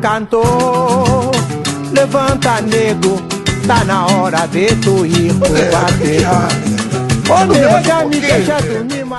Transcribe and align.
cantou. 0.00 1.30
Levanta, 1.92 2.60
nego, 2.62 3.20
tá 3.66 3.84
na 3.84 4.06
hora 4.06 4.46
de 4.46 4.74
tu 4.76 5.04
ir 5.04 5.34
pro 5.34 5.50
bater. 5.70 6.26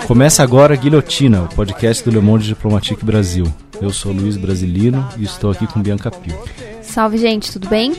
Começa 0.07 0.43
agora 0.43 0.73
a 0.73 0.77
Guilhotina, 0.77 1.43
o 1.43 1.47
podcast 1.55 2.03
do 2.03 2.11
Le 2.11 2.19
Monde 2.19 2.47
Diplomatique 2.47 3.05
Brasil. 3.05 3.45
Eu 3.81 3.91
sou 3.91 4.11
Luiz 4.11 4.35
Brasilino 4.37 5.07
e 5.17 5.23
estou 5.23 5.51
aqui 5.51 5.65
com 5.67 5.81
Bianca 5.81 6.11
Pio. 6.11 6.37
Salve, 6.81 7.17
gente, 7.17 7.51
tudo 7.51 7.69
bem? 7.69 7.93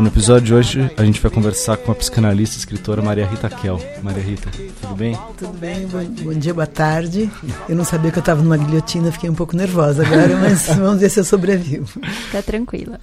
No 0.00 0.06
episódio 0.06 0.46
de 0.46 0.54
hoje 0.54 0.90
a 0.96 1.04
gente 1.04 1.20
vai 1.20 1.30
conversar 1.30 1.76
com 1.76 1.92
a 1.92 1.94
psicanalista 1.94 2.56
e 2.56 2.58
escritora 2.58 3.02
Maria 3.02 3.26
Rita 3.26 3.50
Kel. 3.50 3.78
Maria 4.02 4.22
Rita, 4.22 4.48
tudo 4.80 4.94
bem? 4.94 5.18
Tudo 5.36 5.52
bem, 5.58 5.86
bom, 5.86 6.02
bom 6.22 6.32
dia, 6.32 6.54
boa 6.54 6.66
tarde. 6.66 7.30
Eu 7.68 7.76
não 7.76 7.84
sabia 7.84 8.10
que 8.10 8.16
eu 8.16 8.20
estava 8.20 8.42
numa 8.42 8.56
guilhotina, 8.56 9.12
fiquei 9.12 9.28
um 9.28 9.34
pouco 9.34 9.54
nervosa 9.54 10.02
agora, 10.06 10.34
mas 10.40 10.68
vamos 10.68 11.00
ver 11.02 11.10
se 11.10 11.20
eu 11.20 11.24
sobrevivo. 11.24 12.00
Fica 12.26 12.42
tranquila. 12.42 12.98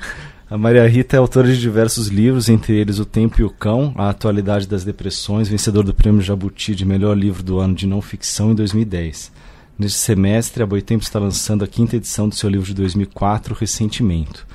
A 0.50 0.58
Maria 0.58 0.88
Rita 0.88 1.16
é 1.16 1.20
autora 1.20 1.48
de 1.48 1.60
diversos 1.60 2.08
livros, 2.08 2.50
entre 2.50 2.76
eles 2.76 2.98
O 2.98 3.06
Tempo 3.06 3.40
e 3.42 3.44
o 3.44 3.50
Cão, 3.52 3.94
A 3.96 4.10
Atualidade 4.10 4.68
das 4.68 4.84
Depressões, 4.84 5.48
vencedor 5.48 5.84
do 5.84 5.94
Prêmio 5.94 6.22
Jabuti 6.22 6.74
de 6.74 6.84
Melhor 6.84 7.16
Livro 7.16 7.44
do 7.44 7.60
Ano 7.60 7.76
de 7.76 7.86
Não 7.86 8.02
Ficção 8.02 8.54
em 8.54 8.56
2010. 8.56 9.32
Neste 9.78 10.00
semestre, 10.00 10.64
a 10.64 10.66
Boitempo 10.66 11.04
está 11.04 11.20
lançando 11.20 11.64
a 11.64 11.68
quinta 11.68 11.96
edição 11.96 12.28
do 12.28 12.34
seu 12.34 12.50
livro 12.50 12.66
de 12.66 12.74
2004, 12.74 13.54
Ressentimento. 13.54 14.48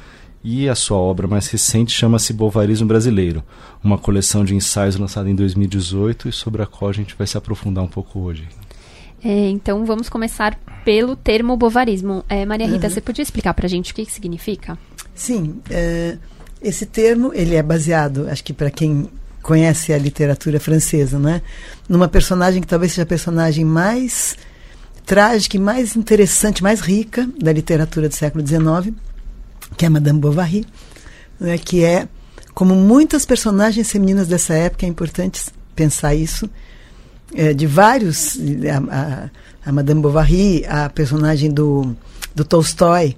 E 0.45 0.69
a 0.69 0.75
sua 0.75 0.99
obra 0.99 1.29
mais 1.29 1.47
recente 1.47 1.93
chama-se 1.93 2.33
Bovarismo 2.33 2.87
Brasileiro, 2.87 3.45
uma 3.83 3.97
coleção 3.97 4.45
de 4.45 4.55
ensaios 4.55 4.97
lançada 4.97 5.31
em 5.31 5.35
2018 5.35 6.29
e 6.29 6.33
sobre 6.33 6.63
a 6.63 6.67
qual 6.67 6.91
a 6.91 6.95
gente 6.95 7.15
vai 7.17 7.27
se 7.27 7.39
aprofundar 7.39 7.85
um 7.85 7.89
pouco 7.89 8.19
hoje. 8.19 8.49
É, 9.25 9.49
então 9.51 9.85
vamos 9.85 10.09
começar 10.09 10.59
pelo 10.85 11.15
termo 11.15 11.57
bovarismo. 11.57 12.25
É, 12.29 12.45
Maria 12.45 12.67
Rita, 12.67 12.89
uhum. 12.89 12.93
você 12.93 13.01
podia 13.01 13.23
explicar 13.23 13.55
para 13.55 13.67
a 13.67 13.69
gente 13.69 13.93
o 13.93 13.95
que, 13.95 14.05
que 14.05 14.11
significa? 14.11 14.77
Sim, 15.15 15.61
é, 15.71 16.19
esse 16.61 16.87
termo 16.87 17.33
ele 17.33 17.55
é 17.55 17.63
baseado, 17.63 18.29
acho 18.29 18.43
que 18.43 18.53
para 18.53 18.71
quem 18.71 19.09
conhece 19.43 19.93
a 19.93 19.99
literatura 19.99 20.59
francesa, 20.59 21.19
né, 21.19 21.43
numa 21.89 22.09
personagem 22.09 22.61
que 22.61 22.67
talvez 22.67 22.93
seja 22.93 23.03
a 23.03 23.07
personagem 23.07 23.65
mais 23.65 24.37
trágica, 25.05 25.59
mais 25.59 25.97
interessante, 25.97 26.63
mais 26.63 26.81
rica 26.81 27.29
da 27.41 27.53
literatura 27.53 28.09
do 28.09 28.15
século 28.15 28.47
XIX, 28.47 28.95
que 29.77 29.87
é 29.87 29.89
Madame 29.89 30.19
Bovary, 30.19 30.67
né, 31.39 31.59
que 31.59 31.85
é 31.85 32.09
como 32.55 32.75
muitas 32.75 33.25
personagens 33.25 33.91
femininas 33.91 34.29
dessa 34.29 34.55
época, 34.55 34.85
é 34.85 34.89
importante 34.89 35.43
pensar 35.75 36.15
isso, 36.15 36.49
é, 37.35 37.55
de 37.55 37.67
vários, 37.67 38.37
a, 38.37 38.95
a, 38.95 39.31
a 39.71 39.73
Madame 39.73 40.03
Bovary, 40.03 40.65
a 40.67 40.91
personagem 40.91 41.51
do, 41.51 41.97
do 42.35 42.45
Tolstói, 42.45 43.17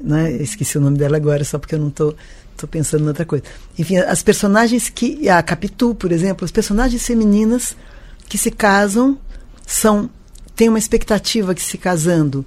né? 0.00 0.32
Esqueci 0.32 0.76
o 0.76 0.80
nome 0.80 0.98
dela 0.98 1.16
agora, 1.16 1.44
só 1.44 1.58
porque 1.58 1.76
eu 1.76 1.78
não 1.78 1.88
estou 1.88 2.12
tô, 2.12 2.18
tô 2.58 2.66
pensando 2.66 3.04
em 3.04 3.08
outra 3.08 3.24
coisa. 3.24 3.44
Enfim, 3.78 3.98
as 3.98 4.22
personagens 4.22 4.88
que. 4.88 5.28
A 5.28 5.40
Capitu, 5.42 5.94
por 5.94 6.10
exemplo, 6.10 6.44
as 6.44 6.50
personagens 6.50 7.06
femininas 7.06 7.76
que 8.28 8.36
se 8.36 8.50
casam 8.50 9.16
são. 9.64 10.10
têm 10.56 10.68
uma 10.68 10.78
expectativa 10.78 11.54
que 11.54 11.62
se 11.62 11.78
casando 11.78 12.44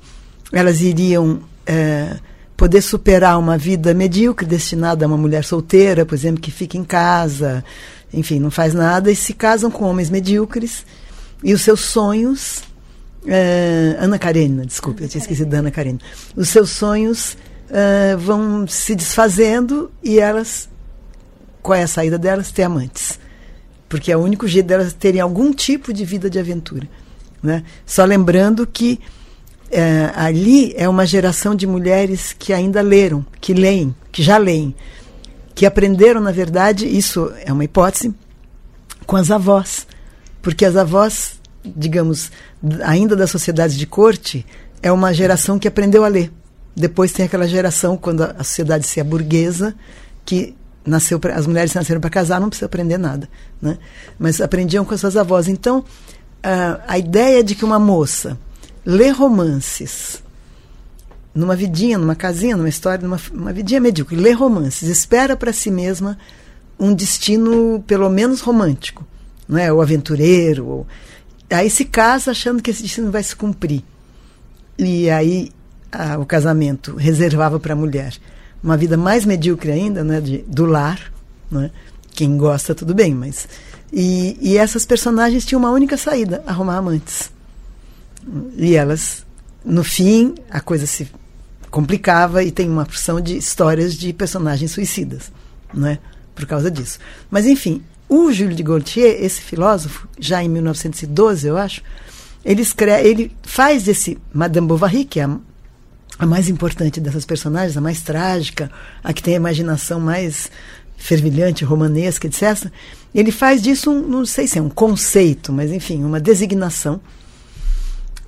elas 0.51 0.81
iriam 0.81 1.41
é, 1.65 2.17
poder 2.55 2.81
superar 2.81 3.37
uma 3.37 3.57
vida 3.57 3.93
medíocre 3.93 4.47
destinada 4.47 5.05
a 5.05 5.07
uma 5.07 5.17
mulher 5.17 5.43
solteira, 5.43 6.05
por 6.05 6.15
exemplo, 6.15 6.41
que 6.41 6.51
fica 6.51 6.77
em 6.77 6.83
casa, 6.83 7.63
enfim, 8.13 8.39
não 8.39 8.51
faz 8.51 8.73
nada, 8.73 9.11
e 9.11 9.15
se 9.15 9.33
casam 9.33 9.69
com 9.69 9.85
homens 9.85 10.09
medíocres, 10.09 10.85
e 11.43 11.53
os 11.53 11.61
seus 11.61 11.81
sonhos 11.81 12.63
Uh, 13.25 13.97
Ana 13.99 14.19
Karenina, 14.19 14.65
desculpe, 14.67 15.01
eu 15.01 15.09
tinha 15.09 15.19
esquecido 15.19 15.49
da 15.49 15.57
Ana 15.57 15.71
Karenina. 15.71 15.99
Os 16.35 16.47
seus 16.49 16.69
sonhos 16.69 17.35
uh, 17.69 18.17
vão 18.19 18.67
se 18.67 18.95
desfazendo 18.95 19.91
e 20.03 20.19
elas, 20.19 20.69
qual 21.61 21.75
é 21.75 21.83
a 21.83 21.87
saída 21.87 22.19
delas? 22.19 22.51
Ter 22.51 22.63
amantes. 22.63 23.19
Porque 23.89 24.11
é 24.11 24.17
o 24.17 24.19
único 24.19 24.47
jeito 24.47 24.67
delas 24.67 24.93
terem 24.93 25.21
algum 25.21 25.51
tipo 25.51 25.91
de 25.91 26.05
vida 26.05 26.29
de 26.29 26.37
aventura. 26.37 26.87
Né? 27.41 27.63
Só 27.83 28.05
lembrando 28.05 28.65
que 28.67 28.99
uh, 29.75 30.11
ali 30.15 30.73
é 30.75 30.87
uma 30.89 31.05
geração 31.05 31.53
de 31.53 31.67
mulheres 31.67 32.33
que 32.37 32.53
ainda 32.53 32.81
leram, 32.81 33.25
que 33.39 33.53
leem, 33.53 33.95
que 34.11 34.23
já 34.23 34.37
leem, 34.37 34.75
que 35.53 35.65
aprenderam, 35.65 36.21
na 36.21 36.31
verdade, 36.31 36.87
isso 36.87 37.31
é 37.45 37.53
uma 37.53 37.63
hipótese, 37.63 38.13
com 39.05 39.15
as 39.15 39.29
avós. 39.29 39.87
Porque 40.41 40.65
as 40.65 40.75
avós 40.75 41.39
digamos, 41.75 42.31
ainda 42.83 43.15
das 43.15 43.31
sociedades 43.31 43.75
de 43.75 43.87
corte, 43.87 44.45
é 44.81 44.91
uma 44.91 45.13
geração 45.13 45.57
que 45.57 45.67
aprendeu 45.67 46.03
a 46.03 46.07
ler. 46.07 46.31
Depois 46.75 47.11
tem 47.11 47.25
aquela 47.25 47.47
geração, 47.47 47.97
quando 47.97 48.23
a 48.23 48.43
sociedade 48.43 48.85
se 48.85 48.99
é 48.99 49.03
burguesa, 49.03 49.73
que 50.25 50.55
nasceu 50.85 51.19
pra, 51.19 51.35
as 51.35 51.47
mulheres 51.47 51.73
nasceram 51.73 52.01
para 52.01 52.09
casar, 52.09 52.39
não 52.39 52.49
precisa 52.49 52.65
aprender 52.65 52.97
nada. 52.97 53.29
Né? 53.61 53.77
Mas 54.19 54.41
aprendiam 54.41 54.83
com 54.83 54.93
as 54.93 54.99
suas 54.99 55.15
avós. 55.15 55.47
Então, 55.47 55.83
a 56.87 56.97
ideia 56.99 57.43
de 57.43 57.55
que 57.55 57.65
uma 57.65 57.79
moça 57.79 58.37
lê 58.85 59.09
romances 59.09 60.23
numa 61.33 61.55
vidinha, 61.55 61.97
numa 61.97 62.15
casinha, 62.15 62.55
numa 62.55 62.69
história, 62.69 63.03
numa 63.05 63.19
uma 63.33 63.51
vidinha 63.51 63.81
medíocre, 63.81 64.15
lê 64.15 64.31
romances, 64.31 64.87
espera 64.87 65.35
para 65.35 65.51
si 65.51 65.69
mesma 65.69 66.17
um 66.79 66.93
destino 66.93 67.83
pelo 67.87 68.09
menos 68.09 68.41
romântico, 68.41 69.05
não 69.47 69.57
é? 69.57 69.71
Ou 69.71 69.81
aventureiro, 69.81 70.65
ou 70.65 70.87
Aí 71.49 71.69
se 71.69 71.85
casa 71.85 72.31
achando 72.31 72.61
que 72.61 72.71
esse 72.71 72.81
destino 72.81 73.11
vai 73.11 73.23
se 73.23 73.35
cumprir. 73.35 73.83
E 74.77 75.09
aí 75.09 75.51
a, 75.91 76.17
o 76.17 76.25
casamento 76.25 76.95
reservava 76.95 77.59
para 77.59 77.73
a 77.73 77.75
mulher 77.75 78.13
uma 78.63 78.75
vida 78.75 78.97
mais 78.97 79.25
medíocre 79.25 79.71
ainda, 79.71 80.03
né, 80.03 80.19
de, 80.19 80.39
do 80.39 80.65
lar, 80.65 80.99
né? 81.51 81.69
Quem 82.11 82.37
gosta, 82.37 82.73
tudo 82.73 82.95
bem, 82.95 83.13
mas. 83.13 83.47
E, 83.91 84.37
e 84.41 84.57
essas 84.57 84.85
personagens 84.85 85.45
tinham 85.45 85.59
uma 85.59 85.69
única 85.69 85.97
saída: 85.97 86.43
arrumar 86.47 86.77
amantes. 86.77 87.31
E 88.57 88.75
elas, 88.75 89.25
no 89.63 89.83
fim, 89.83 90.35
a 90.49 90.59
coisa 90.59 90.85
se 90.85 91.09
complicava 91.69 92.43
e 92.43 92.51
tem 92.51 92.69
uma 92.69 92.85
porção 92.85 93.19
de 93.19 93.37
histórias 93.37 93.95
de 93.95 94.13
personagens 94.13 94.71
suicidas, 94.71 95.31
né? 95.73 95.99
Por 96.33 96.45
causa 96.45 96.71
disso. 96.71 96.99
Mas, 97.29 97.45
enfim, 97.45 97.83
o 98.07 98.31
Júlio 98.31 98.55
de 98.55 98.63
Gaultier, 98.63 99.23
esse 99.23 99.41
filósofo, 99.41 100.07
já 100.19 100.43
em 100.43 100.49
1912, 100.49 101.47
eu 101.47 101.57
acho, 101.57 101.81
ele, 102.43 102.61
escreve, 102.61 103.07
ele 103.07 103.31
faz 103.43 103.87
esse 103.87 104.17
Madame 104.33 104.67
Bovary, 104.67 105.05
que 105.05 105.19
é 105.19 105.23
a, 105.23 105.37
a 106.19 106.25
mais 106.25 106.47
importante 106.47 106.99
dessas 106.99 107.25
personagens, 107.25 107.75
a 107.75 107.81
mais 107.81 108.01
trágica, 108.01 108.71
a 109.03 109.11
que 109.11 109.23
tem 109.23 109.33
a 109.33 109.37
imaginação 109.37 109.99
mais 109.99 110.51
fervilhante, 110.97 111.65
romanesca, 111.65 112.27
etc. 112.27 112.71
Ele 113.13 113.31
faz 113.31 113.61
disso, 113.61 113.91
um, 113.91 114.07
não 114.07 114.25
sei 114.25 114.47
se 114.47 114.59
é 114.59 114.61
um 114.61 114.69
conceito, 114.69 115.51
mas 115.51 115.71
enfim, 115.71 116.03
uma 116.03 116.19
designação 116.19 117.01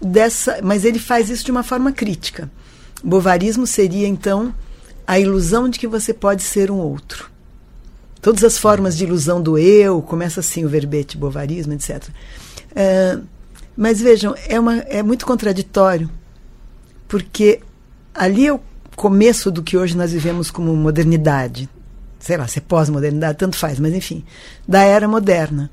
dessa, 0.01 0.59
mas 0.63 0.85
ele 0.85 0.99
faz 0.99 1.29
isso 1.29 1.45
de 1.45 1.51
uma 1.51 1.63
forma 1.63 1.91
crítica. 1.91 2.49
Bovarismo 3.03 3.67
seria 3.67 4.07
então 4.07 4.53
a 5.05 5.19
ilusão 5.19 5.69
de 5.69 5.79
que 5.79 5.87
você 5.87 6.13
pode 6.13 6.43
ser 6.43 6.69
um 6.71 6.77
outro 6.77 7.29
todas 8.21 8.43
as 8.43 8.57
formas 8.57 8.97
de 8.97 9.05
ilusão 9.05 9.41
do 9.41 9.57
eu, 9.57 10.01
começa 10.01 10.41
assim 10.41 10.65
o 10.65 10.69
verbete, 10.69 11.17
bovarismo, 11.17 11.71
etc. 11.71 12.09
É, 12.75 13.17
mas 13.75 14.01
vejam, 14.01 14.35
é, 14.47 14.59
uma, 14.59 14.79
é 14.79 15.01
muito 15.01 15.25
contraditório, 15.25 16.09
porque 17.07 17.61
ali 18.13 18.47
é 18.47 18.53
o 18.53 18.59
começo 18.97 19.51
do 19.51 19.63
que 19.63 19.77
hoje 19.77 19.95
nós 19.95 20.11
vivemos 20.11 20.51
como 20.51 20.75
modernidade. 20.75 21.69
Sei 22.19 22.35
lá, 22.35 22.47
se 22.47 22.59
é 22.59 22.61
pós-modernidade, 22.61 23.37
tanto 23.37 23.55
faz, 23.55 23.79
mas 23.79 23.93
enfim, 23.93 24.25
da 24.67 24.81
era 24.81 25.07
moderna. 25.07 25.69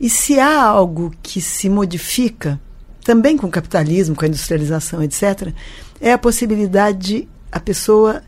E 0.00 0.08
se 0.08 0.38
há 0.38 0.62
algo 0.62 1.12
que 1.22 1.40
se 1.40 1.68
modifica, 1.68 2.58
também 3.04 3.36
com 3.36 3.46
o 3.46 3.50
capitalismo, 3.50 4.14
com 4.14 4.24
a 4.24 4.28
industrialização, 4.28 5.02
etc., 5.02 5.52
é 6.00 6.12
a 6.12 6.18
possibilidade 6.18 6.98
de 6.98 7.28
a 7.50 7.58
pessoa 7.58 8.22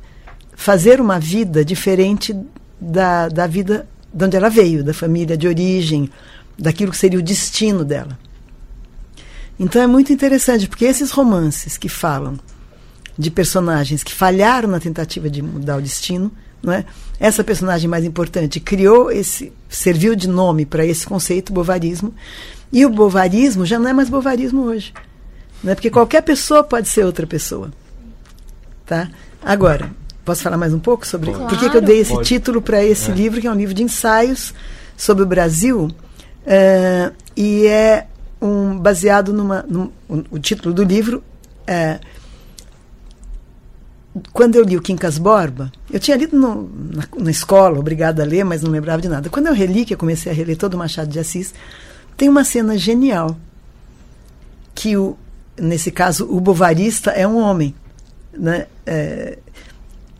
fazer 0.54 1.00
uma 1.00 1.18
vida 1.18 1.64
diferente 1.64 2.36
da, 2.80 3.28
da 3.28 3.46
vida 3.46 3.88
de 4.12 4.24
onde 4.24 4.36
ela 4.36 4.50
veio, 4.50 4.84
da 4.84 4.92
família 4.92 5.36
de 5.36 5.48
origem, 5.48 6.10
daquilo 6.58 6.92
que 6.92 6.98
seria 6.98 7.18
o 7.18 7.22
destino 7.22 7.84
dela. 7.84 8.18
Então 9.58 9.80
é 9.80 9.86
muito 9.86 10.12
interessante, 10.12 10.68
porque 10.68 10.84
esses 10.84 11.10
romances 11.10 11.78
que 11.78 11.88
falam 11.88 12.38
de 13.18 13.30
personagens 13.30 14.02
que 14.02 14.12
falharam 14.12 14.68
na 14.68 14.80
tentativa 14.80 15.30
de 15.30 15.42
mudar 15.42 15.76
o 15.76 15.82
destino, 15.82 16.32
não 16.62 16.72
é? 16.72 16.84
Essa 17.18 17.44
personagem 17.44 17.88
mais 17.88 18.04
importante 18.04 18.60
criou 18.60 19.10
esse, 19.10 19.52
serviu 19.68 20.14
de 20.14 20.28
nome 20.28 20.64
para 20.64 20.84
esse 20.84 21.06
conceito, 21.06 21.52
bovarismo, 21.52 22.14
e 22.72 22.86
o 22.86 22.90
bovarismo 22.90 23.66
já 23.66 23.78
não 23.78 23.88
é 23.88 23.92
mais 23.92 24.08
bovarismo 24.08 24.62
hoje, 24.62 24.94
não 25.62 25.72
é? 25.72 25.74
Porque 25.74 25.90
qualquer 25.90 26.22
pessoa 26.22 26.64
pode 26.64 26.88
ser 26.88 27.04
outra 27.04 27.26
pessoa, 27.26 27.70
tá? 28.86 29.10
Agora, 29.44 29.90
Posso 30.24 30.42
falar 30.42 30.56
mais 30.56 30.72
um 30.72 30.78
pouco 30.78 31.06
sobre 31.06 31.32
claro. 31.32 31.48
por 31.48 31.58
que, 31.58 31.68
que 31.68 31.76
eu 31.76 31.80
dei 31.80 31.98
esse 31.98 32.12
Pode. 32.12 32.28
título 32.28 32.62
para 32.62 32.84
esse 32.84 33.10
é. 33.10 33.14
livro, 33.14 33.40
que 33.40 33.46
é 33.46 33.50
um 33.50 33.56
livro 33.56 33.74
de 33.74 33.82
ensaios 33.82 34.54
sobre 34.96 35.24
o 35.24 35.26
Brasil, 35.26 35.86
uh, 35.86 37.12
e 37.36 37.66
é 37.66 38.06
um 38.40 38.78
baseado 38.78 39.32
numa. 39.32 39.64
Num, 39.68 39.90
o 40.30 40.38
título 40.38 40.72
do 40.72 40.84
livro 40.84 41.24
é, 41.66 41.98
quando 44.32 44.56
eu 44.56 44.62
li 44.62 44.76
o 44.76 44.82
Quincas 44.82 45.18
Borba, 45.18 45.72
eu 45.90 45.98
tinha 45.98 46.16
lido 46.16 46.38
no, 46.38 46.70
na, 46.92 47.04
na, 47.18 47.30
escola, 47.30 47.78
obrigada 47.78 48.22
a 48.22 48.26
ler, 48.26 48.44
mas 48.44 48.62
não 48.62 48.70
lembrava 48.70 49.02
de 49.02 49.08
nada. 49.08 49.28
Quando 49.28 49.48
eu 49.48 49.54
reli, 49.54 49.84
que 49.84 49.94
eu 49.94 49.98
comecei 49.98 50.30
a 50.30 50.34
reler 50.34 50.56
todo 50.56 50.74
o 50.74 50.78
Machado 50.78 51.10
de 51.10 51.18
Assis, 51.18 51.52
tem 52.22 52.28
uma 52.28 52.44
cena 52.44 52.78
genial, 52.78 53.36
que 54.76 54.96
o, 54.96 55.16
nesse 55.60 55.90
caso 55.90 56.24
o 56.30 56.40
bovarista 56.40 57.10
é 57.10 57.26
um 57.26 57.36
homem, 57.36 57.74
né? 58.32 58.66
É, 58.86 59.38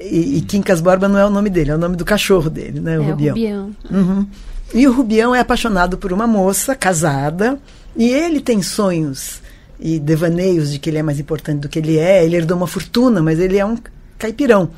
e, 0.01 0.39
e 0.39 0.41
Quincas 0.41 0.81
Borba 0.81 1.07
não 1.07 1.17
é 1.17 1.25
o 1.25 1.31
nome 1.31 1.49
dele, 1.49 1.71
é 1.71 1.77
o 1.77 1.79
nome 1.79 1.95
do 1.95 2.05
cachorro 2.05 2.51
dele, 2.51 2.81
né? 2.81 2.99
O 2.99 3.05
é, 3.05 3.07
Rubião. 3.07 3.37
O 3.37 3.39
Rubião. 3.39 3.77
Uhum. 3.89 4.27
E 4.75 4.89
o 4.89 4.93
Rubião 4.93 5.33
é 5.33 5.39
apaixonado 5.39 5.97
por 5.97 6.13
uma 6.13 6.27
moça 6.27 6.75
casada, 6.75 7.57
e 7.97 8.11
ele 8.11 8.41
tem 8.41 8.61
sonhos 8.63 9.41
e 9.79 10.01
devaneios 10.01 10.73
de 10.73 10.81
que 10.81 10.91
ele 10.91 10.99
é 10.99 11.05
mais 11.05 11.21
importante 11.21 11.61
do 11.61 11.69
que 11.69 11.79
ele 11.79 11.99
é. 11.99 12.25
Ele 12.25 12.35
herdou 12.35 12.57
uma 12.57 12.67
fortuna, 12.67 13.23
mas 13.23 13.39
ele 13.39 13.59
é 13.59 13.65
um 13.65 13.79
caipirão. 14.19 14.71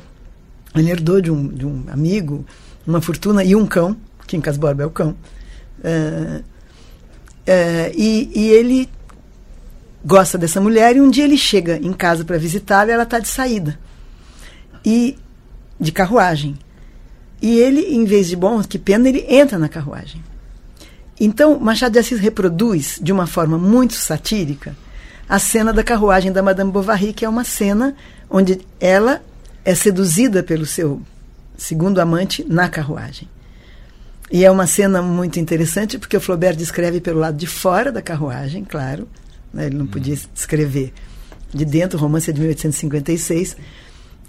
Ele 0.75 0.91
herdou 0.91 1.19
de 1.19 1.31
um, 1.31 1.47
de 1.47 1.65
um 1.65 1.85
amigo 1.87 2.45
uma 2.85 3.01
fortuna 3.01 3.43
e 3.43 3.55
um 3.55 3.65
cão, 3.65 3.97
que 4.27 4.37
em 4.37 4.41
Casborba 4.41 4.83
é 4.83 4.85
o 4.85 4.91
cão. 4.91 5.15
Uh, 5.79 6.53
uh, 7.47 7.93
e, 7.95 8.31
e, 8.33 8.47
ele 8.49 8.89
gosta 10.03 10.37
dessa 10.37 10.61
mulher 10.61 10.95
e 10.95 11.01
um 11.01 11.09
dia 11.09 11.23
ele 11.23 11.37
chega 11.37 11.77
em 11.77 11.93
casa 11.93 12.23
para 12.23 12.37
visitá-la 12.37 12.89
e 12.89 12.91
ela 12.91 13.03
está 13.03 13.19
de 13.19 13.27
saída. 13.27 13.79
E 14.83 15.17
de 15.79 15.91
carruagem. 15.91 16.57
E 17.41 17.57
ele, 17.59 17.81
em 17.81 18.05
vez 18.05 18.27
de 18.27 18.35
bom, 18.35 18.61
que 18.63 18.79
pena, 18.79 19.09
ele 19.09 19.25
entra 19.27 19.57
na 19.57 19.67
carruagem. 19.67 20.23
Então, 21.19 21.59
Machado 21.59 21.93
de 21.93 21.99
Assis 21.99 22.19
reproduz 22.19 22.99
de 23.01 23.11
uma 23.11 23.27
forma 23.27 23.57
muito 23.57 23.93
satírica 23.93 24.75
a 25.27 25.39
cena 25.39 25.73
da 25.73 25.83
carruagem 25.83 26.31
da 26.31 26.43
Madame 26.43 26.71
Bovary, 26.71 27.13
que 27.13 27.25
é 27.25 27.29
uma 27.29 27.43
cena 27.43 27.95
onde 28.29 28.61
ela 28.79 29.21
é 29.63 29.73
seduzida 29.73 30.43
pelo 30.43 30.65
seu 30.65 31.01
segundo 31.57 31.99
amante 31.99 32.45
na 32.47 32.69
carruagem. 32.69 33.27
E 34.31 34.43
é 34.43 34.49
uma 34.49 34.65
cena 34.65 35.01
muito 35.01 35.39
interessante 35.39 35.99
porque 35.99 36.17
o 36.17 36.21
Flaubert 36.21 36.55
descreve 36.55 36.99
pelo 36.99 37.19
lado 37.19 37.37
de 37.37 37.45
fora 37.45 37.91
da 37.91 38.01
carruagem, 38.01 38.63
claro, 38.63 39.07
né, 39.53 39.67
ele 39.67 39.77
não 39.77 39.85
podia 39.85 40.17
descrever 40.33 40.93
de 41.53 41.63
dentro, 41.63 41.97
o 41.97 42.01
romance 42.01 42.29
é 42.29 42.33
de 42.33 42.39
1856, 42.39 43.55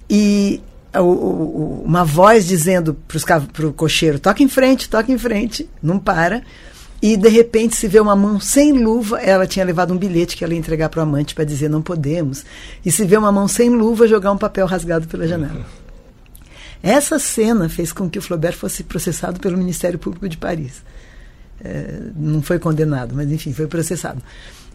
e 0.08 0.60
o, 0.94 1.00
o, 1.00 1.82
uma 1.84 2.04
voz 2.04 2.46
dizendo 2.46 2.94
para 3.52 3.66
o 3.66 3.72
cocheiro: 3.72 4.18
toca 4.18 4.42
em 4.42 4.48
frente, 4.48 4.88
toca 4.88 5.10
em 5.10 5.18
frente, 5.18 5.68
não 5.82 5.98
para. 5.98 6.42
E 7.02 7.14
de 7.16 7.28
repente 7.28 7.76
se 7.76 7.86
vê 7.86 8.00
uma 8.00 8.16
mão 8.16 8.40
sem 8.40 8.72
luva, 8.72 9.20
ela 9.20 9.46
tinha 9.46 9.64
levado 9.64 9.92
um 9.92 9.98
bilhete 9.98 10.34
que 10.34 10.42
ela 10.42 10.54
ia 10.54 10.58
entregar 10.58 10.88
para 10.88 11.00
o 11.00 11.02
amante 11.02 11.34
para 11.34 11.44
dizer 11.44 11.68
não 11.68 11.82
podemos. 11.82 12.44
E 12.84 12.90
se 12.90 13.04
vê 13.04 13.16
uma 13.16 13.30
mão 13.30 13.46
sem 13.46 13.68
luva 13.68 14.08
jogar 14.08 14.32
um 14.32 14.38
papel 14.38 14.66
rasgado 14.66 15.06
pela 15.06 15.26
janela. 15.26 15.66
Essa 16.86 17.18
cena 17.18 17.68
fez 17.68 17.92
com 17.92 18.08
que 18.08 18.16
o 18.16 18.22
Flaubert 18.22 18.56
fosse 18.56 18.84
processado 18.84 19.40
pelo 19.40 19.58
Ministério 19.58 19.98
Público 19.98 20.28
de 20.28 20.36
Paris. 20.36 20.84
É, 21.60 21.98
não 22.14 22.40
foi 22.40 22.60
condenado, 22.60 23.12
mas 23.12 23.28
enfim, 23.32 23.52
foi 23.52 23.66
processado. 23.66 24.22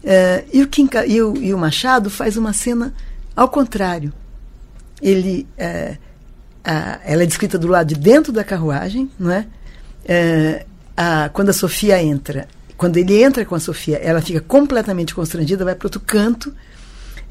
É, 0.04 0.44
e, 0.52 0.62
o 0.62 0.68
e, 1.06 1.22
o, 1.22 1.36
e, 1.38 1.54
o 1.54 1.58
Machado 1.58 2.10
faz 2.10 2.36
uma 2.36 2.52
cena 2.52 2.92
ao 3.34 3.48
contrário. 3.48 4.12
Ele, 5.00 5.48
é, 5.56 5.96
a, 6.62 7.00
ela 7.02 7.22
é 7.22 7.26
descrita 7.26 7.58
do 7.58 7.66
lado 7.66 7.88
de 7.88 7.94
dentro 7.94 8.30
da 8.30 8.44
carruagem, 8.44 9.10
não 9.18 9.30
é? 9.30 9.46
é 10.04 10.66
a, 10.94 11.30
quando 11.30 11.48
a 11.48 11.54
Sofia 11.54 12.02
entra, 12.02 12.46
quando 12.76 12.98
ele 12.98 13.22
entra 13.22 13.42
com 13.46 13.54
a 13.54 13.60
Sofia, 13.60 13.96
ela 13.96 14.20
fica 14.20 14.42
completamente 14.42 15.14
constrangida, 15.14 15.64
vai 15.64 15.74
para 15.74 15.86
outro 15.86 16.00
canto. 16.00 16.54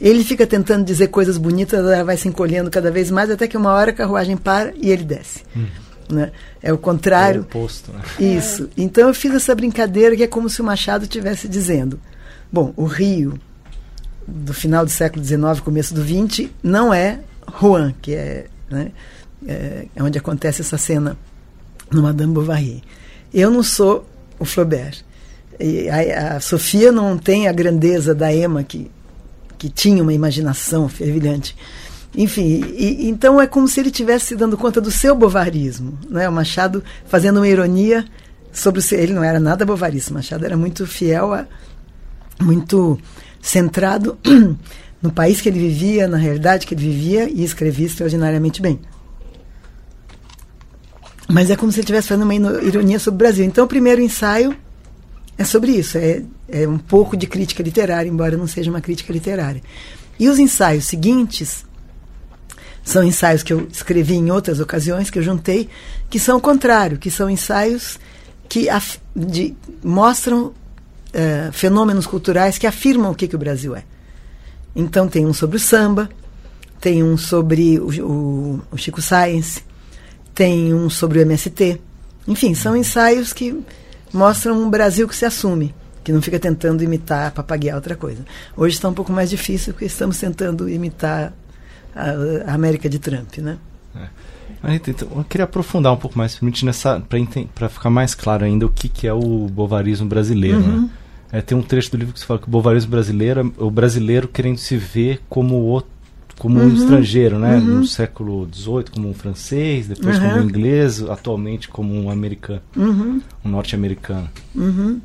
Ele 0.02 0.24
fica 0.24 0.48
tentando 0.48 0.84
dizer 0.84 1.08
coisas 1.08 1.38
bonitas, 1.38 1.80
ela 1.80 2.04
vai 2.04 2.18
se 2.18 2.28
encolhendo 2.28 2.72
cada 2.72 2.90
vez 2.90 3.12
mais, 3.12 3.30
até 3.30 3.48
que 3.48 3.56
uma 3.56 3.72
hora 3.72 3.92
a 3.92 3.94
carruagem 3.94 4.36
para 4.36 4.74
e 4.76 4.90
ele 4.90 5.04
desce. 5.04 5.44
Hum. 5.56 5.68
Né? 6.10 6.32
É 6.62 6.74
o 6.74 6.78
contrário. 6.78 7.38
É 7.38 7.42
o 7.42 7.44
oposto, 7.44 7.92
né? 7.94 8.02
Isso. 8.20 8.68
Então 8.76 9.08
eu 9.08 9.14
fiz 9.14 9.34
essa 9.34 9.54
brincadeira 9.54 10.16
que 10.16 10.24
é 10.24 10.28
como 10.28 10.50
se 10.50 10.60
o 10.60 10.66
Machado 10.66 11.04
estivesse 11.04 11.48
dizendo: 11.48 12.00
bom, 12.52 12.74
o 12.76 12.86
Rio 12.86 13.40
do 14.28 14.54
final 14.54 14.84
do 14.84 14.92
século 14.92 15.24
XIX, 15.24 15.60
começo 15.64 15.94
do 15.94 16.02
XX, 16.02 16.50
não 16.64 16.94
é 16.94 17.20
Rouen, 17.48 17.94
que 18.02 18.14
é, 18.14 18.48
né, 18.70 18.92
é, 19.48 19.86
é 19.96 20.04
onde 20.04 20.18
acontece 20.18 20.62
essa 20.62 20.78
cena 20.78 21.18
no 21.92 22.02
Madame 22.02 22.34
Bovary. 22.34 22.84
Eu 23.34 23.52
não 23.52 23.64
sou 23.64 24.08
o 24.40 24.46
Flaubert. 24.46 25.04
A, 25.92 26.36
a, 26.36 26.40
Sofia 26.40 26.92
não 26.92 27.18
tem 27.18 27.48
a 27.48 27.52
grandeza 27.52 28.16
da 28.16 28.34
Emma, 28.34 28.64
que, 28.64 28.90
que 29.62 29.70
tinha 29.70 30.02
uma 30.02 30.12
imaginação 30.12 30.90
fervilhante. 30.90 31.56
Enfim, 32.18 32.66
e, 32.76 33.08
então 33.08 33.40
é 33.40 33.46
como 33.46 33.68
se 33.68 33.80
ele 33.80 33.90
estivesse 33.90 34.26
se 34.26 34.36
dando 34.36 34.58
conta 34.58 34.82
do 34.82 34.90
seu 34.90 35.14
bovarismo. 35.16 36.00
Né? 36.10 36.28
O 36.28 36.32
Machado 36.32 36.84
fazendo 37.06 37.38
uma 37.38 37.48
ironia 37.48 38.04
sobre 38.52 38.80
o 38.80 38.82
seu. 38.82 38.98
Ele 38.98 39.14
não 39.14 39.24
era 39.24 39.40
nada 39.40 39.64
bovarista, 39.64 40.12
Machado 40.12 40.44
era 40.44 40.58
muito 40.58 40.88
fiel, 40.88 41.32
a, 41.32 41.46
muito 42.42 42.98
centrado 43.40 44.18
no 45.00 45.12
país 45.12 45.40
que 45.40 45.48
ele 45.48 45.60
vivia, 45.60 46.08
na 46.08 46.18
realidade 46.18 46.66
que 46.66 46.74
ele 46.74 46.82
vivia 46.82 47.30
e 47.30 47.44
escrevia 47.44 47.86
extraordinariamente 47.86 48.64
bem. 48.64 48.80
Mas 51.30 51.52
é 51.52 51.56
como 51.56 51.72
se 51.72 51.78
ele 51.78 51.84
estivesse 51.84 52.08
fazendo 52.08 52.24
uma 52.24 52.34
ironia 52.34 52.98
sobre 52.98 53.18
o 53.18 53.20
Brasil. 53.20 53.46
Então, 53.46 53.66
o 53.66 53.68
primeiro 53.68 54.02
ensaio 54.02 54.58
é 55.42 55.44
sobre 55.44 55.72
isso. 55.72 55.98
É, 55.98 56.24
é 56.48 56.68
um 56.68 56.78
pouco 56.78 57.18
de 57.18 57.28
crítica 57.28 57.62
literária, 57.62 58.10
embora 58.10 58.38
não 58.38 58.48
seja 58.48 58.70
uma 58.70 58.82
crítica 58.82 59.12
literária. 59.12 59.62
E 60.20 60.30
os 60.30 60.40
ensaios 60.40 60.86
seguintes 60.86 61.66
são 62.84 63.04
ensaios 63.04 63.44
que 63.44 63.54
eu 63.54 63.68
escrevi 63.72 64.16
em 64.16 64.32
outras 64.32 64.60
ocasiões, 64.60 65.10
que 65.10 65.20
eu 65.20 65.24
juntei, 65.24 65.70
que 66.10 66.20
são 66.20 66.38
o 66.38 66.42
contrário, 66.42 66.98
que 66.98 67.12
são 67.12 67.30
ensaios 67.30 68.00
que 68.48 68.70
af, 68.70 69.00
de, 69.16 69.56
mostram 69.84 70.48
uh, 70.48 71.52
fenômenos 71.52 72.06
culturais 72.06 72.58
que 72.58 72.68
afirmam 72.68 73.12
o 73.12 73.16
que, 73.16 73.28
que 73.28 73.36
o 73.36 73.40
Brasil 73.40 73.76
é. 73.76 73.84
Então, 74.76 75.08
tem 75.08 75.26
um 75.26 75.34
sobre 75.34 75.58
o 75.58 75.60
samba, 75.60 76.10
tem 76.80 77.04
um 77.04 77.18
sobre 77.18 77.80
o, 77.80 77.90
o, 78.06 78.62
o 78.72 78.78
Chico 78.78 79.02
Science, 79.02 79.64
tem 80.34 80.74
um 80.74 80.90
sobre 80.90 81.20
o 81.20 81.22
MST. 81.22 81.80
Enfim, 82.28 82.54
são 82.54 82.76
ensaios 82.76 83.34
que 83.34 83.56
mostram 84.14 84.62
um 84.62 84.70
Brasil 84.70 85.08
que 85.08 85.16
se 85.16 85.26
assume, 85.26 85.74
que 86.04 86.12
não 86.12 86.22
fica 86.22 86.40
tentando 86.40 86.84
imitar, 86.84 87.32
papaguear 87.32 87.76
outra 87.76 87.96
coisa. 87.96 88.24
Hoje 88.56 88.76
está 88.76 88.90
um 88.90 88.94
pouco 88.94 89.12
mais 89.12 89.30
difícil 89.30 89.74
porque 89.74 89.86
estamos 89.86 90.18
tentando 90.18 90.70
imitar 90.70 91.34
a, 91.96 92.52
a 92.52 92.54
América 92.54 92.90
de 92.90 93.00
Trump, 93.00 93.38
né? 93.38 93.58
É. 93.96 94.08
Então, 94.88 95.08
eu 95.16 95.24
queria 95.24 95.46
aprofundar 95.46 95.92
um 95.92 95.98
pouco 95.98 96.18
mais, 96.18 96.40
para 97.56 97.70
ficar 97.70 97.90
mais 97.90 98.14
claro 98.14 98.46
ainda 98.46 98.66
o 98.66 98.70
que, 98.70 98.88
que 98.88 99.08
é 99.08 99.14
o 99.14 99.48
bovarismo 99.48 100.08
brasileiro. 100.08 100.60
Né? 100.60 100.68
Uhum. 100.68 100.82
Né? 100.82 100.90
É, 101.32 101.42
tem 101.42 101.58
um 101.58 101.64
trecho 101.64 101.92
do 101.92 101.98
livro 101.98 102.14
que 102.14 102.20
você 102.20 102.26
fala 102.26 102.40
que 102.40 102.48
o 102.48 102.52
bovarismo 102.52 102.92
brasileiro 102.92 103.40
é 103.40 103.64
o 103.64 103.72
brasileiro 103.72 104.28
querendo 104.28 104.58
se 104.58 104.76
ver 104.78 105.22
como 105.30 105.56
outro 105.56 105.90
como 106.42 106.60
uhum. 106.60 106.66
um 106.66 106.74
estrangeiro, 106.74 107.38
né? 107.38 107.58
Uhum. 107.58 107.66
No 107.66 107.86
século 107.86 108.50
XVIII 108.52 108.86
como 108.92 109.08
um 109.08 109.14
francês, 109.14 109.88
depois 109.88 110.18
uhum. 110.18 110.28
como 110.28 110.42
um 110.42 110.44
inglês, 110.44 111.00
atualmente 111.04 111.70
como 111.70 111.94
um 111.94 112.10
americano, 112.10 112.64
uhum. 112.76 113.22
um 113.46 113.50
norte-americano. 113.50 114.28
Uhum. 114.56 115.00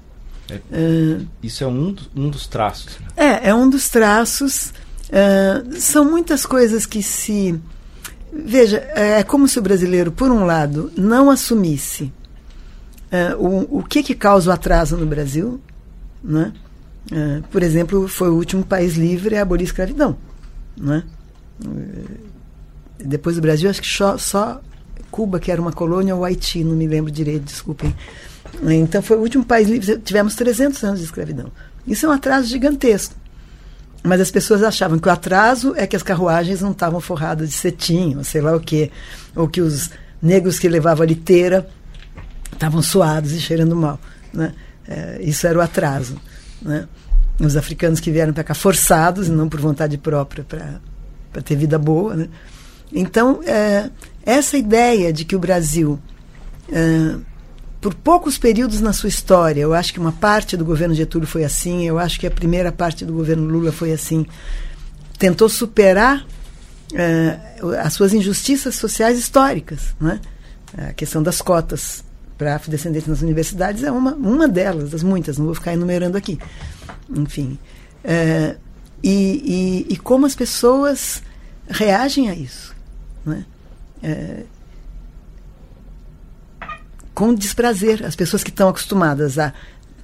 É, 0.48 0.60
é, 0.72 1.20
isso 1.42 1.62
é 1.62 1.66
um, 1.66 1.94
um 2.16 2.30
dos 2.30 2.46
traços. 2.46 2.98
Né? 3.00 3.08
É, 3.18 3.50
é 3.50 3.54
um 3.54 3.68
dos 3.68 3.90
traços. 3.90 4.72
É, 5.12 5.62
são 5.78 6.10
muitas 6.10 6.46
coisas 6.46 6.86
que 6.86 7.02
se... 7.02 7.60
Veja, 8.32 8.78
é 8.94 9.22
como 9.22 9.46
se 9.46 9.58
o 9.58 9.62
brasileiro, 9.62 10.10
por 10.10 10.30
um 10.30 10.46
lado, 10.46 10.90
não 10.96 11.30
assumisse 11.30 12.10
o, 13.38 13.80
o 13.80 13.82
que, 13.82 14.02
que 14.02 14.14
causa 14.14 14.48
o 14.48 14.52
atraso 14.54 14.96
no 14.96 15.04
Brasil, 15.04 15.60
né? 16.24 16.52
por 17.50 17.62
exemplo, 17.62 18.08
foi 18.08 18.30
o 18.30 18.34
último 18.34 18.64
país 18.64 18.94
livre 18.94 19.36
a 19.36 19.42
abolir 19.42 19.64
a 19.64 19.68
escravidão. 19.68 20.16
Né? 20.76 21.02
Depois 22.98 23.36
do 23.36 23.42
Brasil, 23.42 23.68
acho 23.68 23.80
que 23.80 23.88
só, 23.88 24.16
só 24.18 24.60
Cuba, 25.10 25.38
que 25.38 25.50
era 25.50 25.60
uma 25.60 25.72
colônia, 25.72 26.14
ou 26.14 26.24
Haiti, 26.24 26.64
não 26.64 26.74
me 26.74 26.86
lembro 26.86 27.10
direito, 27.10 27.44
desculpem. 27.44 27.94
Então 28.62 29.02
foi 29.02 29.16
o 29.16 29.20
último 29.20 29.44
país 29.44 29.68
livre, 29.68 29.98
tivemos 29.98 30.34
300 30.34 30.82
anos 30.84 30.98
de 30.98 31.04
escravidão. 31.04 31.50
Isso 31.86 32.06
é 32.06 32.08
um 32.08 32.12
atraso 32.12 32.48
gigantesco. 32.48 33.14
Mas 34.02 34.20
as 34.20 34.30
pessoas 34.30 34.62
achavam 34.62 34.98
que 34.98 35.08
o 35.08 35.10
atraso 35.10 35.74
é 35.76 35.86
que 35.86 35.96
as 35.96 36.02
carruagens 36.02 36.60
não 36.60 36.70
estavam 36.70 37.00
forradas 37.00 37.48
de 37.48 37.54
cetim, 37.54 38.14
ou 38.16 38.24
sei 38.24 38.40
lá 38.40 38.54
o 38.54 38.60
quê, 38.60 38.90
ou 39.34 39.48
que 39.48 39.60
os 39.60 39.90
negros 40.22 40.58
que 40.58 40.68
levavam 40.68 41.02
a 41.02 41.06
liteira 41.06 41.68
estavam 42.52 42.80
suados 42.82 43.32
e 43.32 43.40
cheirando 43.40 43.74
mal. 43.74 43.98
Né? 44.32 44.54
É, 44.86 45.20
isso 45.22 45.46
era 45.46 45.58
o 45.58 45.60
atraso. 45.60 46.16
Né? 46.62 46.86
Os 47.40 47.56
africanos 47.56 48.00
que 48.00 48.10
vieram 48.10 48.32
para 48.32 48.44
cá 48.44 48.54
forçados, 48.54 49.28
não 49.28 49.48
por 49.48 49.60
vontade 49.60 49.98
própria, 49.98 50.44
para 50.44 50.80
para 51.36 51.42
ter 51.42 51.54
vida 51.54 51.78
boa. 51.78 52.16
Né? 52.16 52.28
Então, 52.90 53.40
é, 53.44 53.90
essa 54.24 54.56
ideia 54.56 55.12
de 55.12 55.26
que 55.26 55.36
o 55.36 55.38
Brasil, 55.38 56.00
é, 56.72 57.16
por 57.78 57.92
poucos 57.94 58.38
períodos 58.38 58.80
na 58.80 58.94
sua 58.94 59.10
história, 59.10 59.60
eu 59.60 59.74
acho 59.74 59.92
que 59.92 60.00
uma 60.00 60.12
parte 60.12 60.56
do 60.56 60.64
governo 60.64 60.94
Getúlio 60.94 61.28
foi 61.28 61.44
assim, 61.44 61.86
eu 61.86 61.98
acho 61.98 62.18
que 62.18 62.26
a 62.26 62.30
primeira 62.30 62.72
parte 62.72 63.04
do 63.04 63.12
governo 63.12 63.44
Lula 63.44 63.70
foi 63.70 63.92
assim, 63.92 64.24
tentou 65.18 65.48
superar 65.48 66.26
uh, 66.92 67.68
as 67.82 67.92
suas 67.92 68.14
injustiças 68.14 68.76
sociais 68.76 69.18
históricas. 69.18 69.94
Né? 70.00 70.20
A 70.76 70.92
questão 70.94 71.22
das 71.22 71.42
cotas 71.42 72.02
para 72.38 72.56
afrodescendentes 72.56 73.08
nas 73.08 73.20
universidades 73.20 73.82
é 73.82 73.90
uma, 73.90 74.14
uma 74.14 74.48
delas, 74.48 74.90
das 74.90 75.02
muitas, 75.02 75.36
não 75.38 75.46
vou 75.46 75.54
ficar 75.54 75.74
enumerando 75.74 76.16
aqui. 76.16 76.38
Enfim. 77.14 77.58
Uh, 78.04 78.65
e, 79.08 79.86
e, 79.88 79.94
e, 79.94 79.96
como 79.96 80.26
as 80.26 80.34
pessoas 80.34 81.22
reagem 81.68 82.28
a 82.28 82.34
isso. 82.34 82.74
Né? 83.24 83.44
Uh, 84.02 84.44
com 87.14 87.32
desprazer. 87.32 88.04
As 88.04 88.16
pessoas 88.16 88.42
que 88.42 88.50
estão 88.50 88.68
acostumadas 88.68 89.38
a 89.38 89.52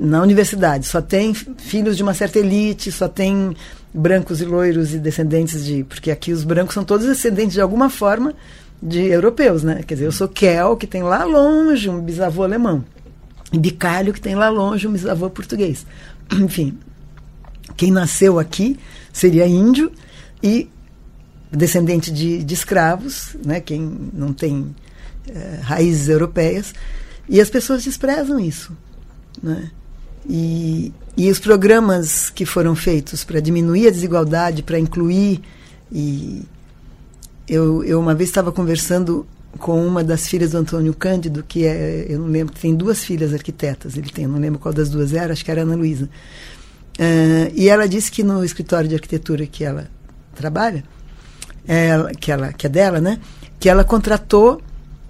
na 0.00 0.20
universidade 0.20 0.86
só 0.86 1.00
tem 1.00 1.32
filhos 1.34 1.96
de 1.96 2.02
uma 2.02 2.14
certa 2.14 2.38
elite, 2.38 2.90
só 2.90 3.06
tem 3.06 3.54
brancos 3.94 4.40
e 4.40 4.44
loiros 4.44 4.94
e 4.94 4.98
descendentes 4.98 5.64
de. 5.64 5.84
Porque 5.84 6.10
aqui 6.10 6.32
os 6.32 6.44
brancos 6.44 6.74
são 6.74 6.84
todos 6.84 7.06
descendentes 7.06 7.54
de 7.54 7.60
alguma 7.60 7.90
forma 7.90 8.34
de 8.82 9.00
europeus, 9.00 9.62
né? 9.62 9.82
Quer 9.86 9.94
dizer, 9.94 10.06
eu 10.06 10.12
sou 10.12 10.28
Kel, 10.28 10.76
que 10.76 10.86
tem 10.86 11.02
lá 11.02 11.24
longe 11.24 11.88
um 11.88 12.00
bisavô 12.00 12.42
alemão. 12.42 12.84
Bicalho, 13.52 14.12
que 14.12 14.20
tem 14.20 14.34
lá 14.34 14.48
longe 14.48 14.88
um 14.88 14.92
bisavô 14.92 15.28
português. 15.28 15.86
Enfim, 16.32 16.78
quem 17.76 17.90
nasceu 17.90 18.38
aqui 18.38 18.78
seria 19.12 19.46
índio 19.46 19.92
e 20.42 20.68
descendente 21.50 22.10
de, 22.10 22.42
de 22.42 22.54
escravos, 22.54 23.36
né? 23.44 23.60
Quem 23.60 24.10
não 24.12 24.32
tem 24.32 24.74
é, 25.28 25.60
raízes 25.62 26.08
europeias. 26.08 26.74
E 27.28 27.40
as 27.40 27.50
pessoas 27.50 27.84
desprezam 27.84 28.40
isso, 28.40 28.76
né? 29.42 29.70
E, 30.28 30.92
e 31.16 31.30
os 31.30 31.38
programas 31.38 32.30
que 32.30 32.46
foram 32.46 32.74
feitos 32.74 33.24
para 33.24 33.40
diminuir 33.40 33.88
a 33.88 33.90
desigualdade, 33.90 34.62
para 34.62 34.78
incluir. 34.78 35.40
E 35.90 36.42
eu, 37.46 37.84
eu 37.84 38.00
uma 38.00 38.14
vez 38.14 38.30
estava 38.30 38.50
conversando 38.50 39.26
com 39.58 39.84
uma 39.86 40.02
das 40.02 40.26
filhas 40.26 40.52
do 40.52 40.58
Antônio 40.58 40.94
Cândido, 40.94 41.44
que 41.46 41.66
é, 41.66 42.06
eu 42.08 42.18
não 42.18 42.26
lembro, 42.28 42.54
tem 42.54 42.74
duas 42.74 43.04
filhas 43.04 43.34
arquitetas, 43.34 43.96
ele 43.96 44.10
tem, 44.10 44.26
não 44.26 44.38
lembro 44.38 44.58
qual 44.58 44.72
das 44.72 44.88
duas 44.88 45.12
era, 45.12 45.32
acho 45.32 45.44
que 45.44 45.50
era 45.50 45.62
Ana 45.62 45.74
Luísa. 45.74 46.08
Uh, 46.98 47.50
e 47.54 47.68
ela 47.68 47.88
disse 47.88 48.10
que 48.10 48.22
no 48.22 48.44
escritório 48.44 48.88
de 48.88 48.94
arquitetura 48.94 49.46
que 49.46 49.64
ela 49.64 49.88
trabalha, 50.34 50.84
ela, 51.66 52.10
que, 52.12 52.30
ela, 52.30 52.52
que 52.52 52.66
é 52.66 52.70
dela, 52.70 53.00
né, 53.00 53.18
que 53.58 53.68
ela 53.68 53.84
contratou 53.84 54.60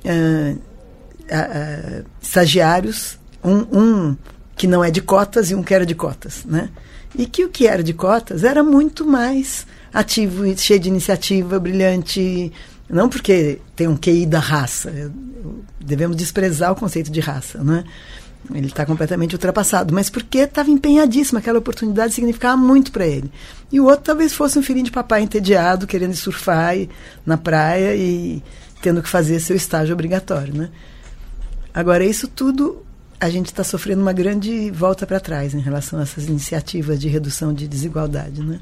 uh, 0.04 0.54
uh, 0.54 2.04
estagiários, 2.20 3.18
um, 3.42 3.78
um 3.78 4.16
que 4.56 4.66
não 4.66 4.84
é 4.84 4.90
de 4.90 5.00
cotas 5.00 5.50
e 5.50 5.54
um 5.54 5.62
que 5.62 5.74
era 5.74 5.84
de 5.84 5.94
cotas, 5.94 6.44
né? 6.44 6.68
E 7.16 7.26
que 7.26 7.44
o 7.44 7.48
que 7.48 7.66
era 7.66 7.82
de 7.82 7.92
cotas 7.92 8.44
era 8.44 8.62
muito 8.62 9.04
mais 9.04 9.66
ativo 9.92 10.44
cheio 10.56 10.80
de 10.80 10.88
iniciativa, 10.88 11.58
brilhante, 11.58 12.52
não 12.88 13.08
porque 13.08 13.58
tem 13.74 13.88
um 13.88 13.96
QI 13.96 14.24
da 14.24 14.38
raça, 14.38 15.10
devemos 15.80 16.16
desprezar 16.16 16.72
o 16.72 16.76
conceito 16.76 17.10
de 17.10 17.20
raça, 17.20 17.62
né? 17.62 17.84
Ele 18.52 18.66
está 18.66 18.84
completamente 18.84 19.34
ultrapassado, 19.34 19.94
mas 19.94 20.10
porque 20.10 20.38
estava 20.38 20.70
empenhadíssimo, 20.70 21.38
aquela 21.38 21.58
oportunidade 21.58 22.12
significava 22.12 22.56
muito 22.56 22.90
para 22.90 23.06
ele. 23.06 23.30
E 23.70 23.78
o 23.78 23.84
outro 23.84 24.04
talvez 24.04 24.32
fosse 24.32 24.58
um 24.58 24.62
filhinho 24.62 24.86
de 24.86 24.90
papai 24.90 25.22
entediado, 25.22 25.86
querendo 25.86 26.14
surfar 26.14 26.74
na 27.24 27.36
praia 27.36 27.94
e 27.94 28.42
tendo 28.80 29.02
que 29.02 29.08
fazer 29.08 29.38
seu 29.40 29.54
estágio 29.54 29.92
obrigatório, 29.92 30.54
né? 30.54 30.70
Agora, 31.72 32.04
isso 32.04 32.26
tudo 32.26 32.84
a 33.20 33.30
gente 33.30 33.46
está 33.46 33.62
sofrendo 33.62 34.02
uma 34.02 34.12
grande 34.12 34.70
volta 34.72 35.06
para 35.06 35.20
trás 35.20 35.54
em 35.54 35.60
relação 35.60 36.00
a 36.00 36.02
essas 36.02 36.26
iniciativas 36.26 36.98
de 36.98 37.08
redução 37.08 37.54
de 37.54 37.68
desigualdade, 37.68 38.42
né? 38.42 38.58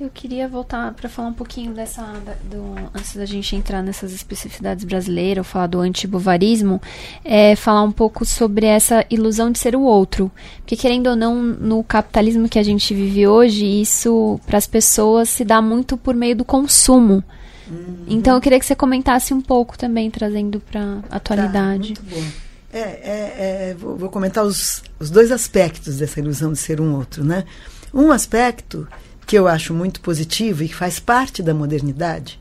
Eu 0.00 0.08
queria 0.08 0.48
voltar 0.48 0.94
para 0.94 1.10
falar 1.10 1.28
um 1.28 1.34
pouquinho 1.34 1.74
dessa, 1.74 2.02
do, 2.50 2.74
antes 2.94 3.14
da 3.14 3.26
gente 3.26 3.54
entrar 3.54 3.82
nessas 3.82 4.14
especificidades 4.14 4.82
brasileiras, 4.82 5.46
falar 5.46 5.66
do 5.66 5.78
antibovarismo, 5.78 6.80
é, 7.22 7.54
falar 7.54 7.82
um 7.82 7.92
pouco 7.92 8.24
sobre 8.24 8.64
essa 8.64 9.04
ilusão 9.10 9.52
de 9.52 9.58
ser 9.58 9.76
o 9.76 9.82
outro. 9.82 10.32
Porque, 10.60 10.74
querendo 10.74 11.08
ou 11.08 11.16
não, 11.16 11.34
no 11.42 11.84
capitalismo 11.84 12.48
que 12.48 12.58
a 12.58 12.62
gente 12.62 12.94
vive 12.94 13.26
hoje, 13.26 13.66
isso 13.66 14.40
para 14.46 14.56
as 14.56 14.66
pessoas 14.66 15.28
se 15.28 15.44
dá 15.44 15.60
muito 15.60 15.98
por 15.98 16.14
meio 16.14 16.34
do 16.34 16.46
consumo. 16.46 17.22
Uhum. 17.68 18.06
Então 18.08 18.36
eu 18.36 18.40
queria 18.40 18.58
que 18.58 18.64
você 18.64 18.74
comentasse 18.74 19.34
um 19.34 19.42
pouco 19.42 19.76
também, 19.76 20.10
trazendo 20.10 20.60
para 20.60 21.02
a 21.10 21.16
atualidade. 21.16 21.92
Tá, 21.92 22.02
muito 22.02 22.14
bom. 22.14 22.26
É, 22.72 22.80
é, 22.80 23.68
é 23.68 23.76
vou, 23.78 23.98
vou, 23.98 24.08
comentar 24.08 24.46
os, 24.46 24.82
os 24.98 25.10
dois 25.10 25.30
aspectos 25.30 25.98
dessa 25.98 26.20
ilusão 26.20 26.52
de 26.52 26.58
ser 26.58 26.80
um 26.80 26.94
outro, 26.94 27.22
né? 27.22 27.44
Um 27.92 28.10
aspecto 28.10 28.88
que 29.30 29.38
eu 29.38 29.46
acho 29.46 29.72
muito 29.72 30.00
positivo 30.00 30.64
e 30.64 30.68
que 30.68 30.74
faz 30.74 30.98
parte 30.98 31.40
da 31.40 31.54
modernidade, 31.54 32.40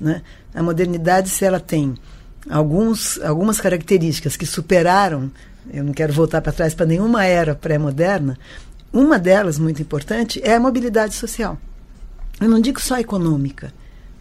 né? 0.00 0.22
A 0.54 0.62
modernidade, 0.62 1.28
se 1.28 1.44
ela 1.44 1.60
tem 1.60 1.94
alguns, 2.48 3.20
algumas 3.20 3.60
características 3.60 4.38
que 4.38 4.46
superaram, 4.46 5.30
eu 5.70 5.84
não 5.84 5.92
quero 5.92 6.14
voltar 6.14 6.40
para 6.40 6.50
trás 6.50 6.72
para 6.72 6.86
nenhuma 6.86 7.26
era 7.26 7.54
pré-moderna, 7.54 8.38
uma 8.90 9.18
delas, 9.18 9.58
muito 9.58 9.82
importante, 9.82 10.40
é 10.42 10.54
a 10.54 10.58
mobilidade 10.58 11.12
social. 11.12 11.58
Eu 12.40 12.48
não 12.48 12.58
digo 12.58 12.80
só 12.80 12.98
econômica, 12.98 13.70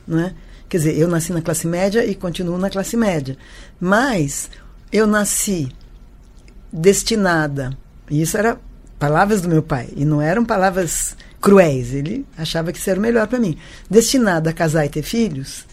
não 0.05 0.19
é? 0.19 0.33
Quer 0.67 0.77
dizer, 0.79 0.97
eu 0.97 1.07
nasci 1.07 1.31
na 1.31 1.41
classe 1.41 1.65
média 1.67 2.05
e 2.05 2.13
continuo 2.15 2.57
na 2.57 2.69
classe 2.69 2.97
média. 2.97 3.37
Mas 3.79 4.49
eu 4.91 5.07
nasci 5.07 5.71
destinada, 6.69 7.77
e 8.09 8.21
isso 8.21 8.37
era 8.37 8.59
palavras 8.99 9.39
do 9.39 9.47
meu 9.47 9.63
pai, 9.63 9.87
e 9.95 10.03
não 10.03 10.21
eram 10.21 10.43
palavras 10.43 11.15
cruéis, 11.41 11.93
ele 11.93 12.25
achava 12.37 12.71
que 12.71 12.77
isso 12.77 12.89
era 12.89 12.99
o 12.99 13.01
melhor 13.01 13.27
para 13.27 13.39
mim. 13.39 13.57
Destinada 13.89 14.49
a 14.49 14.53
casar 14.53 14.85
e 14.85 14.89
ter 14.89 15.03
filhos, 15.03 15.65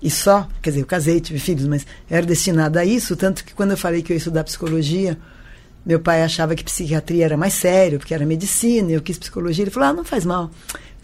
e 0.00 0.10
só, 0.10 0.46
quer 0.62 0.70
dizer, 0.70 0.82
eu 0.82 0.86
casei 0.86 1.16
e 1.16 1.20
tive 1.20 1.38
filhos, 1.38 1.66
mas 1.66 1.86
era 2.08 2.24
destinada 2.24 2.80
a 2.80 2.84
isso, 2.84 3.16
tanto 3.16 3.44
que 3.44 3.52
quando 3.52 3.72
eu 3.72 3.76
falei 3.76 4.02
que 4.02 4.12
eu 4.12 4.14
ia 4.14 4.18
estudar 4.18 4.44
psicologia, 4.44 5.18
meu 5.84 5.98
pai 5.98 6.22
achava 6.22 6.54
que 6.54 6.62
psiquiatria 6.62 7.24
era 7.24 7.36
mais 7.36 7.54
sério, 7.54 7.98
porque 7.98 8.14
era 8.14 8.24
medicina, 8.24 8.90
e 8.90 8.94
eu 8.94 9.02
quis 9.02 9.18
psicologia, 9.18 9.64
ele 9.64 9.70
falou, 9.70 9.88
ah, 9.88 9.92
não 9.92 10.04
faz 10.04 10.24
mal 10.24 10.50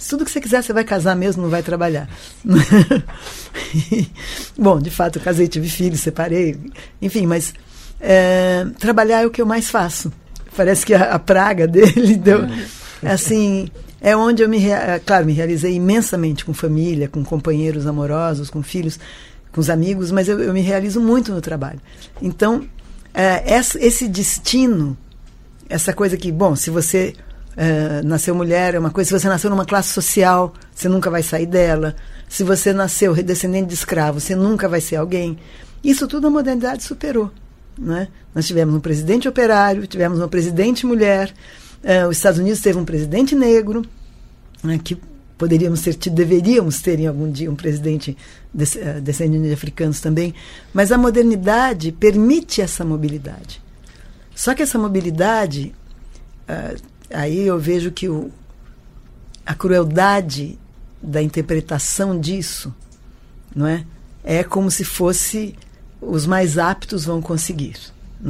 tudo 0.09 0.25
que 0.25 0.31
você 0.31 0.41
quiser, 0.41 0.63
você 0.63 0.73
vai 0.73 0.85
casar 0.85 1.17
mesmo, 1.17 1.43
não 1.43 1.51
vai 1.51 1.63
trabalhar. 1.63 2.09
Bom, 4.57 4.79
de 4.81 4.91
fato, 4.91 5.19
eu 5.19 5.23
casei, 5.23 5.49
tive 5.49 5.69
filhos, 5.69 6.01
separei, 6.01 6.59
enfim, 7.01 7.27
mas 7.27 7.55
é, 8.01 8.67
trabalhar 8.79 9.23
é 9.23 9.27
o 9.27 9.31
que 9.31 9.41
eu 9.41 9.47
mais 9.47 9.71
faço. 9.71 10.13
Parece 10.57 10.85
que 10.85 10.95
a, 10.95 11.15
a 11.15 11.19
praga 11.19 11.67
dele 11.69 12.17
deu. 12.17 12.41
Assim, 13.03 13.69
é 14.05 14.15
onde 14.15 14.43
eu 14.43 14.49
me. 14.51 14.63
É, 14.69 15.01
claro, 15.05 15.25
me 15.25 15.33
realizei 15.33 15.73
imensamente 15.73 16.45
com 16.45 16.53
família, 16.53 17.09
com 17.09 17.25
companheiros 17.25 17.87
amorosos, 17.87 18.51
com 18.51 18.63
filhos, 18.63 19.01
com 19.51 19.63
os 19.63 19.71
amigos, 19.71 20.13
mas 20.13 20.29
eu, 20.29 20.39
eu 20.41 20.53
me 20.53 20.61
realizo 20.61 21.01
muito 21.01 21.33
no 21.33 21.41
trabalho. 21.41 21.81
Então, 22.21 22.69
é, 23.15 23.43
esse 23.57 24.07
destino, 24.07 24.95
essa 25.71 25.95
coisa 25.95 26.19
que, 26.19 26.31
bom, 26.31 26.55
se 26.55 26.71
você 26.71 27.15
Uh, 27.55 28.05
nasceu 28.05 28.35
mulher 28.35 28.75
é 28.75 28.81
uma 28.81 28.91
coisa. 28.91 29.07
Se 29.07 29.21
você 29.21 29.29
nasceu 29.29 29.49
numa 29.49 29.65
classe 29.65 29.91
social, 29.91 30.53
você 30.75 30.89
nunca 30.89 31.09
vai 31.09 31.23
sair 31.23 31.47
dela. 31.47 31.95
Se 32.29 32.43
você 32.43 32.73
nasceu 32.73 33.15
descendente 33.15 33.69
de 33.69 33.75
escravo, 33.75 34.19
você 34.19 34.35
nunca 34.35 34.69
vai 34.69 34.81
ser 34.81 34.97
alguém. 34.97 35.39
Isso 35.85 36.09
tudo 36.09 36.27
a 36.27 36.31
modernidade 36.31 36.83
superou. 36.83 37.31
Né? 37.79 38.09
Nós 38.35 38.45
tivemos 38.49 38.75
um 38.75 38.81
presidente 38.81 39.29
operário, 39.29 39.87
tivemos 39.87 40.19
uma 40.19 40.27
presidente 40.27 40.85
mulher, 40.85 41.33
uh, 41.85 42.09
os 42.09 42.17
Estados 42.17 42.39
Unidos 42.39 42.61
teve 42.61 42.79
um 42.79 42.85
presidente 42.85 43.35
negro, 43.35 43.85
né, 44.63 44.81
que 44.83 44.97
poderíamos 45.39 45.83
ter 45.83 45.95
tido, 45.95 46.15
deveríamos 46.15 46.81
ter 46.81 46.99
em 46.99 47.07
algum 47.07 47.31
dia 47.31 47.51
um 47.51 47.57
presidente 47.57 48.17
uh, 48.55 49.01
descendente 49.01 49.47
de 49.47 49.53
africanos 49.53 50.01
também, 50.01 50.35
mas 50.73 50.91
a 50.91 50.99
modernidade 50.99 51.93
permite 51.93 52.61
essa 52.61 52.85
mobilidade. 52.85 53.63
Só 54.35 54.55
que 54.55 54.63
essa 54.63 54.79
mobilidade 54.79 55.75
uh, 56.49 56.83
aí 57.11 57.47
eu 57.47 57.59
vejo 57.59 57.91
que 57.91 58.09
o, 58.09 58.31
a 59.45 59.55
crueldade 59.55 60.59
da 61.03 61.23
interpretação 61.23 62.19
disso, 62.19 62.75
não 63.55 63.67
é? 63.67 63.85
É 64.23 64.43
como 64.43 64.71
se 64.71 64.85
fosse 64.85 65.55
os 66.01 66.27
mais 66.27 66.59
aptos 66.59 67.05
vão 67.05 67.21
conseguir. 67.21 67.77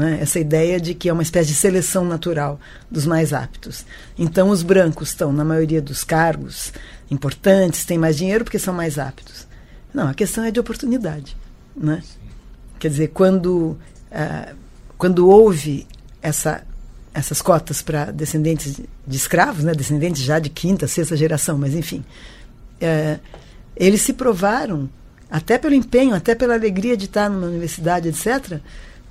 É? 0.02 0.20
Essa 0.20 0.40
ideia 0.40 0.80
de 0.80 0.94
que 0.94 1.08
é 1.08 1.12
uma 1.12 1.22
espécie 1.22 1.48
de 1.48 1.54
seleção 1.54 2.04
natural 2.04 2.58
dos 2.90 3.06
mais 3.06 3.32
aptos. 3.32 3.84
Então, 4.18 4.48
os 4.48 4.62
brancos 4.62 5.10
estão 5.10 5.32
na 5.32 5.44
maioria 5.44 5.80
dos 5.80 6.02
cargos 6.02 6.72
importantes, 7.10 7.84
têm 7.84 7.98
mais 7.98 8.16
dinheiro 8.16 8.44
porque 8.44 8.58
são 8.58 8.74
mais 8.74 8.98
aptos. 8.98 9.46
Não, 9.92 10.08
a 10.08 10.14
questão 10.14 10.44
é 10.44 10.50
de 10.50 10.58
oportunidade. 10.58 11.36
Né? 11.76 12.02
Quer 12.78 12.88
dizer, 12.88 13.08
quando, 13.08 13.78
uh, 14.10 14.56
quando 14.98 15.28
houve 15.28 15.86
essa 16.20 16.64
essas 17.14 17.40
cotas 17.40 17.80
para 17.80 18.10
descendentes 18.10 18.80
de 19.06 19.16
escravos, 19.16 19.62
né, 19.62 19.72
descendentes 19.72 20.20
já 20.20 20.40
de 20.40 20.50
quinta, 20.50 20.88
sexta 20.88 21.16
geração, 21.16 21.56
mas 21.56 21.72
enfim, 21.72 22.04
é, 22.80 23.20
eles 23.76 24.02
se 24.02 24.12
provaram, 24.12 24.90
até 25.30 25.56
pelo 25.56 25.74
empenho, 25.74 26.12
até 26.12 26.34
pela 26.34 26.54
alegria 26.54 26.96
de 26.96 27.04
estar 27.04 27.30
numa 27.30 27.46
universidade, 27.46 28.08
etc., 28.08 28.60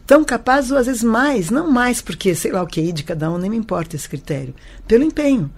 tão 0.06 0.24
capazes, 0.24 0.72
ou 0.72 0.78
às 0.78 0.86
vezes 0.86 1.04
mais, 1.04 1.50
não 1.50 1.72
mais 1.72 2.02
porque, 2.02 2.36
sei 2.36 2.52
lá, 2.52 2.62
o 2.62 2.68
QI 2.68 2.92
de 2.92 3.04
cada 3.04 3.32
um, 3.32 3.38
nem 3.38 3.50
me 3.50 3.58
importa 3.58 3.96
esse 3.96 4.08
critério, 4.08 4.54
pelo 4.88 5.04
empenho. 5.04 5.50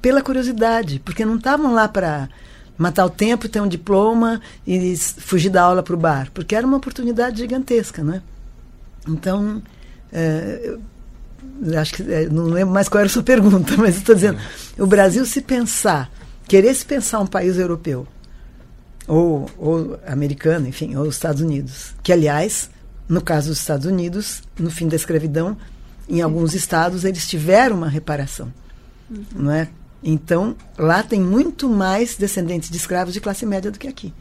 pela 0.00 0.22
curiosidade, 0.22 1.00
porque 1.04 1.24
não 1.24 1.36
estavam 1.36 1.74
lá 1.74 1.88
para 1.88 2.28
matar 2.76 3.04
o 3.04 3.10
tempo, 3.10 3.48
ter 3.48 3.60
um 3.60 3.66
diploma 3.66 4.40
e 4.64 4.96
fugir 4.96 5.50
da 5.50 5.62
aula 5.62 5.82
para 5.82 5.94
o 5.94 5.98
bar, 5.98 6.30
porque 6.32 6.54
era 6.54 6.64
uma 6.64 6.76
oportunidade 6.76 7.38
gigantesca, 7.38 8.04
né? 8.04 8.22
Então, 9.08 9.60
é, 10.12 10.76
acho 11.76 11.94
que 11.94 12.02
é, 12.12 12.28
não 12.28 12.44
lembro 12.44 12.72
mais 12.72 12.88
qual 12.88 13.00
era 13.00 13.08
a 13.08 13.12
sua 13.12 13.24
pergunta, 13.24 13.76
mas 13.76 13.96
estou 13.96 14.14
dizendo, 14.14 14.38
o 14.78 14.86
Brasil 14.86 15.26
se 15.26 15.40
pensar, 15.40 16.08
querer 16.46 16.72
se 16.74 16.84
pensar 16.84 17.18
um 17.18 17.26
país 17.26 17.58
europeu 17.58 18.06
ou, 19.08 19.50
ou 19.58 19.98
americano, 20.06 20.68
enfim, 20.68 20.94
ou 20.94 21.04
os 21.04 21.16
Estados 21.16 21.40
Unidos, 21.40 21.94
que 22.02 22.12
aliás, 22.12 22.70
no 23.08 23.20
caso 23.20 23.48
dos 23.48 23.58
Estados 23.58 23.86
Unidos, 23.86 24.42
no 24.58 24.70
fim 24.70 24.88
da 24.88 24.96
escravidão, 24.96 25.56
em 26.08 26.20
alguns 26.20 26.54
estados 26.54 27.04
eles 27.04 27.26
tiveram 27.26 27.76
uma 27.76 27.88
reparação, 27.88 28.52
uhum. 29.10 29.24
não 29.34 29.52
é? 29.52 29.68
Então, 30.02 30.54
lá 30.76 31.02
tem 31.02 31.20
muito 31.20 31.68
mais 31.68 32.16
descendentes 32.16 32.70
de 32.70 32.76
escravos 32.76 33.12
de 33.12 33.20
classe 33.20 33.44
média 33.44 33.70
do 33.70 33.78
que 33.78 33.88
aqui. 33.88 34.12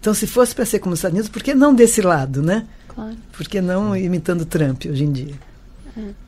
Então, 0.00 0.14
se 0.14 0.26
fosse 0.26 0.54
para 0.54 0.64
ser 0.64 0.78
como 0.78 0.92
os 0.92 1.00
Estados 1.00 1.14
Unidos, 1.14 1.28
por 1.28 1.42
que 1.42 1.54
não 1.54 1.74
desse 1.74 2.00
lado, 2.00 2.42
né? 2.42 2.66
Claro. 2.88 3.16
Por 3.32 3.46
que 3.46 3.60
não 3.60 3.96
imitando 3.96 4.46
Trump 4.46 4.84
hoje 4.86 5.04
em 5.04 5.12
dia? 5.12 5.34
É. 5.96 6.25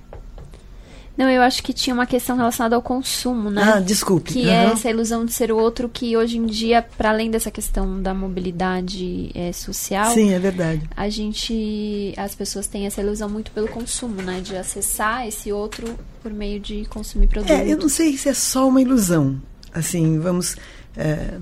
Não, 1.19 1.29
eu 1.29 1.43
acho 1.43 1.65
que 1.65 1.73
tinha 1.73 1.93
uma 1.93 2.07
questão 2.07 2.37
relacionada 2.37 2.77
ao 2.77 2.81
consumo, 2.81 3.51
né? 3.51 3.61
Ah, 3.75 3.81
desculpe. 3.81 4.35
Que 4.35 4.45
uhum. 4.47 4.53
é 4.53 4.65
essa 4.67 4.89
ilusão 4.89 5.25
de 5.25 5.33
ser 5.33 5.51
o 5.51 5.57
outro 5.57 5.89
que 5.89 6.17
hoje 6.17 6.39
em 6.39 6.47
dia, 6.47 6.81
para 6.81 7.11
além 7.11 7.29
dessa 7.29 7.51
questão 7.51 8.01
da 8.01 8.15
mobilidade 8.15 9.33
é, 9.35 9.53
social, 9.53 10.15
sim, 10.15 10.33
é 10.33 10.39
verdade. 10.39 10.89
A 10.97 11.09
gente, 11.09 12.15
as 12.17 12.37
pessoas 12.37 12.69
têm 12.69 12.87
essa 12.87 13.01
ilusão 13.01 13.29
muito 13.29 13.51
pelo 13.51 13.67
consumo, 13.67 14.23
né? 14.23 14.41
De 14.41 14.57
acessar 14.57 15.27
esse 15.27 15.51
outro 15.51 15.99
por 16.23 16.33
meio 16.33 16.61
de 16.61 16.85
consumir 16.85 17.27
produtos. 17.27 17.57
É, 17.57 17.67
eu 17.67 17.77
não 17.77 17.89
sei 17.89 18.17
se 18.17 18.29
é 18.29 18.35
só 18.35 18.69
uma 18.69 18.81
ilusão. 18.81 19.43
Assim, 19.75 20.21
vamos. 20.21 20.55
É, 20.97 21.35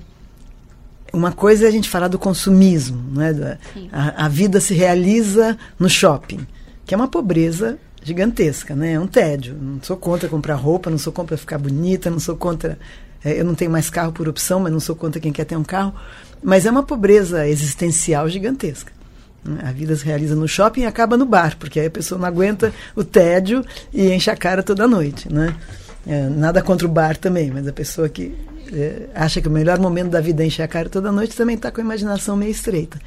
uma 1.12 1.32
coisa 1.32 1.66
é 1.66 1.68
a 1.68 1.70
gente 1.70 1.90
falar 1.90 2.08
do 2.08 2.18
consumismo, 2.18 3.02
né? 3.12 3.58
A, 3.92 4.24
a 4.24 4.28
vida 4.28 4.58
se 4.58 4.72
realiza 4.72 5.58
no 5.78 5.90
shopping, 5.90 6.46
que 6.86 6.94
é 6.94 6.96
uma 6.96 7.08
pobreza 7.08 7.78
gigantesca, 8.06 8.76
né? 8.76 8.92
É 8.92 9.00
um 9.00 9.06
tédio. 9.06 9.56
Não 9.60 9.82
sou 9.82 9.96
contra 9.96 10.28
comprar 10.28 10.54
roupa, 10.54 10.88
não 10.88 10.98
sou 10.98 11.12
contra 11.12 11.36
ficar 11.36 11.58
bonita, 11.58 12.08
não 12.08 12.20
sou 12.20 12.36
contra. 12.36 12.78
É, 13.24 13.40
eu 13.40 13.44
não 13.44 13.56
tenho 13.56 13.70
mais 13.70 13.90
carro 13.90 14.12
por 14.12 14.28
opção, 14.28 14.60
mas 14.60 14.72
não 14.72 14.78
sou 14.78 14.94
contra 14.94 15.20
quem 15.20 15.32
quer 15.32 15.44
ter 15.44 15.56
um 15.56 15.64
carro. 15.64 15.92
Mas 16.40 16.64
é 16.66 16.70
uma 16.70 16.84
pobreza 16.84 17.48
existencial 17.48 18.28
gigantesca. 18.28 18.92
A 19.64 19.72
vida 19.72 19.94
se 19.96 20.04
realiza 20.04 20.36
no 20.36 20.46
shopping 20.46 20.82
e 20.82 20.86
acaba 20.86 21.16
no 21.16 21.26
bar, 21.26 21.56
porque 21.58 21.80
aí 21.80 21.86
a 21.86 21.90
pessoa 21.90 22.18
não 22.18 22.26
aguenta 22.26 22.72
o 22.94 23.02
tédio 23.02 23.64
e 23.92 24.12
enche 24.12 24.30
a 24.30 24.36
cara 24.36 24.62
toda 24.62 24.86
noite, 24.86 25.32
né? 25.32 25.56
É, 26.06 26.28
nada 26.28 26.62
contra 26.62 26.86
o 26.86 26.90
bar 26.90 27.16
também, 27.16 27.50
mas 27.50 27.66
a 27.66 27.72
pessoa 27.72 28.08
que 28.08 28.32
é, 28.72 29.08
acha 29.14 29.40
que 29.40 29.48
o 29.48 29.50
melhor 29.50 29.78
momento 29.78 30.10
da 30.10 30.20
vida 30.20 30.44
é 30.44 30.46
encher 30.46 30.62
a 30.62 30.68
cara 30.68 30.88
toda 30.88 31.10
noite 31.10 31.36
também 31.36 31.56
está 31.56 31.70
com 31.70 31.80
a 31.80 31.84
imaginação 31.84 32.36
meio 32.36 32.50
estreita. 32.50 33.00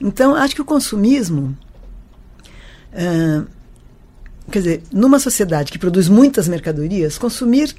Então, 0.00 0.34
acho 0.34 0.54
que 0.54 0.62
o 0.62 0.64
consumismo 0.64 1.56
uh, 2.92 3.46
quer 4.50 4.58
dizer, 4.58 4.82
numa 4.92 5.18
sociedade 5.18 5.70
que 5.70 5.78
produz 5.78 6.08
muitas 6.08 6.48
mercadorias, 6.48 7.18
consumir 7.18 7.74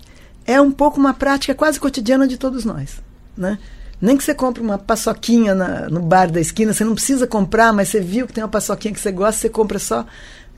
é 0.45 0.59
um 0.59 0.71
pouco 0.71 0.99
uma 0.99 1.13
prática 1.13 1.53
quase 1.53 1.79
cotidiana 1.79 2.27
de 2.27 2.37
todos 2.37 2.65
nós, 2.65 3.01
né? 3.37 3.59
Nem 4.01 4.15
que 4.15 4.24
você 4.24 4.33
compre 4.33 4.61
uma 4.63 4.77
paçoquinha 4.77 5.53
na, 5.53 5.89
no 5.89 6.00
bar 6.00 6.31
da 6.31 6.39
esquina, 6.39 6.74
você 6.74 6.85
não 6.85 6.96
precisa 6.96 7.27
comprar, 7.27 7.74
mas 7.74 7.89
você 7.89 8.00
viu 8.00 8.25
que 8.25 8.33
tem 8.33 8.44
uma 8.44 8.50
paçoquinha 8.50 8.94
que 8.94 9.00
você 9.00 9.11
gosta, 9.11 9.41
você 9.41 9.50
compra 9.50 9.77
só 9.77 10.05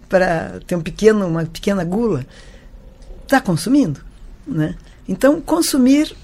para 0.08 0.60
ter 0.68 0.76
um 0.76 0.82
pequeno, 0.82 1.26
uma 1.26 1.46
pequena 1.46 1.84
gula. 1.84 2.26
Está 3.24 3.42
consumindo, 3.42 4.00
né? 4.46 4.76
Então, 5.08 5.42
consumir, 5.42 6.16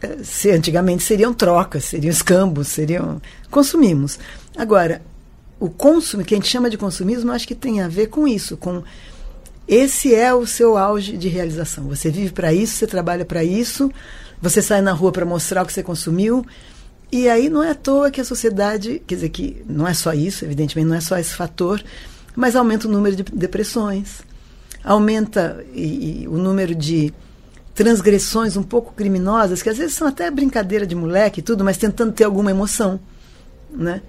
eh, 0.00 0.18
se 0.22 0.50
antigamente 0.50 1.02
seriam 1.02 1.34
trocas, 1.34 1.84
seriam 1.84 2.10
escambos, 2.10 2.68
seriam 2.68 3.20
consumimos. 3.50 4.18
Agora, 4.56 5.02
o 5.58 5.68
consumo, 5.68 6.24
que 6.24 6.34
a 6.34 6.36
gente 6.36 6.48
chama 6.48 6.70
de 6.70 6.76
consumismo, 6.76 7.32
acho 7.32 7.46
que 7.46 7.54
tem 7.54 7.80
a 7.80 7.88
ver 7.88 8.08
com 8.08 8.28
isso, 8.28 8.56
com 8.56 8.82
esse 9.66 10.14
é 10.14 10.34
o 10.34 10.46
seu 10.46 10.76
auge 10.76 11.16
de 11.16 11.28
realização. 11.28 11.84
Você 11.84 12.10
vive 12.10 12.32
para 12.32 12.52
isso, 12.52 12.76
você 12.76 12.86
trabalha 12.86 13.24
para 13.24 13.44
isso, 13.44 13.90
você 14.40 14.60
sai 14.60 14.82
na 14.82 14.92
rua 14.92 15.12
para 15.12 15.24
mostrar 15.24 15.62
o 15.62 15.66
que 15.66 15.72
você 15.72 15.82
consumiu. 15.82 16.44
E 17.10 17.28
aí 17.28 17.48
não 17.48 17.62
é 17.62 17.70
à 17.70 17.74
toa 17.74 18.10
que 18.10 18.20
a 18.20 18.24
sociedade, 18.24 19.02
quer 19.06 19.16
dizer, 19.16 19.28
que 19.28 19.62
não 19.68 19.86
é 19.86 19.94
só 19.94 20.14
isso, 20.14 20.44
evidentemente, 20.44 20.88
não 20.88 20.96
é 20.96 21.00
só 21.00 21.18
esse 21.18 21.34
fator, 21.34 21.82
mas 22.34 22.56
aumenta 22.56 22.88
o 22.88 22.90
número 22.90 23.14
de 23.14 23.22
depressões, 23.22 24.22
aumenta 24.82 25.62
e, 25.74 26.22
e, 26.22 26.28
o 26.28 26.38
número 26.38 26.74
de 26.74 27.12
transgressões 27.74 28.56
um 28.56 28.62
pouco 28.62 28.94
criminosas, 28.94 29.62
que 29.62 29.68
às 29.68 29.76
vezes 29.76 29.94
são 29.94 30.08
até 30.08 30.30
brincadeira 30.30 30.86
de 30.86 30.94
moleque 30.94 31.40
e 31.40 31.42
tudo, 31.42 31.62
mas 31.62 31.76
tentando 31.76 32.12
ter 32.12 32.24
alguma 32.24 32.50
emoção, 32.50 32.98
né? 33.70 34.00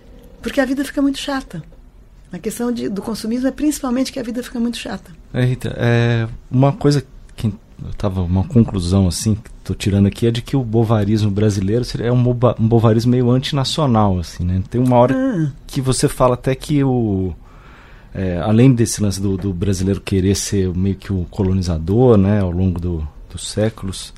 Porque 0.42 0.60
a 0.60 0.66
vida 0.66 0.84
fica 0.84 1.02
muito 1.02 1.20
chata. 1.20 1.62
A 2.34 2.40
questão 2.40 2.72
de, 2.72 2.90
do 2.90 3.00
consumismo 3.00 3.48
é 3.48 3.52
principalmente 3.52 4.12
que 4.12 4.20
a 4.20 4.24
vida 4.24 4.42
fica 4.42 4.60
muito 4.60 4.78
chata. 4.78 5.12
É, 5.32 5.46
Rita, 5.46 5.72
é, 5.78 6.28
uma 6.50 6.74
coisa 6.74 7.06
que 7.36 7.46
eu 7.48 7.94
tava 7.96 8.22
uma 8.22 8.44
conclusão 8.44 9.08
assim 9.08 9.36
que 9.36 9.52
estou 9.60 9.76
tirando 9.76 10.08
aqui 10.08 10.26
é 10.26 10.32
de 10.32 10.42
que 10.42 10.58
o 10.58 10.64
bovarismo 10.64 11.30
brasileiro 11.30 11.86
é 12.00 12.12
um, 12.12 12.24
boba, 12.24 12.56
um 12.60 12.68
bovarismo 12.68 13.12
meio 13.12 13.30
antinacional 13.30 14.18
assim, 14.18 14.44
né? 14.44 14.64
Tem 14.68 14.82
uma 14.82 14.98
hora 14.98 15.16
ah. 15.16 15.52
que 15.68 15.80
você 15.80 16.08
fala 16.08 16.34
até 16.34 16.56
que 16.56 16.84
o 16.84 17.36
é, 18.16 18.40
além 18.40 18.74
desse 18.74 19.02
lance 19.02 19.22
do, 19.22 19.38
do, 19.38 19.54
brasileiro 19.54 20.02
querer 20.02 20.36
ser 20.36 20.74
meio 20.74 20.96
que 20.96 21.14
o 21.14 21.26
colonizador, 21.30 22.18
né, 22.18 22.42
ao 22.42 22.52
longo 22.52 22.80
do, 22.80 23.08
dos 23.32 23.48
séculos, 23.48 24.14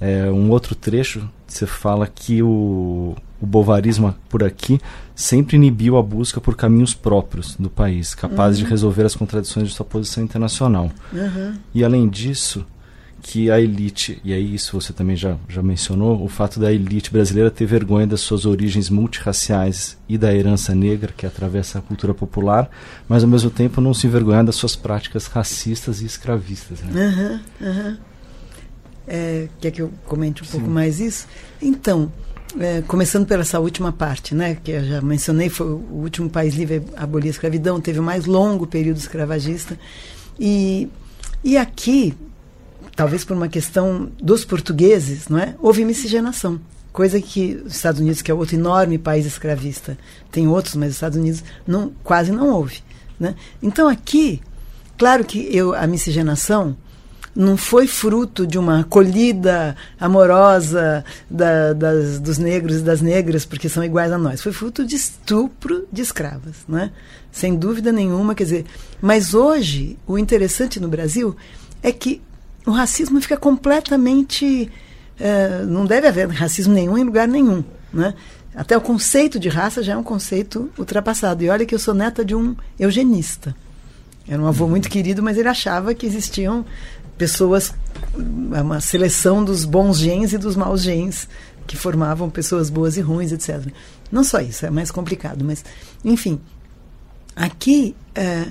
é, 0.00 0.30
um 0.30 0.50
outro 0.50 0.74
trecho 0.74 1.28
você 1.46 1.66
fala 1.66 2.06
que 2.06 2.42
o, 2.42 3.16
o 3.40 3.46
bovarismo 3.46 4.14
por 4.28 4.44
aqui 4.44 4.80
sempre 5.14 5.56
inibiu 5.56 5.96
a 5.96 6.02
busca 6.02 6.40
por 6.40 6.56
caminhos 6.56 6.94
próprios 6.94 7.56
do 7.56 7.70
país, 7.70 8.14
capazes 8.14 8.58
uhum. 8.58 8.64
de 8.64 8.70
resolver 8.70 9.04
as 9.04 9.14
contradições 9.14 9.68
de 9.68 9.74
sua 9.74 9.86
posição 9.86 10.22
internacional. 10.22 10.90
Uhum. 11.12 11.54
E 11.74 11.84
além 11.84 12.08
disso, 12.08 12.64
que 13.22 13.50
a 13.50 13.60
elite, 13.60 14.20
e 14.24 14.32
aí 14.32 14.54
isso 14.54 14.80
você 14.80 14.92
também 14.92 15.14
já, 15.14 15.36
já 15.48 15.62
mencionou, 15.62 16.22
o 16.22 16.28
fato 16.28 16.58
da 16.58 16.72
elite 16.72 17.12
brasileira 17.12 17.50
ter 17.50 17.66
vergonha 17.66 18.06
das 18.06 18.20
suas 18.20 18.46
origens 18.46 18.88
multirraciais 18.88 19.96
e 20.08 20.16
da 20.16 20.34
herança 20.34 20.74
negra 20.74 21.12
que 21.14 21.26
atravessa 21.26 21.78
a 21.78 21.82
cultura 21.82 22.14
popular, 22.14 22.70
mas 23.08 23.22
ao 23.22 23.28
mesmo 23.28 23.50
tempo 23.50 23.80
não 23.80 23.92
se 23.92 24.06
envergonhar 24.06 24.44
das 24.44 24.54
suas 24.54 24.74
práticas 24.74 25.26
racistas 25.26 26.00
e 26.00 26.06
escravistas. 26.06 26.80
Né? 26.80 27.40
Uhum, 27.60 27.68
uhum. 27.68 27.96
É, 29.06 29.48
quer 29.60 29.70
que 29.70 29.82
eu 29.82 29.90
comente 30.06 30.42
um 30.42 30.46
Sim. 30.46 30.52
pouco 30.52 30.70
mais 30.70 31.00
isso? 31.00 31.26
Então, 31.60 32.10
é, 32.58 32.82
começando 32.82 33.26
pela 33.26 33.42
essa 33.42 33.60
última 33.60 33.92
parte, 33.92 34.34
né, 34.34 34.56
que 34.62 34.70
eu 34.72 34.84
já 34.84 35.00
mencionei, 35.00 35.48
foi 35.48 35.66
o 35.66 36.02
último 36.02 36.28
país 36.28 36.54
livre 36.54 36.82
a 36.96 37.04
abolir 37.04 37.28
a 37.28 37.30
escravidão, 37.30 37.80
teve 37.80 37.98
o 37.98 38.02
mais 38.02 38.24
longo 38.26 38.66
período 38.66 38.96
escravagista. 38.96 39.78
E, 40.38 40.88
e 41.44 41.56
aqui, 41.56 42.14
talvez 42.96 43.24
por 43.24 43.36
uma 43.36 43.48
questão 43.48 44.10
dos 44.20 44.44
portugueses, 44.44 45.28
não 45.28 45.38
é? 45.38 45.54
houve 45.60 45.84
miscigenação. 45.84 46.60
Coisa 46.92 47.20
que 47.20 47.62
os 47.64 47.76
Estados 47.76 48.00
Unidos, 48.00 48.20
que 48.20 48.30
é 48.30 48.34
outro 48.34 48.56
enorme 48.56 48.98
país 48.98 49.24
escravista, 49.24 49.96
tem 50.32 50.48
outros, 50.48 50.74
mas 50.74 50.90
os 50.90 50.96
Estados 50.96 51.18
Unidos 51.18 51.44
não, 51.66 51.92
quase 52.02 52.32
não 52.32 52.50
houve. 52.50 52.82
Né? 53.18 53.36
Então 53.62 53.86
aqui, 53.86 54.40
claro 54.98 55.24
que 55.24 55.54
eu, 55.54 55.72
a 55.74 55.86
miscigenação 55.86 56.76
não 57.40 57.56
foi 57.56 57.86
fruto 57.86 58.46
de 58.46 58.58
uma 58.58 58.80
acolhida 58.80 59.74
amorosa 59.98 61.02
da, 61.28 61.72
das, 61.72 62.20
dos 62.20 62.36
negros 62.36 62.80
e 62.80 62.82
das 62.82 63.00
negras, 63.00 63.46
porque 63.46 63.66
são 63.66 63.82
iguais 63.82 64.12
a 64.12 64.18
nós. 64.18 64.42
Foi 64.42 64.52
fruto 64.52 64.84
de 64.84 64.94
estupro 64.94 65.88
de 65.90 66.02
escravas, 66.02 66.56
né? 66.68 66.92
sem 67.32 67.56
dúvida 67.56 67.90
nenhuma. 67.90 68.34
Quer 68.34 68.44
dizer, 68.44 68.66
mas 69.00 69.32
hoje, 69.32 69.98
o 70.06 70.18
interessante 70.18 70.78
no 70.78 70.86
Brasil 70.86 71.34
é 71.82 71.90
que 71.90 72.20
o 72.66 72.72
racismo 72.72 73.18
fica 73.22 73.38
completamente. 73.38 74.70
Uh, 75.18 75.66
não 75.66 75.86
deve 75.86 76.08
haver 76.08 76.28
racismo 76.28 76.74
nenhum 76.74 76.98
em 76.98 77.04
lugar 77.04 77.26
nenhum. 77.26 77.64
Né? 77.90 78.12
Até 78.54 78.76
o 78.76 78.82
conceito 78.82 79.40
de 79.40 79.48
raça 79.48 79.82
já 79.82 79.94
é 79.94 79.96
um 79.96 80.02
conceito 80.02 80.70
ultrapassado. 80.78 81.42
E 81.42 81.48
olha 81.48 81.64
que 81.64 81.74
eu 81.74 81.78
sou 81.78 81.94
neta 81.94 82.22
de 82.22 82.34
um 82.34 82.54
eugenista. 82.78 83.54
Era 84.28 84.40
um 84.40 84.46
avô 84.46 84.68
muito 84.68 84.88
querido, 84.88 85.22
mas 85.22 85.36
ele 85.36 85.48
achava 85.48 85.92
que 85.94 86.06
existiam 86.06 86.64
pessoas, 87.20 87.74
é 88.54 88.62
uma 88.62 88.80
seleção 88.80 89.44
dos 89.44 89.66
bons 89.66 89.98
genes 89.98 90.32
e 90.32 90.38
dos 90.38 90.56
maus 90.56 90.80
genes 90.80 91.28
que 91.66 91.76
formavam 91.76 92.30
pessoas 92.30 92.70
boas 92.70 92.96
e 92.96 93.02
ruins, 93.02 93.30
etc. 93.30 93.70
Não 94.10 94.24
só 94.24 94.40
isso, 94.40 94.64
é 94.64 94.70
mais 94.70 94.90
complicado, 94.90 95.44
mas, 95.44 95.62
enfim, 96.02 96.40
aqui 97.36 97.94
é, 98.14 98.46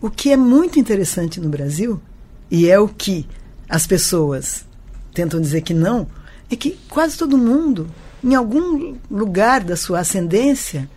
o 0.00 0.08
que 0.08 0.30
é 0.30 0.36
muito 0.36 0.78
interessante 0.78 1.40
no 1.40 1.48
Brasil, 1.48 2.00
e 2.48 2.70
é 2.70 2.78
o 2.78 2.86
que 2.86 3.26
as 3.68 3.88
pessoas 3.88 4.64
tentam 5.12 5.40
dizer 5.40 5.62
que 5.62 5.74
não, 5.74 6.06
é 6.48 6.54
que 6.54 6.78
quase 6.88 7.18
todo 7.18 7.36
mundo, 7.36 7.88
em 8.22 8.36
algum 8.36 8.94
lugar 9.10 9.64
da 9.64 9.74
sua 9.74 9.98
ascendência, 9.98 10.88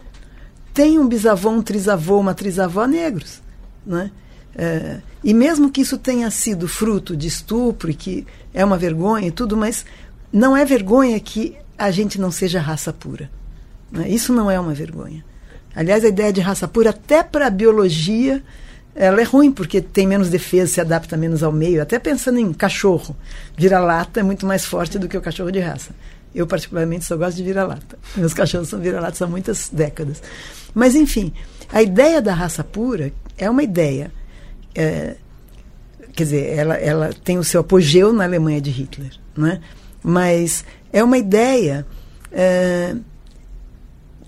tem 0.76 1.00
um 1.00 1.08
bisavô, 1.08 1.50
um 1.50 1.64
trisavô, 1.64 2.20
uma 2.20 2.36
trisavó 2.36 2.86
negros. 2.86 3.42
Né? 3.84 4.12
É, 4.56 5.00
e 5.26 5.34
mesmo 5.34 5.72
que 5.72 5.82
isso 5.82 5.98
tenha 5.98 6.30
sido 6.30 6.68
fruto 6.68 7.18
de 7.18 7.28
estupro 7.28 7.90
e 7.90 7.96
que 7.96 8.28
é 8.54 8.64
uma 8.64 8.78
vergonha 8.78 9.28
e 9.28 9.32
tudo, 9.32 9.58
mas 9.58 9.84
não 10.32 10.56
é 10.56 10.64
vergonha 10.64 11.20
que 11.20 11.58
a 11.76 11.90
gente 11.90 12.22
não 12.22 12.30
seja 12.30 12.62
raça 12.62 12.94
pura. 12.94 13.32
Né? 13.92 14.08
Isso 14.08 14.32
não 14.32 14.52
é 14.52 14.60
uma 14.60 14.76
vergonha. 14.76 15.26
Aliás, 15.76 16.06
a 16.06 16.10
ideia 16.10 16.32
de 16.32 16.42
raça 16.42 16.68
pura, 16.68 16.92
até 16.92 17.24
para 17.24 17.48
a 17.48 17.50
biologia, 17.50 18.44
ela 18.94 19.20
é 19.20 19.24
ruim, 19.24 19.52
porque 19.52 19.82
tem 19.82 20.06
menos 20.06 20.30
defesa, 20.30 20.76
se 20.76 20.80
adapta 20.80 21.18
menos 21.18 21.42
ao 21.42 21.52
meio. 21.52 21.82
Até 21.82 21.98
pensando 21.98 22.38
em 22.38 22.54
cachorro, 22.54 23.16
vira-lata 23.58 24.20
é 24.20 24.24
muito 24.24 24.46
mais 24.46 24.64
forte 24.64 25.00
do 25.00 25.10
que 25.10 25.18
o 25.18 25.22
cachorro 25.22 25.52
de 25.52 25.60
raça. 25.60 25.90
Eu, 26.36 26.46
particularmente, 26.46 27.04
só 27.04 27.18
gosto 27.18 27.38
de 27.38 27.44
vira-lata. 27.44 27.98
Meus 28.16 28.34
cachorros 28.36 28.70
são 28.70 28.80
vira-latas 28.80 29.24
há 29.24 29.28
muitas 29.28 29.70
décadas. 29.74 30.22
Mas, 30.72 30.94
enfim, 30.94 31.34
a 31.74 31.82
ideia 31.82 32.22
da 32.22 32.34
raça 32.36 32.64
pura 32.64 33.12
é 33.36 33.50
uma 33.50 33.64
ideia. 33.64 34.12
É, 34.76 35.16
quer 36.14 36.24
dizer, 36.24 36.58
ela, 36.58 36.76
ela 36.76 37.14
tem 37.24 37.38
o 37.38 37.44
seu 37.44 37.62
apogeu 37.62 38.14
na 38.14 38.24
Alemanha 38.24 38.62
de 38.62 38.70
Hitler, 38.70 39.12
né? 39.36 39.62
mas 40.04 40.64
é 40.94 41.04
uma 41.04 41.18
ideia 41.18 41.86
é, 42.32 42.96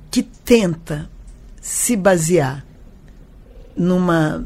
que 0.09 0.23
tenta 0.23 1.09
se 1.61 1.95
basear 1.95 2.65
numa 3.75 4.43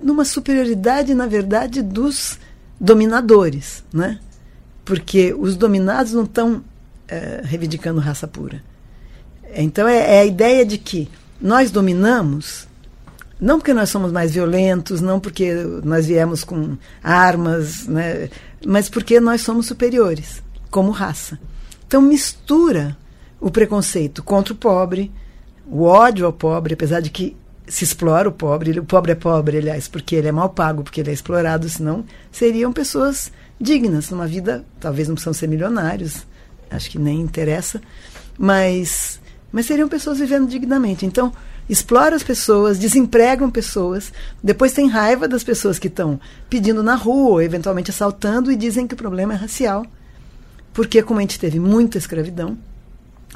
numa 0.00 0.24
superioridade, 0.24 1.14
na 1.14 1.26
verdade, 1.26 1.80
dos 1.80 2.38
dominadores, 2.78 3.82
né? 3.90 4.20
Porque 4.84 5.32
os 5.32 5.56
dominados 5.56 6.12
não 6.12 6.24
estão 6.24 6.62
é, 7.08 7.40
reivindicando 7.42 8.00
raça 8.00 8.28
pura. 8.28 8.62
Então 9.54 9.88
é, 9.88 10.16
é 10.16 10.20
a 10.20 10.26
ideia 10.26 10.64
de 10.64 10.76
que 10.76 11.10
nós 11.40 11.70
dominamos 11.70 12.68
não 13.40 13.58
porque 13.58 13.74
nós 13.74 13.90
somos 13.90 14.12
mais 14.12 14.32
violentos, 14.32 15.00
não 15.00 15.18
porque 15.18 15.52
nós 15.82 16.06
viemos 16.06 16.44
com 16.44 16.76
armas, 17.02 17.86
né, 17.86 18.28
mas 18.64 18.88
porque 18.88 19.20
nós 19.20 19.40
somos 19.40 19.66
superiores, 19.66 20.42
como 20.70 20.90
raça. 20.90 21.38
Então 21.86 22.00
mistura 22.00 22.96
o 23.40 23.50
preconceito 23.50 24.22
contra 24.22 24.54
o 24.54 24.56
pobre, 24.56 25.12
o 25.66 25.84
ódio 25.84 26.26
ao 26.26 26.32
pobre, 26.32 26.74
apesar 26.74 27.00
de 27.00 27.10
que 27.10 27.36
se 27.66 27.84
explora 27.84 28.28
o 28.28 28.32
pobre, 28.32 28.78
o 28.78 28.84
pobre 28.84 29.12
é 29.12 29.14
pobre, 29.14 29.58
aliás, 29.58 29.88
porque 29.88 30.14
ele 30.14 30.28
é 30.28 30.32
mal 30.32 30.50
pago, 30.50 30.82
porque 30.82 31.00
ele 31.00 31.10
é 31.10 31.14
explorado, 31.14 31.68
senão 31.68 32.04
seriam 32.30 32.72
pessoas 32.72 33.32
dignas 33.60 34.10
numa 34.10 34.26
vida, 34.26 34.64
talvez 34.78 35.08
não 35.08 35.14
precisam 35.14 35.32
ser 35.32 35.48
milionários, 35.48 36.26
acho 36.70 36.90
que 36.90 36.98
nem 36.98 37.20
interessa, 37.20 37.80
mas 38.38 39.20
mas 39.54 39.66
seriam 39.66 39.88
pessoas 39.88 40.18
vivendo 40.18 40.48
dignamente. 40.48 41.06
Então, 41.06 41.32
explora 41.68 42.14
as 42.14 42.22
pessoas, 42.22 42.78
desempregam 42.78 43.50
pessoas, 43.50 44.12
depois 44.42 44.72
tem 44.72 44.88
raiva 44.88 45.26
das 45.26 45.42
pessoas 45.42 45.78
que 45.78 45.88
estão 45.88 46.20
pedindo 46.48 46.82
na 46.82 46.94
rua, 46.94 47.44
eventualmente 47.44 47.90
assaltando, 47.90 48.52
e 48.52 48.56
dizem 48.56 48.86
que 48.86 48.94
o 48.94 48.98
problema 48.98 49.32
é 49.32 49.36
racial. 49.36 49.86
Porque, 50.72 51.02
como 51.02 51.20
a 51.20 51.22
gente 51.22 51.38
teve 51.38 51.58
muita 51.58 51.98
escravidão, 51.98 52.58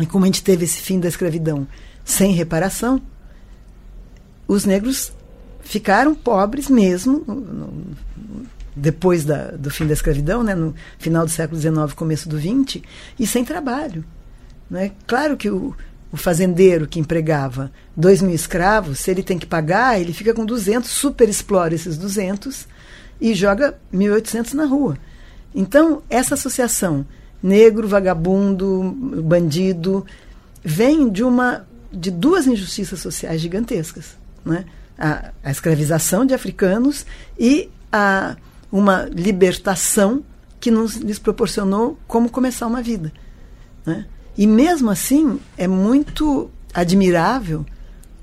e 0.01 0.07
como 0.07 0.25
a 0.25 0.27
gente 0.27 0.43
teve 0.43 0.64
esse 0.64 0.81
fim 0.81 1.01
da 1.01 1.09
escravidão 1.09 1.67
sem 2.05 2.33
reparação, 2.33 3.01
os 4.47 4.64
negros 4.64 5.12
ficaram 5.61 6.14
pobres 6.14 6.69
mesmo 6.71 7.23
no, 7.27 7.35
no, 7.35 7.97
depois 8.75 9.25
da, 9.25 9.51
do 9.51 9.71
fim 9.71 9.87
da 9.87 9.93
escravidão, 9.93 10.43
né, 10.43 10.55
no 10.55 10.75
final 10.99 11.25
do 11.25 11.31
século 11.31 11.61
XIX, 11.61 11.93
começo 11.95 12.29
do 12.29 12.38
XX, 12.38 12.83
e 13.19 13.27
sem 13.27 13.45
trabalho. 13.45 14.05
Né? 14.71 14.93
Claro 15.07 15.37
que 15.37 15.51
o, 15.51 15.75
o 16.11 16.16
fazendeiro 16.16 16.87
que 16.87 16.99
empregava 16.99 17.71
dois 17.97 18.23
mil 18.23 18.35
escravos, 18.35 19.01
se 19.01 19.11
ele 19.11 19.23
tem 19.23 19.38
que 19.38 19.47
pagar, 19.47 20.01
ele 20.01 20.12
fica 20.12 20.33
com 20.33 20.44
200, 20.44 20.88
super 20.88 21.29
explora 21.29 21.75
esses 21.75 21.99
200 21.99 22.66
e 23.21 23.35
joga 23.35 23.79
1.800 23.92 24.55
na 24.55 24.64
rua. 24.64 24.97
Então, 25.55 26.03
essa 26.09 26.35
associação 26.35 27.07
negro, 27.42 27.87
vagabundo, 27.87 28.94
bandido, 29.23 30.05
vem 30.62 31.09
de 31.09 31.23
uma 31.23 31.66
de 31.90 32.11
duas 32.11 32.47
injustiças 32.47 33.01
sociais 33.01 33.40
gigantescas, 33.40 34.16
né? 34.44 34.66
A, 34.99 35.33
a 35.42 35.51
escravização 35.51 36.27
de 36.27 36.35
africanos 36.35 37.07
e 37.38 37.71
a 37.90 38.37
uma 38.71 39.05
libertação 39.05 40.23
que 40.61 40.71
nos 40.71 40.97
lhes 40.97 41.18
proporcionou 41.18 41.99
como 42.07 42.29
começar 42.29 42.66
uma 42.66 42.83
vida, 42.83 43.12
né? 43.87 44.07
E 44.38 44.46
mesmo 44.46 44.88
assim, 44.88 45.40
é 45.57 45.66
muito 45.66 46.48
admirável 46.72 47.66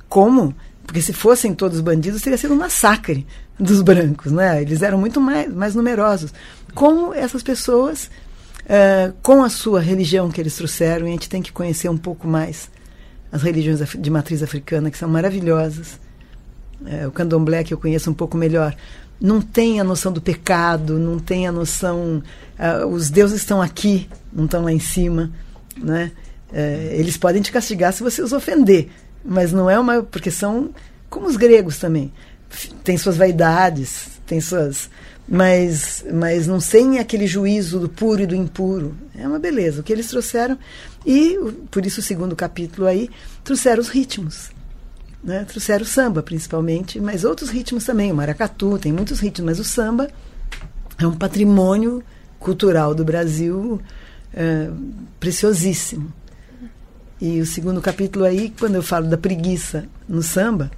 como, 0.08 0.56
porque 0.88 1.02
se 1.02 1.12
fossem 1.12 1.54
todos 1.54 1.82
bandidos, 1.82 2.22
teria 2.22 2.38
sido 2.38 2.54
um 2.54 2.58
massacre 2.58 3.28
dos 3.60 3.82
brancos, 3.82 4.32
né? 4.32 4.62
Eles 4.62 4.82
eram 4.82 4.98
muito 4.98 5.20
mais, 5.20 5.54
mais 5.54 5.76
numerosos. 5.76 6.34
Como 6.74 7.14
essas 7.14 7.44
pessoas, 7.44 8.10
uh, 8.62 9.14
com 9.22 9.44
a 9.44 9.50
sua 9.50 9.82
religião 9.82 10.32
que 10.32 10.40
eles 10.40 10.56
trouxeram, 10.56 11.06
e 11.06 11.10
a 11.10 11.12
gente 11.12 11.28
tem 11.28 11.42
que 11.42 11.52
conhecer 11.52 11.90
um 11.90 11.98
pouco 11.98 12.26
mais 12.26 12.72
as 13.30 13.44
religiões 13.44 13.82
de 14.00 14.10
matriz 14.10 14.42
africana, 14.42 14.90
que 14.90 14.98
são 14.98 15.10
maravilhosas. 15.10 16.00
Uh, 16.80 17.10
o 17.10 17.12
candomblé, 17.12 17.62
que 17.66 17.74
eu 17.74 17.78
conheço 17.78 18.10
um 18.10 18.14
pouco 18.14 18.38
melhor, 18.38 18.74
não 19.20 19.42
tem 19.42 19.82
a 19.82 19.84
noção 19.84 20.14
do 20.14 20.22
pecado, 20.22 20.98
não 20.98 21.20
tem 21.20 21.46
a 21.46 21.52
noção. 21.52 22.24
Uh, 22.58 22.88
os 22.88 23.10
deuses 23.10 23.42
estão 23.42 23.62
aqui, 23.62 24.08
não 24.32 24.46
estão 24.46 24.64
lá 24.64 24.72
em 24.72 24.80
cima. 24.80 25.30
Né? 25.78 26.12
É, 26.54 26.96
eles 26.98 27.18
podem 27.18 27.42
te 27.42 27.52
castigar 27.52 27.92
se 27.94 28.04
você 28.04 28.22
os 28.22 28.32
ofender, 28.32 28.90
mas 29.24 29.52
não 29.52 29.70
é 29.70 29.80
uma. 29.80 30.04
porque 30.04 30.32
são 30.32 30.74
como 31.10 31.28
os 31.28 31.38
gregos 31.38 31.78
também. 31.78 32.14
Tem 32.84 32.98
suas 32.98 33.18
vaidades, 33.18 34.08
tem 34.26 34.40
suas. 34.40 34.90
Mas, 35.28 36.06
mas 36.14 36.46
não 36.46 36.60
sem 36.60 37.00
aquele 37.00 37.26
juízo 37.26 37.80
do 37.80 37.90
puro 37.90 38.22
e 38.22 38.28
do 38.28 38.36
impuro. 38.36 38.96
É 39.18 39.28
uma 39.28 39.40
beleza. 39.40 39.82
O 39.82 39.84
que 39.84 39.92
eles 39.92 40.08
trouxeram, 40.08 40.58
e 41.04 41.36
por 41.72 41.84
isso 41.84 42.00
o 42.00 42.04
segundo 42.04 42.36
capítulo 42.36 42.86
aí, 42.86 43.10
trouxeram 43.44 43.82
os 43.82 43.90
ritmos. 43.90 44.52
Né? 45.24 45.44
Trouxeram 45.46 45.84
o 45.84 45.88
samba, 45.88 46.22
principalmente, 46.22 47.00
mas 47.00 47.24
outros 47.26 47.50
ritmos 47.50 47.84
também. 47.84 48.12
O 48.12 48.16
maracatu, 48.16 48.78
tem 48.78 48.94
muitos 48.94 49.20
ritmos, 49.20 49.48
mas 49.48 49.60
o 49.60 49.64
samba 49.64 50.08
é 51.00 51.08
um 51.08 51.16
patrimônio 51.16 52.04
cultural 52.40 52.94
do 52.94 53.04
Brasil 53.04 53.82
preciosíssimo. 55.20 56.12
E 57.20 57.40
o 57.40 57.46
segundo 57.46 57.82
capítulo 57.82 58.26
aí, 58.26 58.54
quando 58.60 58.76
eu 58.76 58.84
falo 58.84 59.08
da 59.08 59.18
preguiça 59.18 59.86
no 60.08 60.22
samba, 60.22 60.70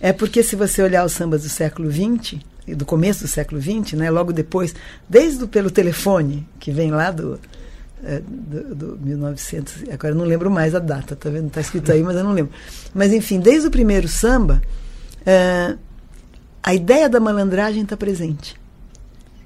é 0.00 0.12
porque 0.12 0.42
se 0.42 0.56
você 0.56 0.82
olhar 0.82 1.04
os 1.04 1.12
sambas 1.12 1.42
do 1.42 1.48
século 1.48 1.90
XX, 1.90 2.40
do 2.76 2.84
começo 2.84 3.22
do 3.22 3.28
século 3.28 3.60
XX, 3.60 3.92
né, 3.92 4.10
logo 4.10 4.32
depois, 4.32 4.74
desde 5.08 5.46
pelo 5.46 5.70
telefone, 5.70 6.46
que 6.58 6.72
vem 6.72 6.90
lá 6.90 7.12
do, 7.12 7.38
é, 8.02 8.20
do, 8.20 8.74
do 8.74 8.98
1900, 9.00 9.84
agora 9.92 10.12
eu 10.12 10.18
não 10.18 10.24
lembro 10.24 10.50
mais 10.50 10.74
a 10.74 10.80
data, 10.80 11.14
tá 11.14 11.30
vendo? 11.30 11.46
Está 11.46 11.60
escrito 11.60 11.92
aí, 11.92 12.02
mas 12.02 12.16
eu 12.16 12.24
não 12.24 12.32
lembro. 12.32 12.52
Mas 12.92 13.12
enfim, 13.12 13.38
desde 13.38 13.68
o 13.68 13.70
primeiro 13.70 14.08
samba, 14.08 14.60
é, 15.24 15.76
a 16.62 16.74
ideia 16.74 17.08
da 17.08 17.20
malandragem 17.20 17.82
está 17.82 17.96
presente. 17.96 18.60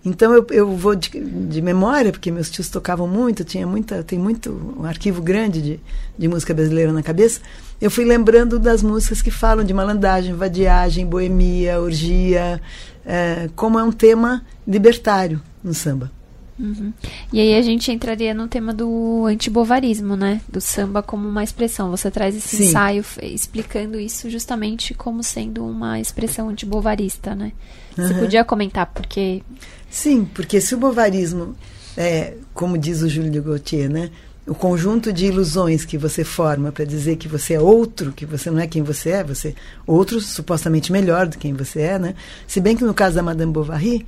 Então 0.06 0.32
eu, 0.32 0.46
eu 0.50 0.76
vou 0.76 0.94
de, 0.94 1.10
de, 1.10 1.60
memória, 1.60 2.12
porque 2.12 2.30
meus 2.30 2.48
tios 2.48 2.68
tocavam 2.68 3.08
muito, 3.08 3.42
tinha 3.42 3.66
muita, 3.66 4.04
tem 4.04 4.16
muito 4.16 4.76
um 4.78 4.84
arquivo 4.84 5.20
grande 5.20 5.60
de, 5.60 5.80
de 6.16 6.28
música 6.28 6.54
brasileira 6.54 6.92
na 6.92 7.02
cabeça. 7.02 7.40
Eu 7.80 7.90
fui 7.90 8.04
lembrando 8.04 8.60
das 8.60 8.84
músicas 8.84 9.20
que 9.20 9.32
falam 9.32 9.64
de 9.64 9.74
malandragem, 9.74 10.32
vadiagem, 10.32 11.04
boemia, 11.04 11.80
orgia, 11.80 12.62
é, 13.04 13.50
como 13.56 13.80
é 13.80 13.82
um 13.82 13.90
tema 13.90 14.46
libertário 14.64 15.42
no 15.62 15.74
samba. 15.74 16.12
Uhum. 16.56 16.92
E 17.32 17.40
aí 17.40 17.56
a 17.56 17.60
gente 17.60 17.90
entraria 17.90 18.32
no 18.32 18.46
tema 18.46 18.72
do 18.72 19.24
antibovarismo, 19.26 20.14
né? 20.14 20.40
Do 20.48 20.60
samba 20.60 21.02
como 21.02 21.28
uma 21.28 21.42
expressão. 21.42 21.90
Você 21.90 22.12
traz 22.12 22.36
esse 22.36 22.56
Sim. 22.56 22.64
ensaio 22.66 23.04
explicando 23.20 23.98
isso 23.98 24.30
justamente 24.30 24.94
como 24.94 25.20
sendo 25.24 25.66
uma 25.66 25.98
expressão 25.98 26.48
antibovarista, 26.48 27.34
né? 27.34 27.50
Você 27.96 28.12
uhum. 28.12 28.20
podia 28.20 28.44
comentar 28.44 28.86
porque 28.86 29.42
Sim, 29.90 30.24
porque 30.24 30.60
se 30.60 30.74
o 30.74 30.78
bovarismo 30.78 31.56
é, 31.96 32.34
como 32.52 32.76
diz 32.76 33.02
o 33.02 33.08
Júlio 33.08 33.42
Gaultier, 33.42 33.88
né? 33.88 34.10
O 34.46 34.54
conjunto 34.54 35.12
de 35.12 35.26
ilusões 35.26 35.84
que 35.84 35.98
você 35.98 36.22
forma 36.22 36.70
para 36.70 36.84
dizer 36.84 37.16
que 37.16 37.26
você 37.26 37.54
é 37.54 37.60
outro, 37.60 38.12
que 38.12 38.24
você 38.24 38.48
não 38.48 38.60
é 38.60 38.66
quem 38.66 38.82
você 38.82 39.10
é, 39.10 39.24
você 39.24 39.54
outro 39.84 40.20
supostamente 40.20 40.92
melhor 40.92 41.26
do 41.26 41.32
que 41.32 41.48
quem 41.48 41.54
você 41.54 41.80
é, 41.80 41.98
né? 41.98 42.14
Se 42.46 42.60
bem 42.60 42.76
que 42.76 42.84
no 42.84 42.94
caso 42.94 43.16
da 43.16 43.22
Madame 43.22 43.52
Bovary, 43.52 44.06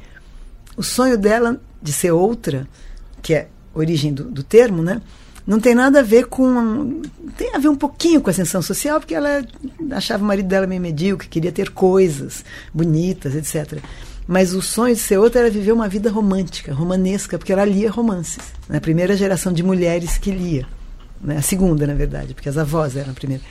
o 0.76 0.82
sonho 0.82 1.18
dela 1.18 1.60
de 1.82 1.92
ser 1.92 2.12
outra, 2.12 2.68
que 3.20 3.34
é 3.34 3.48
a 3.74 3.78
origem 3.78 4.12
do, 4.12 4.24
do 4.24 4.42
termo, 4.44 4.82
né? 4.82 5.00
Não 5.48 5.58
tem 5.58 5.74
nada 5.74 6.00
a 6.00 6.02
ver 6.02 6.26
com. 6.26 7.00
Tem 7.34 7.54
a 7.54 7.58
ver 7.58 7.68
um 7.68 7.74
pouquinho 7.74 8.20
com 8.20 8.28
a 8.28 8.32
ascensão 8.32 8.60
social, 8.60 9.00
porque 9.00 9.14
ela 9.14 9.42
achava 9.92 10.22
o 10.22 10.26
marido 10.26 10.46
dela 10.46 10.66
meio 10.66 10.82
medíocre, 10.82 11.26
queria 11.26 11.50
ter 11.50 11.70
coisas 11.70 12.44
bonitas, 12.72 13.34
etc. 13.34 13.82
Mas 14.26 14.52
o 14.52 14.60
sonho 14.60 14.94
de 14.94 15.00
ser 15.00 15.16
outra 15.16 15.40
era 15.40 15.50
viver 15.50 15.72
uma 15.72 15.88
vida 15.88 16.10
romântica, 16.10 16.74
romanesca, 16.74 17.38
porque 17.38 17.50
ela 17.50 17.64
lia 17.64 17.90
romances. 17.90 18.52
Né? 18.68 18.76
A 18.76 18.80
primeira 18.80 19.16
geração 19.16 19.50
de 19.50 19.62
mulheres 19.62 20.18
que 20.18 20.30
lia. 20.30 20.66
Né? 21.18 21.38
A 21.38 21.42
segunda, 21.42 21.86
na 21.86 21.94
verdade, 21.94 22.34
porque 22.34 22.50
as 22.50 22.58
avós 22.58 22.94
eram 22.94 23.12
a 23.12 23.14
primeira. 23.14 23.42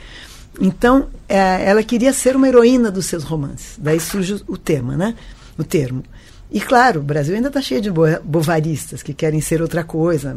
Então, 0.60 1.08
é, 1.28 1.64
ela 1.68 1.82
queria 1.82 2.12
ser 2.12 2.36
uma 2.36 2.46
heroína 2.46 2.92
dos 2.92 3.06
seus 3.06 3.24
romances. 3.24 3.74
Daí 3.76 3.98
surge 3.98 4.40
o 4.46 4.56
tema, 4.56 4.96
né? 4.96 5.16
o 5.58 5.64
termo. 5.64 6.04
E 6.50 6.60
claro, 6.60 7.00
o 7.00 7.02
Brasil 7.02 7.34
ainda 7.34 7.48
está 7.48 7.60
cheio 7.60 7.80
de 7.80 7.90
bovaristas 7.90 9.02
que 9.02 9.12
querem 9.12 9.40
ser 9.40 9.60
outra 9.60 9.84
coisa, 9.84 10.34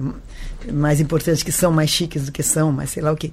mais 0.71 0.99
importantes 0.99 1.41
que 1.41 1.51
são, 1.51 1.71
mais 1.71 1.89
chiques 1.89 2.25
do 2.25 2.31
que 2.31 2.43
são, 2.43 2.71
mas 2.71 2.89
sei 2.89 3.01
lá 3.01 3.11
o 3.11 3.15
que. 3.15 3.31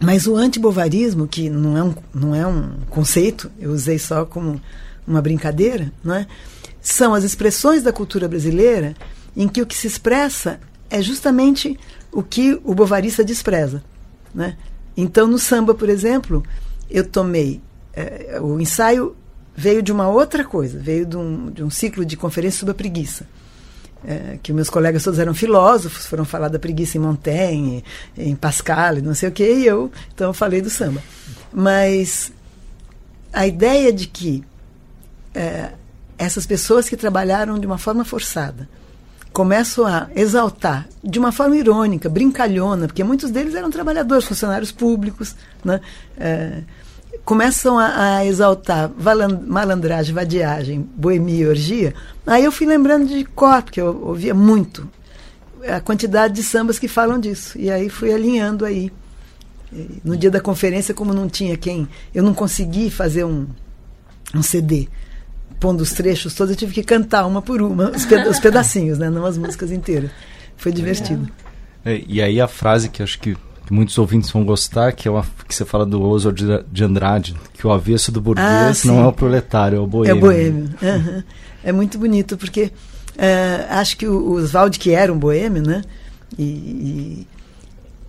Mas 0.00 0.26
o 0.26 0.36
antibovarismo, 0.36 1.28
que 1.28 1.48
não 1.48 1.76
é, 1.76 1.82
um, 1.82 1.94
não 2.12 2.34
é 2.34 2.46
um 2.46 2.80
conceito, 2.90 3.50
eu 3.58 3.70
usei 3.70 3.98
só 3.98 4.24
como 4.24 4.60
uma 5.06 5.22
brincadeira, 5.22 5.92
não 6.02 6.14
é? 6.14 6.26
são 6.80 7.14
as 7.14 7.24
expressões 7.24 7.82
da 7.82 7.92
cultura 7.92 8.28
brasileira 8.28 8.94
em 9.36 9.46
que 9.46 9.60
o 9.60 9.66
que 9.66 9.76
se 9.76 9.86
expressa 9.86 10.58
é 10.88 11.02
justamente 11.02 11.78
o 12.10 12.22
que 12.22 12.58
o 12.64 12.74
bovarista 12.74 13.22
despreza. 13.22 13.82
Né? 14.34 14.56
Então, 14.96 15.26
no 15.26 15.38
samba, 15.38 15.74
por 15.74 15.88
exemplo, 15.88 16.42
eu 16.90 17.06
tomei. 17.06 17.60
É, 17.92 18.38
o 18.40 18.60
ensaio 18.60 19.16
veio 19.58 19.82
de 19.82 19.90
uma 19.90 20.08
outra 20.08 20.44
coisa, 20.44 20.78
veio 20.78 21.04
de 21.04 21.16
um, 21.16 21.50
de 21.50 21.64
um 21.64 21.68
ciclo 21.68 22.04
de 22.04 22.16
conferência 22.16 22.60
sobre 22.60 22.70
a 22.70 22.74
preguiça. 22.76 23.26
É, 24.06 24.38
que 24.40 24.52
meus 24.52 24.70
colegas 24.70 25.02
todos 25.02 25.18
eram 25.18 25.34
filósofos, 25.34 26.06
foram 26.06 26.24
falar 26.24 26.46
da 26.46 26.60
preguiça 26.60 26.96
em 26.96 27.00
Montaigne, 27.00 27.82
em 28.16 28.36
Pascal, 28.36 29.02
não 29.02 29.12
sei 29.16 29.28
o 29.28 29.32
que, 29.32 29.42
e 29.42 29.66
eu, 29.66 29.90
então, 30.14 30.32
falei 30.32 30.62
do 30.62 30.70
samba. 30.70 31.02
Mas 31.52 32.32
a 33.32 33.48
ideia 33.48 33.92
de 33.92 34.06
que 34.06 34.44
é, 35.34 35.72
essas 36.16 36.46
pessoas 36.46 36.88
que 36.88 36.96
trabalharam 36.96 37.58
de 37.58 37.66
uma 37.66 37.78
forma 37.78 38.04
forçada 38.04 38.68
começam 39.32 39.84
a 39.84 40.06
exaltar 40.14 40.86
de 41.02 41.18
uma 41.18 41.32
forma 41.32 41.56
irônica, 41.56 42.08
brincalhona, 42.08 42.86
porque 42.86 43.02
muitos 43.02 43.32
deles 43.32 43.56
eram 43.56 43.72
trabalhadores, 43.72 44.24
funcionários 44.24 44.70
públicos, 44.70 45.34
né? 45.64 45.80
É, 46.16 46.62
começam 47.28 47.78
a, 47.78 48.16
a, 48.16 48.24
exaltar 48.24 48.90
malandragem, 49.46 50.14
vadiagem, 50.14 50.80
boemia 50.96 51.44
e 51.44 51.46
orgia, 51.46 51.94
aí 52.26 52.42
eu 52.42 52.50
fui 52.50 52.66
lembrando 52.66 53.06
de 53.06 53.22
cor, 53.22 53.62
porque 53.62 53.78
eu 53.78 54.02
ouvia 54.02 54.32
muito 54.32 54.88
a 55.62 55.78
quantidade 55.78 56.32
de 56.32 56.42
sambas 56.42 56.78
que 56.78 56.88
falam 56.88 57.20
disso. 57.20 57.58
E 57.58 57.70
aí 57.70 57.90
fui 57.90 58.14
alinhando 58.14 58.64
aí. 58.64 58.90
No 60.02 60.16
dia 60.16 60.30
da 60.30 60.40
conferência, 60.40 60.94
como 60.94 61.12
não 61.12 61.28
tinha 61.28 61.54
quem, 61.58 61.86
eu 62.14 62.22
não 62.22 62.32
consegui 62.32 62.88
fazer 62.88 63.24
um, 63.24 63.46
um 64.34 64.42
CD 64.42 64.88
pondo 65.60 65.82
os 65.82 65.92
trechos 65.92 66.32
todos, 66.32 66.52
eu 66.52 66.56
tive 66.56 66.72
que 66.72 66.82
cantar 66.82 67.26
uma 67.26 67.42
por 67.42 67.60
uma, 67.60 67.90
os, 67.90 68.06
peda 68.06 68.30
os 68.30 68.38
pedacinhos, 68.40 68.98
né? 68.98 69.10
não 69.10 69.26
as 69.26 69.36
músicas 69.36 69.70
inteiras. 69.70 70.10
Foi 70.56 70.72
divertido. 70.72 71.28
É, 71.84 72.02
e 72.08 72.22
aí 72.22 72.40
a 72.40 72.48
frase 72.48 72.88
que 72.88 73.02
acho 73.02 73.18
que 73.18 73.36
muitos 73.72 73.96
ouvintes 73.98 74.30
vão 74.30 74.44
gostar, 74.44 74.92
que 74.92 75.08
é 75.08 75.10
uma 75.10 75.24
que 75.46 75.54
você 75.54 75.64
fala 75.64 75.84
do 75.84 76.02
Oswald 76.02 76.64
de 76.70 76.84
Andrade, 76.84 77.36
que 77.54 77.66
o 77.66 77.72
avesso 77.72 78.10
do 78.10 78.20
burguês 78.20 78.46
ah, 78.46 78.88
não 78.88 79.04
é 79.04 79.06
o 79.06 79.12
proletário, 79.12 79.78
é 79.78 79.80
o 79.80 79.86
boêmio. 79.86 80.10
É 80.10 80.14
o 80.14 80.20
boêmio. 80.20 80.70
Uhum. 80.82 81.22
É 81.64 81.72
muito 81.72 81.98
bonito, 81.98 82.36
porque 82.36 82.64
uh, 83.16 83.66
acho 83.70 83.96
que 83.96 84.06
o, 84.06 84.32
Oswald, 84.32 84.78
que 84.78 84.90
era 84.92 85.12
um 85.12 85.18
boêmio, 85.18 85.62
né? 85.62 85.82
E, 86.38 86.42
e 86.42 87.26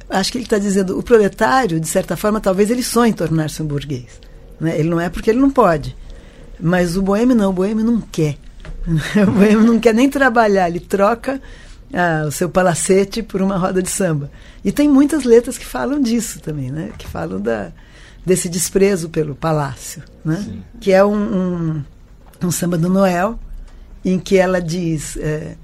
acho 0.10 0.32
que 0.32 0.38
ele 0.38 0.46
está 0.46 0.58
dizendo, 0.58 0.98
o 0.98 1.04
proletário, 1.04 1.80
de 1.80 1.88
certa 1.88 2.16
forma, 2.16 2.40
talvez 2.40 2.70
ele 2.70 2.84
sonhe 2.84 3.14
tornar-se 3.14 3.62
um 3.62 3.66
burguês. 3.66 4.20
Né? 4.60 4.80
Ele 4.80 4.90
não 4.90 5.00
é 5.00 5.10
porque 5.10 5.30
ele 5.30 5.40
não 5.40 5.50
pode. 5.50 5.96
Mas 6.60 6.98
o 6.98 7.02
boêmio 7.02 7.36
não, 7.36 7.52
o 7.52 7.54
boêmio 7.54 7.86
não 7.86 8.02
quer. 8.02 8.38
o 9.28 9.32
boêmio 9.32 9.62
não 9.62 9.80
quer 9.80 9.94
nem 9.94 10.10
trabalhar, 10.10 10.70
ele 10.70 10.80
troca 10.80 11.42
ah, 11.94 12.26
o 12.28 12.32
seu 12.32 12.50
palacete 12.50 13.24
por 13.24 13.42
uma 13.42 13.58
roda 13.58 13.82
de 13.82 13.90
samba. 13.90 14.30
E 14.64 14.72
tem 14.72 14.88
muitas 14.90 15.24
letras 15.24 15.58
que 15.58 15.66
falam 15.66 16.02
disso 16.02 16.40
também, 16.40 16.72
né? 16.72 16.92
Que 16.98 17.08
falam 17.08 17.40
da, 17.40 17.72
desse 18.26 18.50
desprezo 18.50 19.10
pelo 19.10 19.36
palácio, 19.36 20.04
né? 20.24 20.62
Que 20.80 20.92
é 20.92 21.04
um, 21.04 21.16
um, 21.16 21.84
um, 22.44 22.52
samba 22.52 22.78
do 22.78 22.90
Noel, 22.90 23.40
em 24.04 24.20
que 24.20 24.38
ela 24.38 24.62
diz... 24.62 25.18
É, 25.18 25.56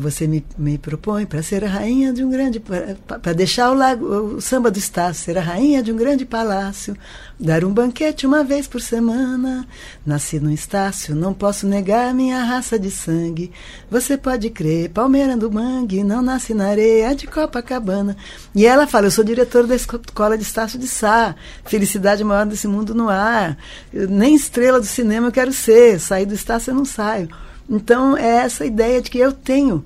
você 0.00 0.26
me, 0.26 0.44
me 0.58 0.76
propõe 0.76 1.24
para 1.24 1.42
ser 1.44 1.64
a 1.64 1.68
rainha 1.68 2.12
de 2.12 2.24
um 2.24 2.28
grande 2.28 2.58
para 2.58 3.32
deixar 3.32 3.70
o, 3.70 3.74
lago, 3.74 4.04
o 4.04 4.40
samba 4.40 4.68
do 4.68 4.78
Estácio, 4.78 5.24
ser 5.24 5.38
a 5.38 5.40
rainha 5.40 5.80
de 5.80 5.92
um 5.92 5.96
grande 5.96 6.26
palácio, 6.26 6.96
dar 7.38 7.64
um 7.64 7.72
banquete 7.72 8.26
uma 8.26 8.42
vez 8.42 8.66
por 8.66 8.80
semana. 8.80 9.64
Nasci 10.04 10.40
no 10.40 10.50
Estácio, 10.50 11.14
não 11.14 11.32
posso 11.32 11.68
negar 11.68 12.12
minha 12.12 12.42
raça 12.42 12.76
de 12.76 12.90
sangue. 12.90 13.52
Você 13.88 14.18
pode 14.18 14.50
crer, 14.50 14.90
Palmeira 14.90 15.36
do 15.36 15.52
Mangue, 15.52 16.02
não 16.02 16.20
nasce 16.20 16.52
na 16.52 16.66
areia 16.66 17.14
de 17.14 17.28
Copacabana. 17.28 18.16
E 18.56 18.66
ela 18.66 18.88
fala: 18.88 19.06
Eu 19.06 19.12
sou 19.12 19.22
diretora 19.22 19.68
da 19.68 19.76
escola 19.76 20.36
de 20.36 20.42
Estácio 20.42 20.80
de 20.80 20.88
Sá, 20.88 21.36
felicidade 21.64 22.24
maior 22.24 22.44
desse 22.44 22.66
mundo 22.66 22.92
no 22.92 23.08
ar. 23.08 23.56
Eu, 23.94 24.08
nem 24.08 24.34
estrela 24.34 24.80
do 24.80 24.86
cinema 24.86 25.28
eu 25.28 25.32
quero 25.32 25.52
ser, 25.52 26.00
sair 26.00 26.26
do 26.26 26.34
Estácio 26.34 26.72
eu 26.72 26.74
não 26.74 26.84
saio. 26.84 27.28
Então, 27.68 28.16
é 28.16 28.44
essa 28.44 28.64
ideia 28.64 29.02
de 29.02 29.10
que 29.10 29.18
eu 29.18 29.32
tenho 29.32 29.84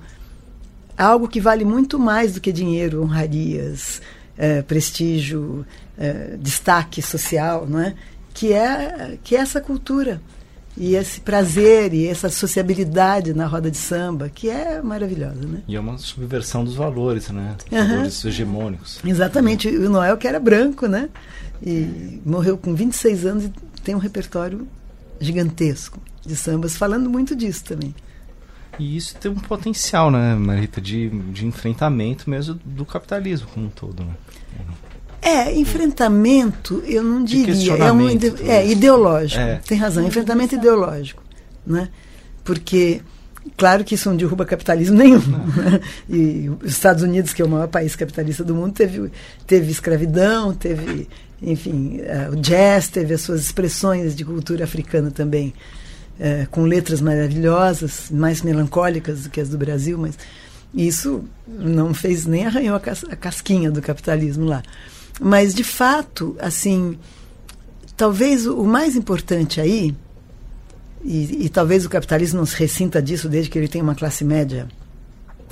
algo 0.97 1.27
que 1.27 1.41
vale 1.41 1.65
muito 1.65 1.97
mais 1.97 2.33
do 2.33 2.41
que 2.41 2.51
dinheiro, 2.51 3.01
honrarias, 3.01 4.01
é, 4.37 4.61
prestígio, 4.61 5.65
é, 5.97 6.37
destaque 6.39 7.01
social, 7.01 7.65
não 7.67 7.79
é? 7.79 7.95
Que, 8.33 8.53
é? 8.53 9.17
que 9.23 9.35
é 9.35 9.39
essa 9.39 9.59
cultura 9.59 10.21
e 10.77 10.95
esse 10.95 11.19
prazer 11.19 11.93
e 11.93 12.07
essa 12.07 12.29
sociabilidade 12.29 13.33
na 13.33 13.45
roda 13.45 13.69
de 13.69 13.77
samba, 13.77 14.29
que 14.29 14.49
é 14.49 14.81
maravilhosa, 14.81 15.45
né? 15.45 15.61
E 15.67 15.75
é 15.75 15.79
uma 15.79 15.97
subversão 15.97 16.63
dos 16.63 16.75
valores, 16.75 17.29
né? 17.29 17.57
Uhum. 17.71 17.87
Valores 17.87 18.23
hegemônicos. 18.23 18.99
Exatamente. 19.03 19.67
O 19.67 19.89
Noel 19.89 20.17
que 20.17 20.27
era 20.27 20.39
branco, 20.39 20.87
né? 20.87 21.09
E 21.61 22.21
morreu 22.25 22.57
com 22.57 22.73
26 22.73 23.25
anos 23.25 23.45
e 23.45 23.51
tem 23.83 23.93
um 23.93 23.99
repertório 23.99 24.67
gigantesco 25.19 25.99
de 26.25 26.35
sambas 26.35 26.75
falando 26.77 27.09
muito 27.09 27.35
disso 27.35 27.63
também. 27.65 27.93
E 28.79 28.95
isso 28.95 29.15
tem 29.15 29.29
um 29.31 29.35
potencial, 29.35 30.09
né, 30.09 30.35
Marita, 30.35 30.79
de, 30.79 31.09
de 31.09 31.45
enfrentamento 31.45 32.29
mesmo 32.29 32.59
do 32.65 32.85
capitalismo 32.85 33.47
como 33.53 33.67
um 33.67 33.69
todo, 33.69 34.03
né? 34.03 34.13
É, 35.21 35.53
enfrentamento, 35.53 36.81
eu 36.87 37.03
não 37.03 37.23
diria. 37.23 37.73
É, 37.75 37.91
um, 37.91 38.09
é 38.49 38.67
ideológico. 38.67 39.39
É. 39.39 39.61
Tem 39.67 39.77
razão, 39.77 40.05
enfrentamento 40.05 40.55
ideológico. 40.55 41.21
Né? 41.65 41.89
Porque, 42.43 43.01
claro 43.55 43.83
que 43.83 43.93
isso 43.93 44.09
não 44.09 44.17
derruba 44.17 44.45
capitalismo 44.45 44.97
nenhum. 44.97 45.19
Né? 45.19 45.79
E 46.09 46.49
os 46.63 46.71
Estados 46.71 47.03
Unidos, 47.03 47.33
que 47.33 47.41
é 47.41 47.45
o 47.45 47.49
maior 47.49 47.67
país 47.67 47.95
capitalista 47.95 48.43
do 48.43 48.55
mundo, 48.55 48.73
teve, 48.73 49.11
teve 49.45 49.69
escravidão, 49.69 50.55
teve, 50.55 51.07
enfim, 51.39 51.99
uh, 51.99 52.31
o 52.31 52.35
jazz, 52.37 52.87
teve 52.87 53.13
as 53.13 53.21
suas 53.21 53.41
expressões 53.41 54.15
de 54.15 54.25
cultura 54.25 54.63
africana 54.63 55.11
também 55.11 55.53
é, 56.19 56.47
com 56.49 56.63
letras 56.63 57.01
maravilhosas, 57.01 58.09
mais 58.11 58.41
melancólicas 58.41 59.23
do 59.23 59.29
que 59.29 59.41
as 59.41 59.49
do 59.49 59.57
Brasil, 59.57 59.97
mas 59.97 60.17
isso 60.73 61.23
não 61.47 61.93
fez 61.93 62.25
nem 62.25 62.45
arranhou 62.45 62.75
a, 62.75 62.79
cas 62.79 63.03
a 63.09 63.15
casquinha 63.15 63.69
do 63.71 63.81
capitalismo 63.81 64.45
lá. 64.45 64.63
Mas, 65.19 65.53
de 65.53 65.63
fato, 65.63 66.35
assim, 66.39 66.97
talvez 67.97 68.47
o 68.47 68.63
mais 68.63 68.95
importante 68.95 69.59
aí, 69.59 69.95
e, 71.03 71.45
e, 71.45 71.49
talvez 71.49 71.85
o 71.85 71.89
capitalismo 71.89 72.39
não 72.39 72.45
se 72.45 72.55
ressinta 72.55 73.01
disso 73.01 73.27
desde 73.27 73.49
que 73.49 73.57
ele 73.57 73.67
tem 73.67 73.81
uma 73.81 73.95
classe 73.95 74.23
média 74.23 74.67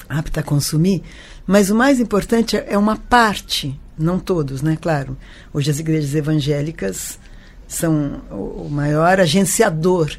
apta 0.08 0.40
a 0.40 0.44
consumir, 0.44 1.04
mas 1.46 1.70
o 1.70 1.76
mais 1.76 2.00
importante 2.00 2.56
é 2.56 2.78
uma 2.78 2.96
parte, 2.96 3.80
não 3.98 4.20
todos, 4.20 4.62
né? 4.62 4.78
Claro. 4.80 5.18
Hoje 5.54 5.70
as 5.70 5.80
igrejas 5.80 6.16
evangélicas 6.16 7.20
são 7.68 8.22
o 8.32 8.68
maior 8.70 9.20
agenciador 9.20 10.12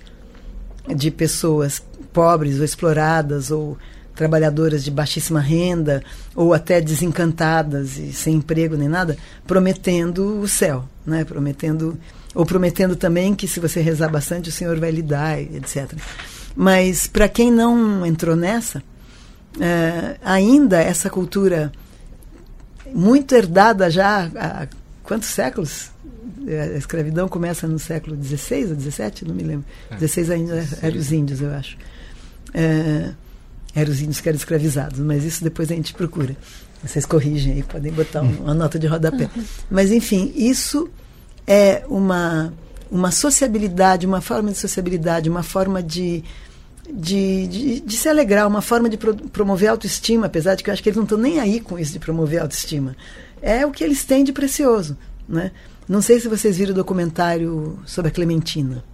de 0.89 1.11
pessoas 1.11 1.83
pobres 2.13 2.59
ou 2.59 2.65
exploradas 2.65 3.51
ou 3.51 3.79
trabalhadoras 4.15 4.85
de 4.85 4.91
baixíssima 4.91 5.41
renda 5.41 6.03
ou 6.35 6.53
até 6.53 6.81
desencantadas 6.81 7.97
e 7.97 8.13
sem 8.13 8.35
emprego 8.35 8.77
nem 8.77 8.89
nada, 8.89 9.17
prometendo 9.47 10.41
o 10.41 10.49
céu, 10.49 10.85
né? 11.07 11.25
Prometendo 11.25 11.99
ou 12.35 12.45
prometendo 12.45 12.95
também 12.95 13.35
que 13.35 13.49
se 13.49 13.59
você 13.59 13.81
rezar 13.81 14.09
bastante 14.09 14.49
o 14.49 14.53
Senhor 14.53 14.79
vai 14.79 14.91
lhe 14.91 15.03
dar, 15.03 15.41
etc. 15.41 15.93
Mas 16.55 17.07
para 17.07 17.29
quem 17.29 17.51
não 17.51 18.05
entrou 18.05 18.37
nessa, 18.37 18.83
é, 19.59 20.17
ainda 20.23 20.81
essa 20.81 21.09
cultura 21.09 21.73
muito 22.93 23.35
herdada 23.35 23.91
já 23.91 24.31
há 24.37 24.67
quantos 25.11 25.29
séculos? 25.31 25.91
a 26.47 26.79
escravidão 26.79 27.29
começa 27.29 27.67
no 27.67 27.81
século 27.81 28.17
XVI 28.23 28.71
ou 28.71 28.81
XVII, 28.81 29.27
não 29.27 29.35
me 29.35 29.43
lembro. 29.43 29.67
É. 29.91 30.07
XVI 30.07 30.33
ainda 30.33 30.65
eram 30.81 30.97
os 30.97 31.11
índios, 31.11 31.41
eu 31.41 31.51
acho. 31.51 31.77
É, 32.55 33.11
eram 33.75 33.91
os 33.91 34.01
índios 34.01 34.21
que 34.21 34.29
eram 34.29 34.37
escravizados, 34.37 35.01
mas 35.01 35.25
isso 35.25 35.43
depois 35.43 35.71
a 35.71 35.75
gente 35.75 35.93
procura. 35.93 36.37
Vocês 36.83 37.05
corrigem 37.05 37.55
aí, 37.55 37.63
podem 37.65 37.93
botar 37.93 38.23
um, 38.23 38.31
uma 38.43 38.55
nota 38.55 38.79
de 38.79 38.87
rodapé. 38.87 39.29
Uhum. 39.35 39.45
Mas, 39.69 39.91
enfim, 39.91 40.33
isso 40.37 40.89
é 41.45 41.83
uma, 41.89 42.53
uma 42.89 43.11
sociabilidade, 43.11 44.07
uma 44.07 44.21
forma 44.21 44.53
de 44.53 44.59
sociabilidade, 44.59 45.29
uma 45.29 45.43
forma 45.43 45.83
de, 45.83 46.23
de, 46.89 47.47
de, 47.49 47.81
de 47.81 47.97
se 47.97 48.09
alegrar, 48.09 48.47
uma 48.47 48.63
forma 48.63 48.89
de 48.89 48.97
pro, 48.97 49.15
promover 49.15 49.71
autoestima, 49.71 50.27
apesar 50.27 50.55
de 50.55 50.63
que 50.63 50.71
eu 50.71 50.73
acho 50.73 50.83
que 50.83 50.89
eles 50.89 50.97
não 50.97 51.05
estão 51.05 51.19
nem 51.19 51.41
aí 51.41 51.61
com 51.61 51.79
isso 51.79 51.93
de 51.93 51.99
promover 51.99 52.41
autoestima. 52.41 52.97
É 53.43 53.65
o 53.65 53.71
que 53.71 53.83
eles 53.85 54.05
têm 54.05 54.25
de 54.25 54.33
precioso. 54.33 54.97
Né? 55.29 55.53
Não 55.89 56.03
sei 56.03 56.21
se 56.21 56.29
vocês 56.29 56.57
viram 56.57 56.73
o 56.73 56.77
documentário 56.77 57.79
sobre 57.87 58.11
a 58.11 58.13
Clementina. 58.13 58.85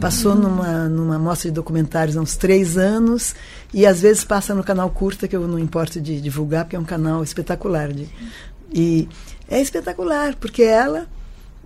Passou 0.00 0.34
numa, 0.34 0.88
numa 0.88 1.18
mostra 1.18 1.48
de 1.48 1.54
documentários 1.54 2.16
há 2.16 2.20
uns 2.20 2.36
três 2.36 2.76
anos 2.76 3.34
e 3.72 3.86
às 3.86 4.00
vezes 4.00 4.22
passa 4.22 4.54
no 4.54 4.62
canal 4.62 4.90
Curta, 4.90 5.26
que 5.26 5.34
eu 5.34 5.48
não 5.48 5.58
importo 5.58 6.00
de 6.00 6.20
divulgar, 6.20 6.64
porque 6.64 6.76
é 6.76 6.78
um 6.78 6.84
canal 6.84 7.22
espetacular. 7.22 7.92
De, 7.92 8.06
e 8.72 9.08
é 9.48 9.60
espetacular, 9.60 10.34
porque 10.36 10.62
ela, 10.62 11.06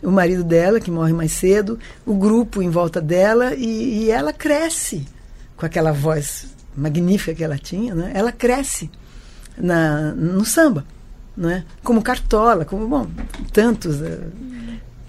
o 0.03 0.11
marido 0.11 0.45
dela, 0.45 0.79
que 0.79 0.91
morre 0.91 1.13
mais 1.13 1.33
cedo, 1.33 1.79
o 2.07 2.15
grupo 2.15 2.63
em 2.63 2.71
volta 2.71 3.01
dela, 3.01 3.55
e, 3.55 4.05
e 4.05 4.11
ela 4.11 4.33
cresce 4.33 5.05
com 5.57 5.67
aquela 5.67 5.93
voz 5.93 6.47
magnífica 6.77 7.35
que 7.35 7.43
ela 7.43 7.59
tinha, 7.59 7.95
né? 7.95 8.13
ela 8.15 8.31
cresce 8.31 8.89
na, 9.59 10.13
no 10.13 10.45
samba, 10.45 10.87
não 11.37 11.51
é? 11.51 11.65
como 11.83 12.03
Cartola, 12.03 12.65
como 12.65 12.87
bom, 12.87 13.07
tantos, 13.53 14.01
eh, 14.03 14.27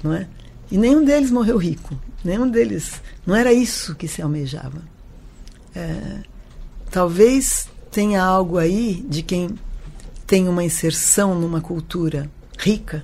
não 0.03 0.13
é? 0.13 0.27
E 0.71 0.77
nenhum 0.77 1.03
deles 1.03 1.29
morreu 1.29 1.57
rico. 1.57 1.99
Nenhum 2.23 2.49
deles. 2.49 3.01
Não 3.25 3.36
era 3.36 3.51
isso 3.51 3.93
que 3.95 4.07
se 4.07 4.21
almejava. 4.21 4.81
É, 5.75 6.19
talvez 6.89 7.67
tenha 7.91 8.23
algo 8.23 8.57
aí 8.57 9.05
de 9.07 9.21
quem 9.21 9.49
tem 10.25 10.47
uma 10.47 10.63
inserção 10.63 11.38
numa 11.38 11.60
cultura 11.60 12.29
rica. 12.57 13.03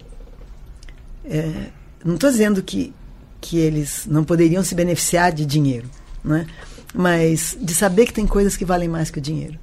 É, 1.25 1.67
não 2.05 2.15
estou 2.15 2.31
dizendo 2.31 2.63
que, 2.63 2.93
que 3.41 3.57
eles 3.57 4.05
não 4.07 4.23
poderiam 4.23 4.63
se 4.63 4.73
beneficiar 4.73 5.33
de 5.33 5.45
dinheiro, 5.45 5.89
né? 6.23 6.47
mas 6.93 7.57
de 7.59 7.75
saber 7.75 8.05
que 8.05 8.13
tem 8.13 8.25
coisas 8.25 8.55
que 8.55 8.63
valem 8.63 8.87
mais 8.87 9.11
que 9.11 9.19
o 9.19 9.21
dinheiro. 9.21 9.59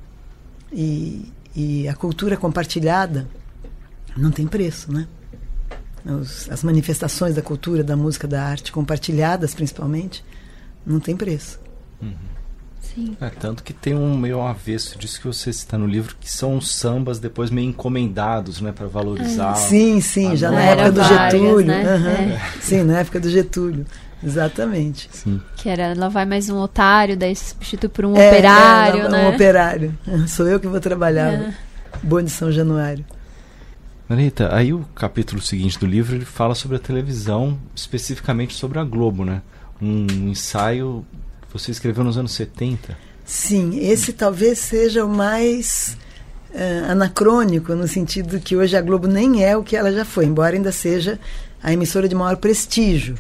E, 0.71 1.33
e 1.57 1.89
a 1.89 1.95
cultura 1.95 2.37
compartilhada 2.37 3.27
não 4.17 4.31
tem 4.31 4.47
preço, 4.47 4.93
né? 4.93 5.07
os, 6.13 6.51
as 6.51 6.63
manifestações 6.63 7.35
da 7.35 7.43
cultura, 7.43 7.83
da 7.83 7.97
música, 7.97 8.29
da 8.29 8.43
arte, 8.43 8.71
compartilhadas 8.71 9.55
principalmente, 9.55 10.25
não 10.85 11.01
tem 11.01 11.17
preço. 11.17 11.59
Uhum. 12.01 12.13
Sim. 12.81 13.17
É, 13.21 13.29
tanto 13.31 13.65
que 13.65 13.73
tem 13.73 13.95
um 13.95 14.17
meio 14.17 14.41
avesso 14.43 14.99
disso 14.99 15.21
que 15.21 15.27
você 15.27 15.53
cita 15.53 15.79
no 15.79 15.87
livro, 15.87 16.15
que 16.21 16.31
são 16.31 16.61
sambas 16.61 17.19
depois 17.19 17.51
meio 17.51 17.69
encomendados, 17.69 18.61
né, 18.61 18.73
para 18.73 18.87
valorizar. 18.87 19.53
É. 19.53 19.57
Sim, 19.57 20.01
sim, 20.01 20.37
já 20.37 20.51
na 20.51 20.61
época 20.61 20.93
do 20.93 21.03
Getúlio. 21.03 21.67
Né? 21.67 21.97
Uhum. 21.97 22.09
É. 22.09 22.41
Sim, 22.61 22.83
na 22.85 22.99
época 22.99 23.19
do 23.19 23.31
Getúlio. 23.31 23.87
Exatamente. 24.23 25.09
Sim. 25.13 25.41
Que 25.57 25.69
era 25.69 25.95
lá 25.95 26.09
vai 26.09 26.25
mais 26.25 26.49
um 26.49 26.57
otário, 26.59 27.17
daí 27.17 27.35
se 27.35 27.51
substitui 27.51 27.89
por 27.89 28.05
um 28.05 28.17
é, 28.17 28.29
operário, 28.29 29.03
é, 29.03 29.09
né? 29.09 29.29
Um 29.29 29.35
operário. 29.35 29.99
Sou 30.29 30.47
eu 30.47 30.61
que 30.61 30.69
vou 30.69 30.81
trabalhar. 30.81 31.33
É. 31.33 31.55
Bom 32.03 32.23
de 32.23 32.31
São 32.31 32.53
Januário. 32.53 33.05
Marita, 34.07 34.55
aí 34.55 34.71
o 34.71 34.81
capítulo 34.95 35.41
seguinte 35.41 35.79
do 35.79 35.87
livro 35.87 36.15
ele 36.15 36.27
fala 36.27 36.55
sobre 36.55 36.77
a 36.77 36.81
televisão, 36.81 37.59
especificamente 37.75 38.55
sobre 38.55 38.79
a 38.79 38.85
Globo, 38.85 39.25
né? 39.25 39.41
Um 39.81 40.29
ensaio 40.29 41.07
que 41.41 41.59
você 41.59 41.71
escreveu 41.71 42.05
nos 42.05 42.19
anos 42.19 42.33
70. 42.33 42.99
Sim, 43.25 43.79
esse 43.79 44.13
talvez 44.13 44.59
seja 44.59 45.07
o 45.07 45.09
mais 45.09 45.97
uh, 46.51 46.91
anacrônico, 46.91 47.75
no 47.75 47.89
sentido 47.89 48.39
que 48.41 48.55
hoje 48.55 48.77
a 48.77 48.83
Globo 48.83 49.09
nem 49.09 49.43
é 49.43 49.57
o 49.57 49.63
que 49.63 49.75
ela 49.75 49.91
já 49.91 50.05
foi, 50.05 50.27
embora 50.27 50.55
ainda 50.55 50.71
seja 50.71 51.19
a 51.63 51.73
emissora 51.73 52.07
de 52.07 52.15
maior 52.15 52.37
prestígio. 52.37 53.15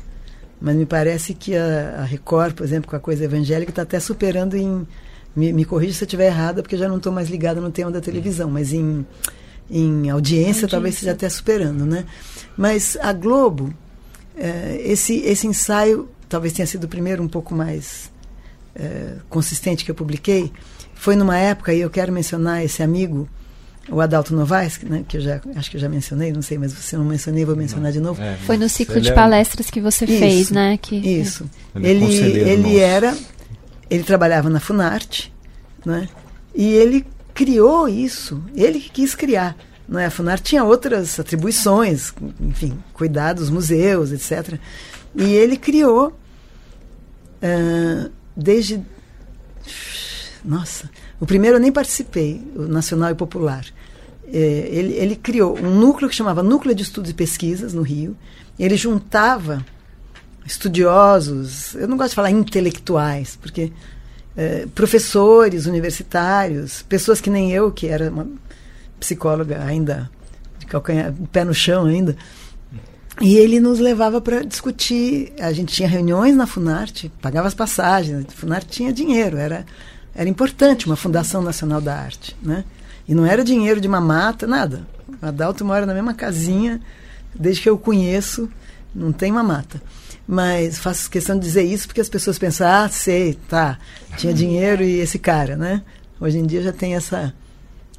Mas 0.60 0.76
me 0.76 0.84
parece 0.84 1.32
que 1.32 1.56
a, 1.56 2.00
a 2.00 2.04
Record, 2.04 2.54
por 2.54 2.62
exemplo, 2.62 2.90
com 2.90 2.96
a 2.96 3.00
coisa 3.00 3.24
evangélica, 3.24 3.70
está 3.70 3.82
até 3.82 3.98
superando 3.98 4.54
em. 4.54 4.86
Me, 5.34 5.50
me 5.50 5.64
corrija 5.64 5.94
se 5.94 6.04
eu 6.04 6.06
estiver 6.06 6.26
errada, 6.26 6.62
porque 6.62 6.76
já 6.76 6.88
não 6.88 6.98
estou 6.98 7.10
mais 7.10 7.28
ligada 7.30 7.60
no 7.60 7.70
tema 7.70 7.90
da 7.90 8.00
televisão, 8.00 8.50
mas 8.50 8.72
em 8.72 9.04
em 9.70 10.10
audiência, 10.10 10.12
audiência. 10.12 10.68
talvez 10.68 10.94
esteja 10.94 11.12
até 11.12 11.28
superando, 11.28 11.84
né? 11.86 12.04
Mas 12.56 12.96
a 13.00 13.12
Globo, 13.12 13.72
é, 14.36 14.80
esse, 14.84 15.16
esse 15.20 15.46
ensaio 15.46 16.08
talvez 16.28 16.52
tenha 16.52 16.66
sido 16.66 16.84
o 16.84 16.88
primeiro 16.88 17.22
um 17.22 17.28
pouco 17.28 17.54
mais 17.54 18.10
é, 18.74 19.16
consistente 19.28 19.84
que 19.84 19.90
eu 19.90 19.94
publiquei, 19.94 20.52
foi 20.94 21.16
numa 21.16 21.38
época, 21.38 21.72
e 21.72 21.80
eu 21.80 21.90
quero 21.90 22.12
mencionar 22.12 22.64
esse 22.64 22.82
amigo, 22.82 23.28
o 23.88 24.00
Adalto 24.00 24.34
Novaes, 24.34 24.80
né, 24.82 25.04
que 25.06 25.18
eu 25.18 25.20
já 25.20 25.40
acho 25.54 25.70
que 25.70 25.76
eu 25.76 25.80
já 25.80 25.88
mencionei, 25.88 26.32
não 26.32 26.42
sei, 26.42 26.58
mas 26.58 26.72
você 26.72 26.96
não 26.96 27.04
mencionei, 27.04 27.44
vou 27.44 27.54
mencionar 27.54 27.92
de 27.92 28.00
novo. 28.00 28.20
É, 28.20 28.36
foi 28.46 28.56
no 28.56 28.68
ciclo 28.68 29.00
de 29.00 29.10
é 29.10 29.12
palestras 29.12 29.70
que 29.70 29.80
você 29.80 30.06
isso, 30.06 30.18
fez, 30.18 30.50
né? 30.50 30.78
Que, 30.78 30.96
isso. 30.96 31.48
Ele, 31.74 32.04
ele, 32.04 32.38
ele 32.38 32.78
era, 32.78 33.16
ele 33.90 34.02
trabalhava 34.02 34.48
na 34.48 34.60
Funarte, 34.60 35.32
né? 35.84 36.08
E 36.54 36.66
ele 36.72 37.06
criou 37.34 37.88
isso, 37.88 38.42
ele 38.54 38.80
que 38.80 38.90
quis 38.90 39.14
criar. 39.14 39.56
Não 39.86 39.98
é? 39.98 40.06
A 40.06 40.10
FUNAR 40.10 40.40
tinha 40.40 40.64
outras 40.64 41.20
atribuições, 41.20 42.12
enfim, 42.40 42.78
cuidar 42.94 43.34
dos 43.34 43.50
museus, 43.50 44.12
etc. 44.12 44.58
E 45.14 45.24
ele 45.24 45.56
criou, 45.56 46.08
uh, 47.42 48.10
desde. 48.34 48.80
Nossa, 50.42 50.90
o 51.20 51.26
primeiro 51.26 51.56
eu 51.56 51.60
nem 51.60 51.72
participei, 51.72 52.42
o 52.54 52.62
Nacional 52.62 53.10
e 53.10 53.14
Popular. 53.14 53.64
É, 54.26 54.68
ele, 54.70 54.94
ele 54.94 55.16
criou 55.16 55.58
um 55.58 55.78
núcleo 55.78 56.08
que 56.08 56.14
chamava 56.14 56.42
Núcleo 56.42 56.74
de 56.74 56.82
Estudos 56.82 57.10
e 57.10 57.14
Pesquisas, 57.14 57.74
no 57.74 57.82
Rio. 57.82 58.16
Ele 58.58 58.76
juntava 58.76 59.64
estudiosos, 60.46 61.74
eu 61.74 61.88
não 61.88 61.96
gosto 61.96 62.10
de 62.10 62.16
falar 62.16 62.30
intelectuais, 62.30 63.36
porque 63.40 63.72
é, 64.36 64.66
professores 64.74 65.66
universitários, 65.66 66.82
pessoas 66.82 67.20
que 67.20 67.30
nem 67.30 67.52
eu, 67.52 67.70
que 67.70 67.86
era 67.86 68.10
uma 68.10 68.26
psicóloga 68.98 69.62
ainda, 69.64 70.10
de 70.58 70.66
calcanhar, 70.66 71.12
pé 71.32 71.44
no 71.44 71.54
chão 71.54 71.86
ainda. 71.86 72.16
E 73.20 73.36
ele 73.36 73.60
nos 73.60 73.78
levava 73.78 74.20
para 74.20 74.42
discutir. 74.42 75.32
A 75.38 75.52
gente 75.52 75.72
tinha 75.72 75.88
reuniões 75.88 76.34
na 76.34 76.46
Funarte, 76.46 77.12
pagava 77.22 77.46
as 77.46 77.54
passagens. 77.54 78.26
A 78.28 78.32
Funarte 78.32 78.66
tinha 78.66 78.92
dinheiro, 78.92 79.36
era, 79.36 79.64
era 80.14 80.28
importante, 80.28 80.86
uma 80.86 80.96
Fundação 80.96 81.40
Nacional 81.40 81.80
da 81.80 81.94
Arte. 81.96 82.36
Né? 82.42 82.64
E 83.06 83.14
não 83.14 83.24
era 83.24 83.44
dinheiro 83.44 83.80
de 83.80 83.86
uma 83.86 84.00
mata, 84.00 84.46
nada. 84.46 84.86
O 85.22 85.26
Adalto 85.26 85.64
mora 85.64 85.86
na 85.86 85.94
mesma 85.94 86.12
casinha, 86.12 86.80
desde 87.34 87.62
que 87.62 87.70
eu 87.70 87.78
conheço, 87.78 88.50
não 88.92 89.12
tem 89.12 89.30
uma 89.30 89.44
mata. 89.44 89.80
Mas 90.26 90.78
faço 90.78 91.10
questão 91.10 91.38
de 91.38 91.44
dizer 91.44 91.62
isso 91.62 91.86
porque 91.86 92.00
as 92.00 92.08
pessoas 92.08 92.38
pensam, 92.38 92.66
ah, 92.66 92.88
sei, 92.88 93.34
tá, 93.48 93.78
tinha 94.16 94.32
dinheiro 94.32 94.82
e 94.82 95.00
esse 95.00 95.18
cara, 95.18 95.56
né? 95.56 95.82
Hoje 96.18 96.38
em 96.38 96.46
dia 96.46 96.62
já 96.62 96.72
tem 96.72 96.94
essa, 96.94 97.34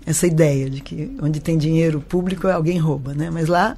essa 0.05 0.25
ideia 0.25 0.69
de 0.69 0.81
que 0.81 1.15
onde 1.21 1.39
tem 1.39 1.57
dinheiro 1.57 2.01
público 2.01 2.47
alguém 2.47 2.79
rouba, 2.79 3.13
né? 3.13 3.29
Mas 3.29 3.47
lá, 3.47 3.77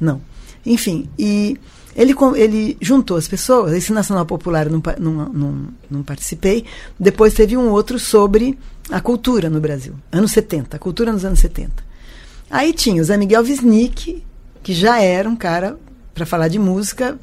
não. 0.00 0.20
Enfim, 0.64 1.10
e 1.18 1.58
ele, 1.94 2.14
ele 2.36 2.76
juntou 2.80 3.16
as 3.16 3.28
pessoas, 3.28 3.72
esse 3.72 3.92
Nacional 3.92 4.24
Popular 4.24 4.66
eu 4.66 4.72
não, 4.72 4.82
não, 4.98 5.28
não, 5.28 5.68
não 5.90 6.02
participei, 6.02 6.64
depois 6.98 7.34
teve 7.34 7.56
um 7.56 7.70
outro 7.70 7.98
sobre 7.98 8.58
a 8.90 9.00
cultura 9.00 9.50
no 9.50 9.60
Brasil, 9.60 9.94
anos 10.10 10.32
70, 10.32 10.76
a 10.76 10.78
cultura 10.78 11.12
nos 11.12 11.24
anos 11.24 11.38
70. 11.38 11.84
Aí 12.50 12.72
tinha 12.72 13.00
o 13.00 13.04
Zé 13.04 13.16
Miguel 13.16 13.42
Wisnik, 13.42 14.24
que 14.62 14.72
já 14.72 15.00
era 15.00 15.28
um 15.28 15.36
cara, 15.36 15.78
para 16.14 16.24
falar 16.24 16.48
de 16.48 16.58
música, 16.58 17.18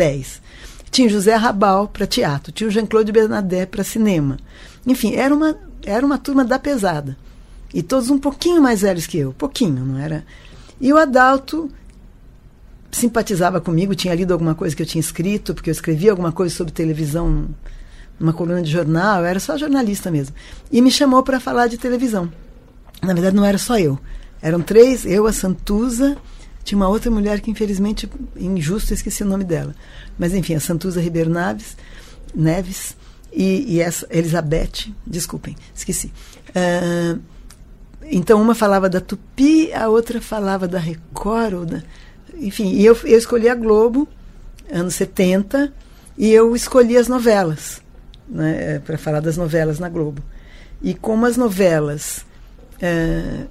10. 0.00 0.40
Tinha 0.90 1.10
José 1.10 1.34
Rabal 1.34 1.86
para 1.86 2.06
teatro, 2.06 2.50
tinha 2.50 2.66
o 2.66 2.70
Jean-Claude 2.70 3.12
Bernadette 3.12 3.70
para 3.70 3.84
cinema. 3.84 4.38
Enfim, 4.86 5.14
era 5.14 5.34
uma, 5.34 5.54
era 5.84 6.04
uma 6.04 6.16
turma 6.16 6.42
da 6.42 6.58
pesada. 6.58 7.18
E 7.72 7.82
todos 7.82 8.08
um 8.08 8.18
pouquinho 8.18 8.62
mais 8.62 8.80
velhos 8.80 9.06
que 9.06 9.18
eu, 9.18 9.34
pouquinho, 9.34 9.84
não 9.84 9.98
era? 9.98 10.24
E 10.80 10.90
o 10.90 10.96
Adalto 10.96 11.70
simpatizava 12.90 13.60
comigo, 13.60 13.94
tinha 13.94 14.14
lido 14.14 14.32
alguma 14.32 14.54
coisa 14.54 14.74
que 14.74 14.82
eu 14.82 14.86
tinha 14.86 15.00
escrito, 15.00 15.54
porque 15.54 15.68
eu 15.68 15.72
escrevia 15.72 16.10
alguma 16.10 16.32
coisa 16.32 16.54
sobre 16.54 16.72
televisão 16.72 17.48
numa 18.18 18.32
coluna 18.32 18.62
de 18.62 18.70
jornal, 18.70 19.20
eu 19.20 19.26
era 19.26 19.38
só 19.38 19.58
jornalista 19.58 20.10
mesmo. 20.10 20.34
E 20.72 20.80
me 20.80 20.90
chamou 20.90 21.22
para 21.22 21.38
falar 21.38 21.66
de 21.66 21.76
televisão. 21.76 22.32
Na 23.02 23.12
verdade, 23.12 23.36
não 23.36 23.44
era 23.44 23.58
só 23.58 23.78
eu. 23.78 23.98
Eram 24.40 24.62
três, 24.62 25.04
eu, 25.04 25.26
a 25.26 25.32
Santuza, 25.32 26.16
tinha 26.64 26.76
uma 26.76 26.88
outra 26.88 27.10
mulher 27.10 27.40
que, 27.40 27.50
infelizmente, 27.50 28.08
injusto, 28.36 28.92
esqueci 28.92 29.22
o 29.22 29.26
nome 29.26 29.44
dela. 29.44 29.74
Mas, 30.18 30.34
enfim, 30.34 30.54
a 30.54 30.60
Santuza 30.60 31.00
Ribeiro 31.00 31.30
Naves, 31.30 31.76
Neves 32.34 32.96
e, 33.32 33.74
e 33.74 33.80
essa, 33.80 34.06
Elizabeth, 34.10 34.92
desculpem, 35.06 35.56
esqueci. 35.74 36.12
Uh, 36.50 37.20
então, 38.02 38.40
uma 38.40 38.54
falava 38.54 38.88
da 38.88 39.00
Tupi, 39.00 39.72
a 39.72 39.88
outra 39.88 40.20
falava 40.20 40.66
da 40.66 40.78
Record, 40.78 41.70
da, 41.70 41.82
enfim, 42.36 42.72
e 42.72 42.84
eu, 42.84 42.96
eu 43.04 43.18
escolhi 43.18 43.48
a 43.48 43.54
Globo, 43.54 44.08
anos 44.70 44.94
70, 44.94 45.72
e 46.18 46.30
eu 46.32 46.54
escolhi 46.56 46.96
as 46.96 47.08
novelas, 47.08 47.80
né, 48.28 48.80
para 48.80 48.98
falar 48.98 49.20
das 49.20 49.36
novelas 49.36 49.78
na 49.78 49.88
Globo. 49.88 50.22
E 50.82 50.94
como 50.94 51.26
as 51.26 51.36
novelas 51.36 52.24
uh, 52.76 53.48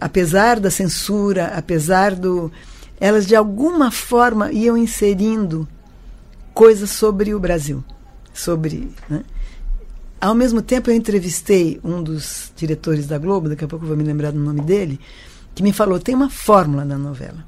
apesar 0.00 0.60
da 0.60 0.70
censura, 0.70 1.52
apesar 1.56 2.14
do. 2.14 2.50
Elas 3.00 3.26
de 3.26 3.36
alguma 3.36 3.90
forma 3.90 4.50
iam 4.52 4.76
inserindo 4.76 5.68
coisas 6.52 6.90
sobre 6.90 7.34
o 7.34 7.40
Brasil. 7.40 7.84
Sobre. 8.34 8.90
Né? 9.08 9.22
Ao 10.20 10.34
mesmo 10.34 10.60
tempo, 10.60 10.90
eu 10.90 10.94
entrevistei 10.94 11.80
um 11.84 12.02
dos 12.02 12.52
diretores 12.56 13.06
da 13.06 13.18
Globo, 13.18 13.48
daqui 13.48 13.64
a 13.64 13.68
pouco 13.68 13.84
eu 13.84 13.88
vou 13.88 13.96
me 13.96 14.02
lembrar 14.02 14.32
do 14.32 14.38
nome 14.38 14.62
dele, 14.62 14.98
que 15.54 15.62
me 15.62 15.72
falou: 15.72 16.00
tem 16.00 16.14
uma 16.14 16.30
fórmula 16.30 16.84
na 16.84 16.98
novela. 16.98 17.46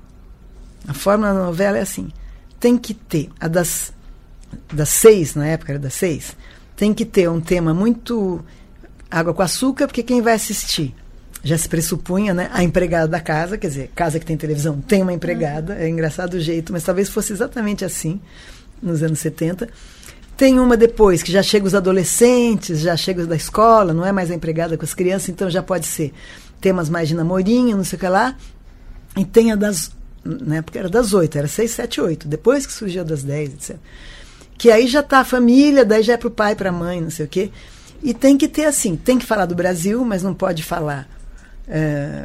A 0.86 0.94
fórmula 0.94 1.34
da 1.34 1.40
novela 1.40 1.78
é 1.78 1.82
assim: 1.82 2.12
tem 2.60 2.78
que 2.78 2.94
ter 2.94 3.28
a 3.40 3.48
das 3.48 3.92
das 4.72 4.88
seis, 4.88 5.34
na 5.34 5.46
época 5.46 5.72
era 5.72 5.78
das 5.78 5.94
seis, 5.94 6.36
tem 6.76 6.92
que 6.92 7.04
ter 7.04 7.28
um 7.28 7.40
tema 7.40 7.72
muito 7.72 8.44
água 9.10 9.34
com 9.34 9.42
açúcar, 9.42 9.86
porque 9.86 10.02
quem 10.02 10.22
vai 10.22 10.34
assistir 10.34 10.94
já 11.42 11.56
se 11.56 11.68
pressupunha, 11.68 12.34
né? 12.34 12.50
A 12.52 12.62
empregada 12.62 13.08
da 13.08 13.20
casa, 13.20 13.56
quer 13.56 13.68
dizer, 13.68 13.90
casa 13.94 14.18
que 14.18 14.26
tem 14.26 14.36
televisão 14.36 14.80
tem 14.80 15.02
uma 15.02 15.12
empregada, 15.12 15.74
é 15.74 15.88
engraçado 15.88 16.34
o 16.34 16.40
jeito, 16.40 16.72
mas 16.72 16.84
talvez 16.84 17.08
fosse 17.08 17.32
exatamente 17.32 17.84
assim 17.84 18.20
nos 18.82 19.02
anos 19.02 19.18
70. 19.20 19.68
Tem 20.36 20.58
uma 20.58 20.76
depois 20.76 21.22
que 21.22 21.32
já 21.32 21.42
chega 21.42 21.66
os 21.66 21.74
adolescentes, 21.74 22.80
já 22.80 22.96
chega 22.96 23.22
os 23.22 23.26
da 23.26 23.36
escola, 23.36 23.92
não 23.92 24.04
é 24.04 24.12
mais 24.12 24.30
a 24.30 24.34
empregada 24.34 24.76
com 24.76 24.84
as 24.84 24.94
crianças, 24.94 25.28
então 25.28 25.50
já 25.50 25.62
pode 25.62 25.86
ser 25.86 26.12
temas 26.60 26.88
mais 26.88 27.08
de 27.08 27.14
namorinho, 27.14 27.76
não 27.76 27.84
sei 27.84 27.96
o 27.96 28.00
que 28.00 28.08
lá. 28.08 28.36
E 29.16 29.24
tem 29.24 29.52
a 29.52 29.56
das. 29.56 29.90
Na 30.24 30.56
época 30.56 30.78
era 30.78 30.88
das 30.88 31.12
oito, 31.12 31.36
era 31.36 31.48
seis, 31.48 31.72
sete, 31.72 32.00
oito. 32.00 32.28
Depois 32.28 32.66
que 32.66 32.72
surgiu 32.72 33.02
a 33.02 33.04
das 33.04 33.22
dez, 33.22 33.52
etc. 33.52 33.76
Que 34.56 34.70
aí 34.70 34.86
já 34.86 35.02
tá 35.02 35.20
a 35.20 35.24
família, 35.24 35.84
daí 35.84 36.02
já 36.02 36.14
é 36.14 36.16
pro 36.16 36.30
pai, 36.30 36.54
pra 36.54 36.70
mãe, 36.70 37.00
não 37.00 37.10
sei 37.10 37.24
o 37.24 37.28
quê. 37.28 37.50
E 38.02 38.14
tem 38.14 38.36
que 38.36 38.48
ter 38.48 38.64
assim, 38.64 38.96
tem 38.96 39.18
que 39.18 39.26
falar 39.26 39.46
do 39.46 39.54
Brasil, 39.54 40.04
mas 40.04 40.22
não 40.22 40.32
pode 40.32 40.62
falar 40.62 41.08
é, 41.70 42.24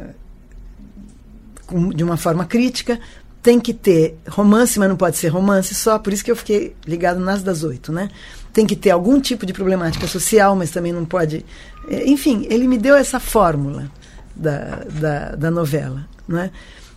de 1.94 2.04
uma 2.04 2.16
forma 2.16 2.44
crítica. 2.44 2.98
Tem 3.42 3.60
que 3.60 3.72
ter 3.72 4.18
romance, 4.28 4.76
mas 4.78 4.88
não 4.88 4.96
pode 4.96 5.16
ser 5.16 5.28
romance 5.28 5.72
só, 5.74 5.98
por 6.00 6.12
isso 6.12 6.24
que 6.24 6.30
eu 6.30 6.36
fiquei 6.36 6.74
ligado 6.84 7.20
nas 7.20 7.42
das 7.42 7.62
oito, 7.62 7.92
né? 7.92 8.10
Tem 8.52 8.66
que 8.66 8.74
ter 8.74 8.90
algum 8.90 9.20
tipo 9.20 9.46
de 9.46 9.52
problemática 9.52 10.06
social, 10.08 10.56
mas 10.56 10.70
também 10.70 10.92
não 10.92 11.04
pode. 11.04 11.44
é, 11.88 12.08
Enfim, 12.08 12.46
ele 12.50 12.66
me 12.66 12.76
deu 12.76 12.96
essa 12.96 13.20
fórmula 13.20 13.90
da, 14.34 14.82
da, 15.00 15.36
da 15.36 15.50
novela, 15.50 16.08
né? 16.26 16.50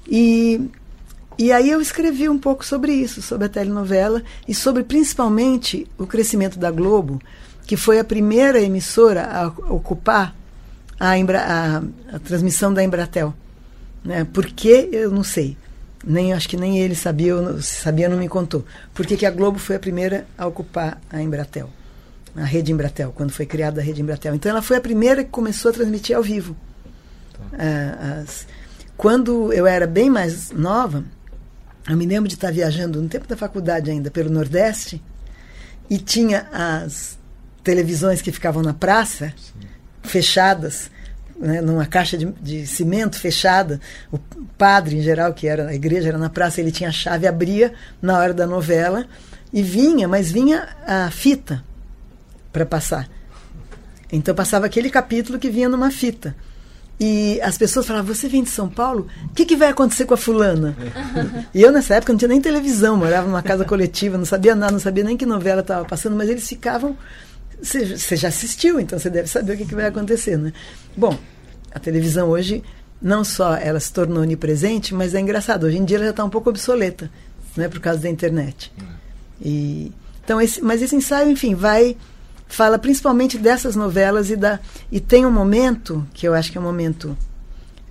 E, 0.07 0.59
e 1.37 1.51
aí 1.51 1.69
eu 1.69 1.79
escrevi 1.79 2.27
um 2.27 2.39
pouco 2.39 2.65
sobre 2.65 2.93
isso, 2.93 3.21
sobre 3.21 3.45
a 3.45 3.49
telenovela 3.49 4.23
e 4.47 4.55
sobre 4.55 4.83
principalmente 4.83 5.85
o 5.99 6.07
crescimento 6.07 6.57
da 6.57 6.71
Globo, 6.71 7.21
que 7.67 7.77
foi 7.77 7.99
a 7.99 8.03
primeira 8.03 8.59
emissora 8.59 9.25
a 9.25 9.47
ocupar 9.71 10.35
a, 10.99 11.17
Embra, 11.17 11.41
a, 11.41 12.15
a 12.15 12.19
transmissão 12.19 12.73
da 12.73 12.83
Embratel. 12.83 13.33
Né? 14.03 14.23
Por 14.25 14.45
que? 14.47 14.89
Eu 14.91 15.11
não 15.11 15.23
sei. 15.23 15.57
Nem, 16.05 16.31
acho 16.33 16.47
que 16.47 16.55
nem 16.57 16.79
ele 16.79 16.95
sabia, 16.95 17.33
se 17.61 17.81
sabia, 17.81 18.07
não 18.07 18.17
me 18.17 18.29
contou. 18.29 18.65
Por 18.93 19.05
que, 19.05 19.17
que 19.17 19.25
a 19.25 19.31
Globo 19.31 19.59
foi 19.59 19.75
a 19.75 19.79
primeira 19.79 20.25
a 20.37 20.47
ocupar 20.47 20.99
a 21.09 21.21
Embratel? 21.21 21.69
A 22.35 22.45
rede 22.45 22.71
Embratel, 22.71 23.11
quando 23.13 23.31
foi 23.31 23.45
criada 23.45 23.81
a 23.81 23.83
rede 23.83 24.01
Embratel. 24.01 24.33
Então 24.35 24.49
ela 24.49 24.61
foi 24.61 24.77
a 24.77 24.81
primeira 24.81 25.23
que 25.23 25.29
começou 25.29 25.71
a 25.71 25.73
transmitir 25.73 26.15
ao 26.15 26.23
vivo. 26.23 26.55
Ah, 27.53 28.21
as- 28.23 28.47
quando 28.95 29.51
eu 29.53 29.65
era 29.65 29.87
bem 29.87 30.09
mais 30.09 30.51
nova, 30.51 31.03
eu 31.89 31.95
me 31.97 32.05
lembro 32.05 32.27
de 32.27 32.35
estar 32.35 32.51
viajando 32.51 33.01
no 33.01 33.07
tempo 33.09 33.27
da 33.27 33.35
faculdade 33.35 33.89
ainda 33.89 34.11
pelo 34.11 34.29
Nordeste 34.29 35.01
e 35.89 35.97
tinha 35.97 36.47
as 36.51 37.17
televisões 37.63 38.21
que 38.21 38.31
ficavam 38.31 38.61
na 38.61 38.73
praça 38.73 39.33
fechadas, 40.09 40.91
né, 41.39 41.61
numa 41.61 41.85
caixa 41.85 42.17
de, 42.17 42.25
de 42.41 42.67
cimento 42.67 43.17
fechada. 43.17 43.79
O 44.11 44.19
padre, 44.57 44.97
em 44.97 45.01
geral, 45.01 45.33
que 45.33 45.47
era 45.47 45.69
a 45.69 45.73
igreja, 45.73 46.09
era 46.09 46.17
na 46.17 46.29
praça, 46.29 46.59
ele 46.59 46.71
tinha 46.71 46.89
a 46.89 46.93
chave, 46.93 47.27
abria 47.27 47.73
na 48.01 48.17
hora 48.17 48.33
da 48.33 48.45
novela 48.45 49.05
e 49.53 49.63
vinha, 49.63 50.07
mas 50.07 50.31
vinha 50.31 50.67
a 50.85 51.09
fita 51.09 51.63
para 52.51 52.65
passar. 52.65 53.09
Então 54.11 54.33
passava 54.33 54.65
aquele 54.65 54.89
capítulo 54.89 55.39
que 55.39 55.49
vinha 55.49 55.69
numa 55.69 55.91
fita. 55.91 56.35
E 56.99 57.39
as 57.41 57.57
pessoas 57.57 57.87
falavam, 57.87 58.13
você 58.13 58.27
vem 58.27 58.43
de 58.43 58.49
São 58.49 58.67
Paulo? 58.67 59.07
O 59.27 59.33
que, 59.33 59.45
que 59.45 59.55
vai 59.55 59.69
acontecer 59.69 60.03
com 60.03 60.13
a 60.13 60.17
fulana? 60.17 60.75
e 61.53 61.61
eu, 61.61 61.71
nessa 61.71 61.95
época, 61.95 62.11
não 62.11 62.17
tinha 62.17 62.27
nem 62.27 62.41
televisão, 62.41 62.97
morava 62.97 63.25
numa 63.25 63.41
casa 63.41 63.63
coletiva, 63.63 64.17
não 64.17 64.25
sabia 64.25 64.53
nada, 64.53 64.73
não 64.73 64.79
sabia 64.79 65.05
nem 65.05 65.15
que 65.15 65.25
novela 65.25 65.61
estava 65.61 65.85
passando, 65.85 66.17
mas 66.17 66.27
eles 66.27 66.45
ficavam. 66.47 66.97
Você 67.61 68.15
já 68.15 68.29
assistiu, 68.29 68.79
então 68.79 68.97
você 68.97 69.09
deve 69.09 69.27
saber 69.27 69.53
o 69.53 69.57
que, 69.57 69.65
que 69.65 69.75
vai 69.75 69.85
acontecer, 69.85 70.37
né? 70.37 70.53
Bom, 70.95 71.17
a 71.71 71.79
televisão 71.79 72.29
hoje, 72.29 72.63
não 73.01 73.23
só 73.23 73.55
ela 73.55 73.79
se 73.79 73.91
tornou 73.91 74.23
onipresente, 74.23 74.93
mas 74.93 75.13
é 75.13 75.19
engraçado, 75.19 75.65
hoje 75.65 75.77
em 75.77 75.85
dia 75.85 75.97
ela 75.97 76.05
já 76.05 76.11
está 76.11 76.23
um 76.23 76.29
pouco 76.29 76.49
obsoleta, 76.49 77.11
né, 77.55 77.67
por 77.67 77.79
causa 77.79 77.99
da 77.99 78.09
internet. 78.09 78.71
E, 79.41 79.91
então, 80.23 80.39
esse, 80.39 80.61
mas 80.61 80.81
esse 80.81 80.95
ensaio, 80.95 81.29
enfim, 81.29 81.55
vai 81.55 81.97
fala 82.47 82.79
principalmente 82.79 83.37
dessas 83.37 83.75
novelas 83.75 84.31
e 84.31 84.35
da 84.35 84.59
e 84.91 84.99
tem 84.99 85.23
um 85.23 85.31
momento 85.31 86.05
que 86.13 86.27
eu 86.27 86.33
acho 86.33 86.51
que 86.51 86.57
é 86.57 86.61
um 86.61 86.63
momento 86.63 87.15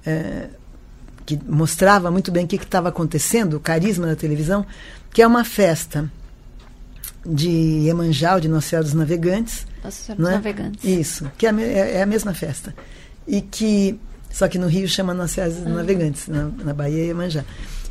é, 0.04 0.48
que 1.24 1.38
mostrava 1.46 2.10
muito 2.10 2.32
bem 2.32 2.44
o 2.44 2.48
que 2.48 2.56
estava 2.56 2.88
acontecendo, 2.88 3.54
o 3.54 3.60
carisma 3.60 4.06
da 4.06 4.16
televisão, 4.16 4.66
que 5.12 5.22
é 5.22 5.26
uma 5.26 5.44
festa 5.44 6.10
de 7.28 7.48
Iemanjá, 7.48 8.38
de 8.38 8.48
Nossa 8.48 8.68
Senhora 8.68 8.84
dos 8.84 8.94
Navegantes. 8.94 9.66
Nossa 9.84 10.02
Senhora 10.02 10.22
dos 10.22 10.30
é? 10.30 10.34
Navegantes. 10.34 10.84
Isso, 10.84 11.30
que 11.36 11.46
é, 11.46 11.50
a 11.50 11.60
é- 11.60 11.96
é 11.96 12.02
a 12.02 12.06
mesma 12.06 12.32
festa. 12.32 12.74
E 13.26 13.42
que, 13.42 14.00
só 14.30 14.48
que 14.48 14.58
no 14.58 14.66
Rio 14.66 14.88
chama 14.88 15.12
Nossa 15.12 15.34
Senhora 15.34 15.52
dos 15.52 15.64
Navegantes, 15.64 16.28
na, 16.28 16.44
na 16.44 16.72
Bahia 16.72 17.02
é 17.02 17.06
Iemanjá. 17.06 17.44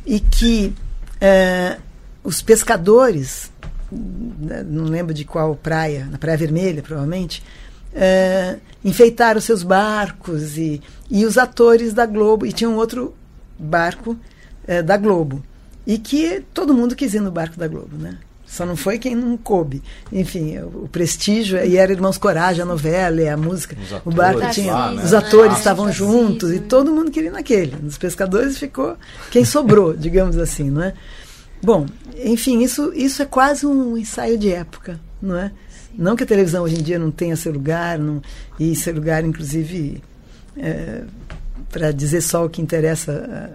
E 0.04 0.18
que 0.18 0.74
é, 1.20 1.78
os 2.24 2.42
pescadores, 2.42 3.50
né, 3.90 4.64
não 4.66 4.84
lembro 4.84 5.14
de 5.14 5.24
qual 5.24 5.54
praia, 5.54 6.06
na 6.10 6.18
Praia 6.18 6.36
Vermelha, 6.36 6.82
provavelmente, 6.82 7.42
é, 7.94 8.56
enfeitaram 8.84 9.40
seus 9.40 9.62
barcos 9.62 10.58
e, 10.58 10.82
e 11.10 11.24
os 11.24 11.38
atores 11.38 11.92
da 11.92 12.06
Globo, 12.06 12.44
e 12.44 12.52
tinha 12.52 12.68
um 12.68 12.76
outro 12.76 13.14
barco 13.58 14.16
é, 14.66 14.82
da 14.82 14.96
Globo. 14.96 15.44
E 15.86 15.96
que 15.96 16.44
todo 16.52 16.74
mundo 16.74 16.94
quis 16.94 17.14
ir 17.14 17.20
no 17.20 17.30
barco 17.30 17.58
da 17.58 17.66
Globo, 17.66 17.96
né? 17.96 18.18
Só 18.48 18.64
não 18.64 18.76
foi 18.76 18.98
quem 18.98 19.14
não 19.14 19.36
coube. 19.36 19.82
Enfim, 20.12 20.58
o, 20.58 20.84
o 20.84 20.88
prestígio, 20.88 21.62
e 21.64 21.76
era 21.76 21.92
Irmãos 21.92 22.16
Coragem, 22.16 22.62
a 22.62 22.64
novela, 22.64 23.20
e 23.20 23.28
a 23.28 23.36
música. 23.36 23.76
Os 23.80 23.92
o 24.04 24.10
barco 24.10 24.38
atores 24.38 24.54
tinha. 24.56 24.72
lá, 24.72 24.92
né? 24.92 25.04
Os 25.04 25.12
atores 25.12 25.54
Ah, 25.54 25.58
estavam 25.58 25.92
juntos, 25.92 26.50
e 26.52 26.58
todo 26.58 26.90
mundo 26.90 27.10
queria 27.10 27.28
ir 27.28 27.32
naquele. 27.32 27.76
Nos 27.82 27.98
pescadores 27.98 28.58
ficou 28.58 28.96
quem 29.30 29.44
sobrou, 29.44 29.92
digamos 29.96 30.38
assim, 30.38 30.70
não 30.70 30.82
é? 30.82 30.94
Bom, 31.62 31.86
enfim, 32.24 32.62
isso, 32.62 32.92
isso 32.94 33.20
é 33.22 33.26
quase 33.26 33.66
um 33.66 33.96
ensaio 33.96 34.38
de 34.38 34.50
época, 34.52 34.98
não 35.20 35.36
é? 35.36 35.52
Não 35.96 36.14
que 36.16 36.22
a 36.22 36.26
televisão 36.26 36.62
hoje 36.62 36.76
em 36.78 36.82
dia 36.82 36.98
não 36.98 37.10
tenha 37.10 37.36
seu 37.36 37.52
lugar, 37.52 37.98
não, 37.98 38.22
e 38.58 38.74
seu 38.76 38.94
lugar, 38.94 39.24
inclusive, 39.24 40.00
para 41.70 41.92
dizer 41.92 42.20
só 42.20 42.44
o 42.44 42.48
que 42.48 42.62
interessa, 42.62 43.12
eh, 43.12 43.50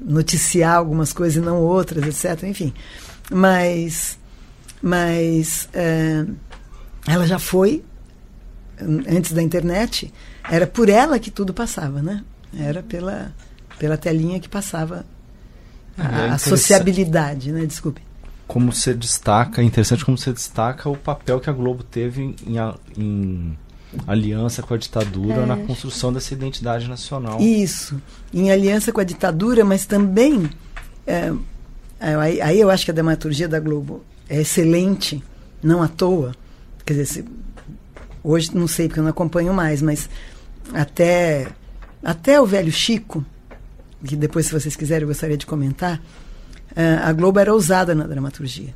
noticiar 0.00 0.76
algumas 0.76 1.12
coisas 1.12 1.42
e 1.42 1.46
não 1.46 1.60
outras, 1.62 2.04
etc. 2.24 2.42
Enfim, 2.44 2.72
mas, 3.30 4.18
mas 4.82 5.68
eh, 5.72 6.24
ela 7.06 7.26
já 7.26 7.38
foi 7.38 7.82
an- 8.80 9.02
antes 9.16 9.32
da 9.32 9.42
internet, 9.42 10.12
era 10.50 10.66
por 10.66 10.88
ela 10.88 11.18
que 11.18 11.30
tudo 11.30 11.52
passava, 11.54 12.02
né? 12.02 12.22
Era 12.58 12.82
pela 12.82 13.34
pela 13.78 13.96
telinha 13.98 14.40
que 14.40 14.48
passava 14.48 15.04
É 15.98 16.02
a, 16.02 16.04
a 16.06 16.08
interessante. 16.10 16.48
sociabilidade, 16.48 17.52
né? 17.52 17.66
Desculpe. 17.66 18.00
Como 18.46 18.72
você 18.72 18.94
destaca, 18.94 19.60
é 19.60 19.64
interessante 19.64 20.04
como 20.04 20.16
você 20.16 20.32
destaca 20.32 20.88
o 20.88 20.96
papel 20.96 21.40
que 21.40 21.50
a 21.50 21.52
Globo 21.52 21.82
teve 21.82 22.22
em, 22.22 22.36
em 22.46 22.58
a- 22.58 22.74
em 22.96 23.58
aliança 24.06 24.62
com 24.62 24.72
a 24.72 24.76
ditadura 24.76 25.42
É. 25.42 25.46
na 25.46 25.56
construção 25.56 26.12
dessa 26.12 26.32
identidade 26.32 26.88
nacional. 26.88 27.40
Isso, 27.40 28.00
em 28.32 28.50
aliança 28.50 28.92
com 28.92 29.00
a 29.00 29.04
ditadura, 29.04 29.64
mas 29.64 29.84
também 29.86 30.48
é, 31.06 31.32
aí, 31.98 32.40
aí 32.40 32.60
eu 32.60 32.70
acho 32.70 32.84
que 32.84 32.90
a 32.90 32.94
dramaturgia 32.94 33.48
da 33.48 33.58
Globo 33.60 34.04
é 34.28 34.40
excelente, 34.40 35.22
não 35.62 35.82
à 35.82 35.88
toa. 35.88 36.34
Quer 36.84 36.94
dizer, 36.94 37.06
se- 37.06 37.24
hoje 38.22 38.54
não 38.54 38.66
sei 38.66 38.88
porque 38.88 39.00
eu 39.00 39.04
não 39.04 39.10
acompanho 39.10 39.52
mais, 39.54 39.80
mas 39.82 40.08
até 40.74 41.48
até 42.02 42.40
o 42.40 42.46
velho 42.46 42.70
Chico, 42.70 43.24
que 44.04 44.14
depois 44.16 44.46
se 44.46 44.52
vocês 44.52 44.76
quiserem 44.76 45.02
eu 45.02 45.08
gostaria 45.08 45.36
de 45.36 45.46
comentar, 45.46 46.00
eh, 46.74 47.00
a 47.02 47.12
Globo 47.12 47.38
era 47.40 47.52
ousada 47.52 47.94
na 47.94 48.04
dramaturgia. 48.06 48.74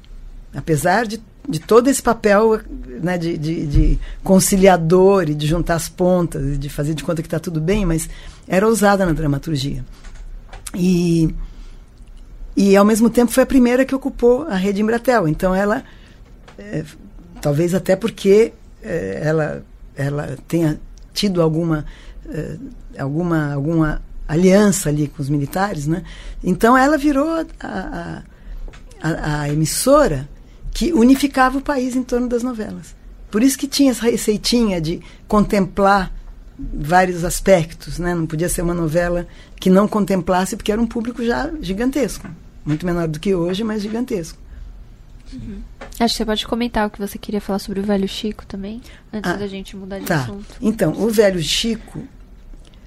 Apesar 0.52 1.06
de, 1.06 1.20
de 1.48 1.60
todo 1.60 1.86
esse 1.88 2.02
papel 2.02 2.60
né, 3.00 3.16
de, 3.16 3.38
de, 3.38 3.66
de 3.66 3.98
conciliador 4.24 5.28
e 5.30 5.34
de 5.34 5.46
juntar 5.46 5.76
as 5.76 5.88
pontas 5.88 6.42
e 6.54 6.58
de 6.58 6.68
fazer 6.68 6.92
de 6.94 7.04
conta 7.04 7.22
que 7.22 7.28
está 7.28 7.38
tudo 7.38 7.60
bem, 7.60 7.86
mas 7.86 8.08
era 8.48 8.66
ousada 8.66 9.06
na 9.06 9.12
dramaturgia. 9.12 9.84
E, 10.74 11.32
e, 12.62 12.76
ao 12.76 12.84
mesmo 12.84 13.08
tempo, 13.08 13.32
foi 13.32 13.42
a 13.42 13.46
primeira 13.46 13.86
que 13.86 13.94
ocupou 13.94 14.42
a 14.42 14.54
rede 14.54 14.82
Embratel. 14.82 15.26
Então, 15.26 15.54
ela, 15.54 15.82
eh, 16.58 16.84
talvez 17.40 17.72
até 17.72 17.96
porque 17.96 18.52
eh, 18.82 19.18
ela, 19.24 19.64
ela 19.96 20.36
tenha 20.46 20.78
tido 21.14 21.40
alguma, 21.40 21.86
eh, 22.28 22.58
alguma, 22.98 23.54
alguma 23.54 24.02
aliança 24.28 24.90
ali 24.90 25.08
com 25.08 25.22
os 25.22 25.30
militares, 25.30 25.86
né? 25.86 26.02
Então, 26.44 26.76
ela 26.76 26.98
virou 26.98 27.30
a, 27.60 28.22
a, 29.00 29.40
a 29.40 29.48
emissora 29.48 30.28
que 30.70 30.92
unificava 30.92 31.56
o 31.56 31.62
país 31.62 31.96
em 31.96 32.02
torno 32.02 32.28
das 32.28 32.42
novelas. 32.42 32.94
Por 33.30 33.42
isso 33.42 33.56
que 33.56 33.66
tinha 33.66 33.92
essa 33.92 34.04
receitinha 34.04 34.82
de 34.82 35.00
contemplar 35.26 36.12
vários 36.58 37.24
aspectos, 37.24 37.98
né? 37.98 38.14
Não 38.14 38.26
podia 38.26 38.50
ser 38.50 38.60
uma 38.60 38.74
novela 38.74 39.26
que 39.58 39.70
não 39.70 39.88
contemplasse, 39.88 40.56
porque 40.56 40.70
era 40.70 40.82
um 40.82 40.86
público 40.86 41.24
já 41.24 41.50
gigantesco. 41.62 42.28
Muito 42.64 42.84
menor 42.84 43.08
do 43.08 43.18
que 43.18 43.34
hoje, 43.34 43.64
mas 43.64 43.82
gigantesco. 43.82 44.38
Uhum. 45.32 45.60
Acho 45.98 46.14
que 46.14 46.18
você 46.18 46.24
pode 46.24 46.46
comentar 46.46 46.86
o 46.86 46.90
que 46.90 46.98
você 46.98 47.16
queria 47.18 47.40
falar 47.40 47.58
sobre 47.58 47.80
o 47.80 47.82
velho 47.82 48.08
Chico 48.08 48.44
também, 48.46 48.80
antes 49.12 49.30
Ah, 49.30 49.36
da 49.36 49.46
gente 49.46 49.76
mudar 49.76 49.98
de 49.98 50.06
Tá. 50.06 50.22
assunto. 50.22 50.46
Então, 50.60 50.92
o 50.92 51.08
velho 51.08 51.40
Chico 51.42 52.02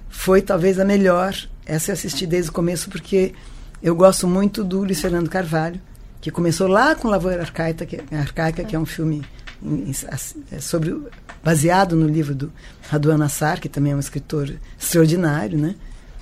foi 0.09 0.41
talvez 0.41 0.80
a 0.80 0.86
melhor. 0.86 1.36
Essa 1.65 1.91
eu 1.91 1.93
assisti 1.93 2.26
desde 2.28 2.49
o 2.49 2.53
começo 2.53 2.89
porque 2.89 3.34
eu 3.82 3.95
gosto 3.95 4.28
muito 4.28 4.63
do 4.63 4.80
Luiz 4.84 4.99
Fernando 5.01 5.30
Carvalho, 5.30 5.80
que 6.19 6.30
começou 6.32 6.67
lá 6.67 6.95
com 6.95 7.07
Lavoura 7.07 7.41
Arcaica, 7.41 7.86
que, 7.86 8.01
Arcaica, 8.13 8.63
que 8.63 8.76
é 8.76 8.80
um 8.80 8.86
filme 8.86 9.24
em- 9.61 9.89
em- 9.89 9.95
as- 10.09 10.36
é 10.51 10.59
sobre 10.59 10.97
baseado 11.43 11.95
no 11.95 12.07
livro 12.07 12.36
do 12.36 12.51
Raduan 12.89 13.17
Nassar, 13.17 13.59
que 13.61 13.69
também 13.69 13.93
é 13.93 13.95
um 13.95 13.99
escritor 13.99 14.53
extraordinário, 14.80 15.57
né? 15.57 15.76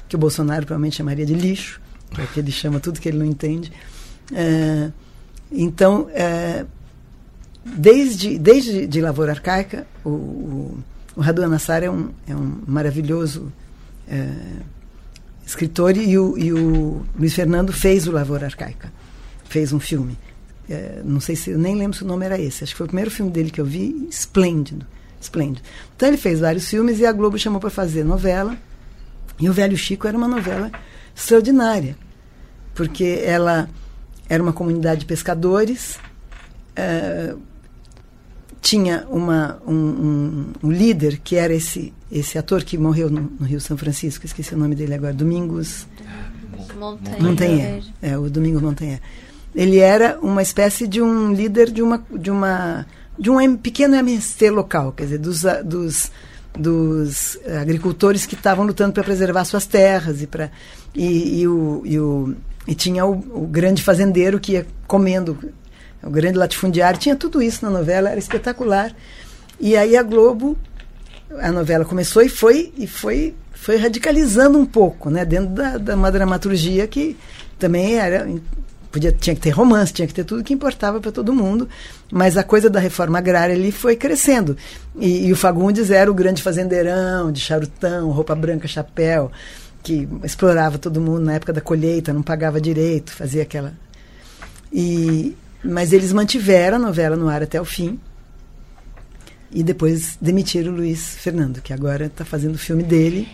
Que 0.07 0.15
o 0.15 0.19
Bolsonaro 0.19 0.65
provavelmente 0.65 0.97
chamaria 0.97 1.25
de 1.25 1.33
lixo, 1.33 1.81
porque 2.11 2.39
ele 2.39 2.51
chama 2.51 2.79
tudo 2.79 2.99
que 2.99 3.09
ele 3.09 3.17
não 3.17 3.25
entende. 3.25 3.71
É, 4.33 4.91
então, 5.51 6.09
é, 6.13 6.65
desde, 7.65 8.37
desde 8.37 8.85
de 8.87 9.01
Lavoura 9.01 9.31
Arcaica, 9.31 9.87
o, 10.03 10.09
o, 10.09 10.83
o 11.15 11.21
Raduan 11.21 11.49
Nassar 11.49 11.83
é 11.83 11.89
um, 11.89 12.09
é 12.27 12.35
um 12.35 12.61
maravilhoso 12.67 13.51
é, 14.07 14.29
escritor 15.45 15.97
e 15.97 16.17
o, 16.17 16.37
e 16.37 16.53
o 16.53 17.05
Luiz 17.17 17.33
Fernando 17.33 17.73
fez 17.73 18.07
o 18.07 18.11
Lavoura 18.11 18.45
Arcaica, 18.45 18.91
fez 19.45 19.73
um 19.73 19.79
filme. 19.79 20.17
É, 20.69 21.01
não 21.03 21.19
sei 21.19 21.35
se, 21.35 21.49
eu 21.49 21.57
nem 21.57 21.75
lembro 21.75 21.97
se 21.97 22.03
o 22.03 22.07
nome 22.07 22.25
era 22.25 22.39
esse, 22.39 22.63
acho 22.63 22.73
que 22.73 22.77
foi 22.77 22.85
o 22.85 22.89
primeiro 22.89 23.11
filme 23.11 23.31
dele 23.31 23.51
que 23.51 23.59
eu 23.59 23.65
vi, 23.65 24.07
esplêndido, 24.09 24.85
esplêndido. 25.19 25.67
Então 25.95 26.07
ele 26.07 26.17
fez 26.17 26.39
vários 26.39 26.69
filmes 26.69 26.99
e 26.99 27.05
a 27.05 27.11
Globo 27.11 27.37
chamou 27.37 27.59
para 27.59 27.69
fazer 27.69 28.03
novela, 28.03 28.57
e 29.39 29.49
o 29.49 29.53
Velho 29.53 29.75
Chico 29.75 30.07
era 30.07 30.17
uma 30.17 30.27
novela 30.27 30.71
extraordinária, 31.15 31.95
porque 32.73 33.21
ela 33.25 33.69
era 34.29 34.41
uma 34.41 34.53
comunidade 34.53 35.01
de 35.01 35.05
pescadores, 35.05 35.97
eh, 36.75 37.35
tinha 38.61 39.05
uma, 39.09 39.59
um, 39.67 39.73
um- 39.73 40.45
um 40.63 40.71
líder 40.71 41.19
que 41.23 41.35
era 41.35 41.53
esse, 41.53 41.91
esse 42.11 42.37
ator 42.37 42.63
que 42.63 42.77
morreu 42.77 43.09
no, 43.09 43.31
no 43.39 43.45
Rio 43.45 43.59
São 43.59 43.75
Francisco, 43.77 44.25
esqueci 44.25 44.53
o 44.53 44.57
nome 44.57 44.75
dele 44.75 44.93
agora, 44.93 45.13
Domingos 45.13 45.87
Montanha. 47.19 47.81
É, 48.01 48.17
o 48.17 48.29
Domingos 48.29 48.61
Montanhé. 48.61 48.99
Ele 49.53 49.79
era 49.79 50.17
uma 50.21 50.41
espécie 50.41 50.87
de 50.87 51.01
um 51.01 51.33
líder 51.33 51.71
de 51.71 51.81
uma 51.81 52.03
de 52.09 52.31
uma 52.31 52.85
de 53.19 53.29
um 53.29 53.57
pequeno 53.57 53.95
MST 53.95 54.49
local, 54.49 54.91
quer 54.93 55.03
dizer, 55.03 55.17
dos 55.17 55.41
dos 55.65 56.11
dos 56.57 57.37
agricultores 57.59 58.25
que 58.25 58.35
estavam 58.35 58.65
lutando 58.65 58.93
para 58.93 59.03
preservar 59.03 59.45
suas 59.45 59.65
terras 59.65 60.21
e 60.21 60.27
para 60.27 60.51
e, 60.93 61.41
e 61.41 61.47
o, 61.47 61.81
e 61.85 61.99
o 61.99 62.35
e 62.67 62.75
tinha 62.75 63.05
o, 63.05 63.43
o 63.43 63.47
grande 63.47 63.81
fazendeiro 63.81 64.39
que 64.39 64.53
ia 64.53 64.67
comendo 64.85 65.37
o 66.03 66.09
grande 66.09 66.37
latifundiário 66.37 66.99
tinha 66.99 67.15
tudo 67.15 67.41
isso 67.41 67.63
na 67.63 67.71
novela 67.71 68.09
era 68.09 68.19
espetacular. 68.19 68.93
E 69.59 69.77
aí 69.77 69.95
a 69.95 70.03
Globo 70.03 70.57
a 71.39 71.51
novela 71.51 71.85
começou 71.85 72.21
e 72.21 72.29
foi 72.29 72.73
e 72.77 72.87
foi 72.87 73.35
foi 73.53 73.77
radicalizando 73.77 74.57
um 74.57 74.65
pouco, 74.65 75.11
né, 75.11 75.23
dentro 75.23 75.49
da, 75.53 75.77
da 75.77 75.95
uma 75.95 76.11
dramaturgia 76.11 76.87
que 76.87 77.15
também 77.59 77.99
era 77.99 78.27
podia 78.91 79.11
tinha 79.11 79.35
que 79.35 79.41
ter 79.41 79.51
romance, 79.51 79.93
tinha 79.93 80.07
que 80.07 80.13
ter 80.13 80.23
tudo 80.23 80.43
que 80.43 80.53
importava 80.53 80.99
para 80.99 81.11
todo 81.11 81.33
mundo, 81.33 81.67
mas 82.11 82.37
a 82.37 82.43
coisa 82.43 82.69
da 82.69 82.79
reforma 82.79 83.17
agrária 83.17 83.55
ali 83.55 83.71
foi 83.71 83.95
crescendo. 83.95 84.57
E, 84.99 85.27
e 85.27 85.31
o 85.31 85.35
Fagundes 85.35 85.89
era 85.89 86.11
o 86.11 86.13
grande 86.13 86.43
fazendeirão, 86.43 87.31
de 87.31 87.39
charutão, 87.39 88.11
roupa 88.11 88.35
branca, 88.35 88.67
chapéu, 88.67 89.31
que 89.81 90.07
explorava 90.23 90.77
todo 90.77 90.99
mundo 90.99 91.21
na 91.21 91.33
época 91.33 91.53
da 91.53 91.61
colheita, 91.61 92.13
não 92.13 92.21
pagava 92.21 92.59
direito, 92.59 93.11
fazia 93.11 93.43
aquela 93.43 93.73
e 94.71 95.35
mas 95.63 95.93
eles 95.93 96.11
mantiveram 96.11 96.77
a 96.77 96.79
novela 96.79 97.15
no 97.15 97.29
ar 97.29 97.43
até 97.43 97.61
o 97.61 97.65
fim. 97.65 97.99
E 99.51 99.61
depois 99.61 100.17
demitiram 100.19 100.71
o 100.71 100.75
Luiz 100.75 101.17
Fernando, 101.17 101.61
que 101.61 101.71
agora 101.71 102.05
está 102.05 102.25
fazendo 102.25 102.55
o 102.55 102.57
filme 102.57 102.81
dele. 102.81 103.27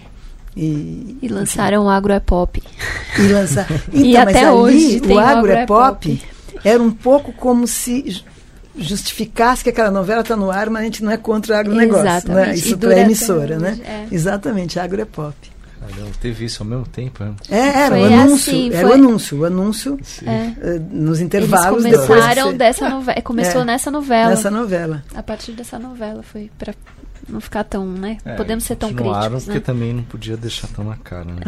E, 0.58 1.18
E 1.22 1.28
lançaram 1.28 1.86
o 1.86 1.90
Agro 1.90 2.12
é 2.14 2.20
Pop. 2.20 2.62
e 3.20 3.22
lançar. 3.28 3.68
E 3.94 4.10
Então, 4.12 4.26
mas 4.26 4.36
até 4.36 4.46
ali, 4.48 4.56
hoje 4.58 5.00
tem 5.02 5.12
o 5.16 5.20
o 5.20 5.20
agro 5.20 5.52
é 5.52 5.62
é 5.62 5.66
pop 5.66 6.10
Pop. 6.10 6.22
era 6.64 6.82
um 6.82 6.90
pouco 6.92 7.32
como 7.34 7.68
se 7.68 8.10
ju- 8.10 8.24
justificasse 8.78 9.64
que 9.64 9.70
aquela 9.70 9.92
novela 9.92 10.22
está 10.22 10.36
no 10.36 10.50
ar, 10.52 10.70
mas 10.70 10.82
a 10.82 10.86
gente 10.86 11.04
não 11.04 11.12
é 11.12 11.18
contra 11.18 11.56
o 11.56 11.58
agronegócio. 11.60 12.04
Né? 12.04 12.18
Exatamente. 12.18 12.56
E 12.56 12.60
Isso 12.60 12.78
para 12.78 12.92
até 12.92 13.02
emissora, 13.02 13.60
né? 13.60 13.80
é. 13.86 14.06
Exatamente, 14.12 14.80
agro 14.80 15.02
é 15.02 15.06
pop. 15.06 15.36
Caramba, 15.80 16.12
teve 16.20 16.44
isso 16.46 16.64
ao 16.64 16.68
mesmo 16.68 16.86
tempo, 16.88 17.24
né? 17.24 17.34
É, 17.50 17.60
era 17.86 17.96
o 17.96 18.04
anúncio, 18.04 18.52
assim, 18.54 18.70
era 18.74 18.88
o 18.88 18.90
foi- 18.90 18.98
anúncio, 19.00 19.40
o 19.40 19.46
anúncio. 19.46 20.00
É. 20.26 20.32
eh, 20.60 20.82
nos 20.92 21.20
Eles 21.20 21.22
intervalos 21.22 21.84
depois 21.84 22.02
de 22.02 22.08
começaram 22.08 22.48
ser- 22.52 22.58
dessa 22.58 22.90
novela. 22.90 23.22
Começou 23.22 23.62
É, 23.62 23.66
nessa 23.66 23.92
novela. 23.92 24.30
nessa 24.32 24.52
novela. 24.52 25.04
A 25.16 25.24
partir 25.24 25.52
dessa 25.54 25.78
novela 25.80 26.24
foi 26.24 26.50
pra 26.58 26.74
não 27.28 27.42
ficar 27.42 27.64
tão, 27.64 27.86
né? 27.86 28.18
É, 28.24 28.36
Podemos 28.36 28.64
ser 28.64 28.76
tão 28.76 28.94
críticos, 28.94 29.44
porque 29.44 29.60
né? 29.60 29.60
também 29.60 29.94
não 29.94 30.04
podia 30.04 30.38
deixar 30.38 30.68
tão 30.68 30.86
na 30.86 30.96
cara, 30.98 31.26
né? 31.26 31.42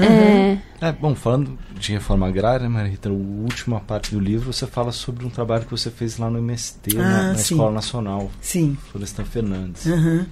É, 0.82 0.88
É, 0.88 0.92
bom, 0.92 1.16
falando 1.16 1.58
de 1.78 1.94
reforma 1.94 2.28
agrária, 2.28 2.70
Maria 2.70 2.92
Rita, 2.92 3.10
a 3.10 3.12
última 3.12 3.80
parte 3.80 4.12
do 4.14 4.20
livro 4.20 4.52
você 4.52 4.68
fala 4.68 4.92
sobre 4.92 5.26
um 5.26 5.30
trabalho 5.30 5.66
que 5.66 5.72
você 5.72 5.90
fez 5.90 6.18
lá 6.18 6.30
no 6.30 6.40
MST, 6.40 6.96
na, 6.96 7.04
Ah, 7.04 7.28
na 7.30 7.36
sim. 7.36 7.54
Escola 7.56 7.72
Nacional, 7.72 8.32
Sim. 8.42 8.78
Florestan 8.92 9.26
Fernandes. 9.26 9.88
Aham. 9.88 10.26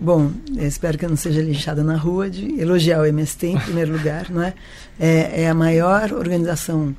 Bom, 0.00 0.30
eu 0.56 0.66
espero 0.66 0.96
que 0.96 1.04
eu 1.04 1.08
não 1.08 1.16
seja 1.16 1.42
linchada 1.42 1.82
na 1.82 1.96
rua 1.96 2.30
de 2.30 2.60
elogiar 2.60 3.00
o 3.00 3.04
MST 3.04 3.48
em 3.48 3.58
primeiro 3.58 3.92
lugar, 3.92 4.30
não 4.30 4.40
é? 4.42 4.54
é? 4.98 5.42
É 5.42 5.48
a 5.50 5.54
maior 5.54 6.12
organização 6.12 6.94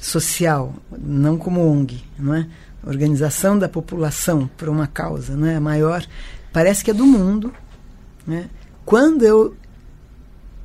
social, 0.00 0.72
não 0.96 1.36
como 1.36 1.60
ONG, 1.68 2.02
não 2.18 2.34
é? 2.34 2.46
Organização 2.86 3.58
da 3.58 3.68
população 3.68 4.48
por 4.56 4.68
uma 4.68 4.86
causa, 4.86 5.36
não 5.36 5.48
é? 5.48 5.56
A 5.56 5.60
maior, 5.60 6.04
parece 6.54 6.84
que 6.84 6.90
é 6.92 6.94
do 6.94 7.04
mundo, 7.04 7.52
né? 8.24 8.48
Quando 8.86 9.24
eu 9.24 9.56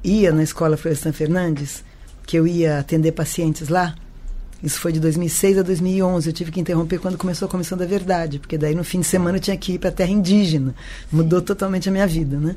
ia 0.03 0.31
na 0.31 0.43
escola 0.43 0.77
Florestan 0.77 1.11
Fernandes, 1.11 1.83
que 2.27 2.37
eu 2.37 2.45
ia 2.45 2.77
atender 2.77 3.11
pacientes 3.11 3.69
lá, 3.69 3.95
isso 4.61 4.79
foi 4.79 4.91
de 4.91 4.99
2006 4.99 5.57
a 5.57 5.61
2011. 5.63 6.29
Eu 6.29 6.33
tive 6.33 6.51
que 6.51 6.59
interromper 6.59 6.99
quando 6.99 7.17
começou 7.17 7.47
a 7.47 7.49
Comissão 7.49 7.75
da 7.75 7.87
Verdade, 7.87 8.37
porque 8.37 8.55
daí 8.55 8.75
no 8.75 8.83
fim 8.83 8.99
de 8.99 9.07
semana 9.07 9.37
eu 9.37 9.41
tinha 9.41 9.57
que 9.57 9.73
ir 9.73 9.79
para 9.79 9.89
a 9.89 9.91
terra 9.91 10.11
indígena. 10.11 10.75
Mudou 11.11 11.41
totalmente 11.41 11.89
a 11.89 11.91
minha 11.91 12.05
vida, 12.05 12.37
né? 12.37 12.53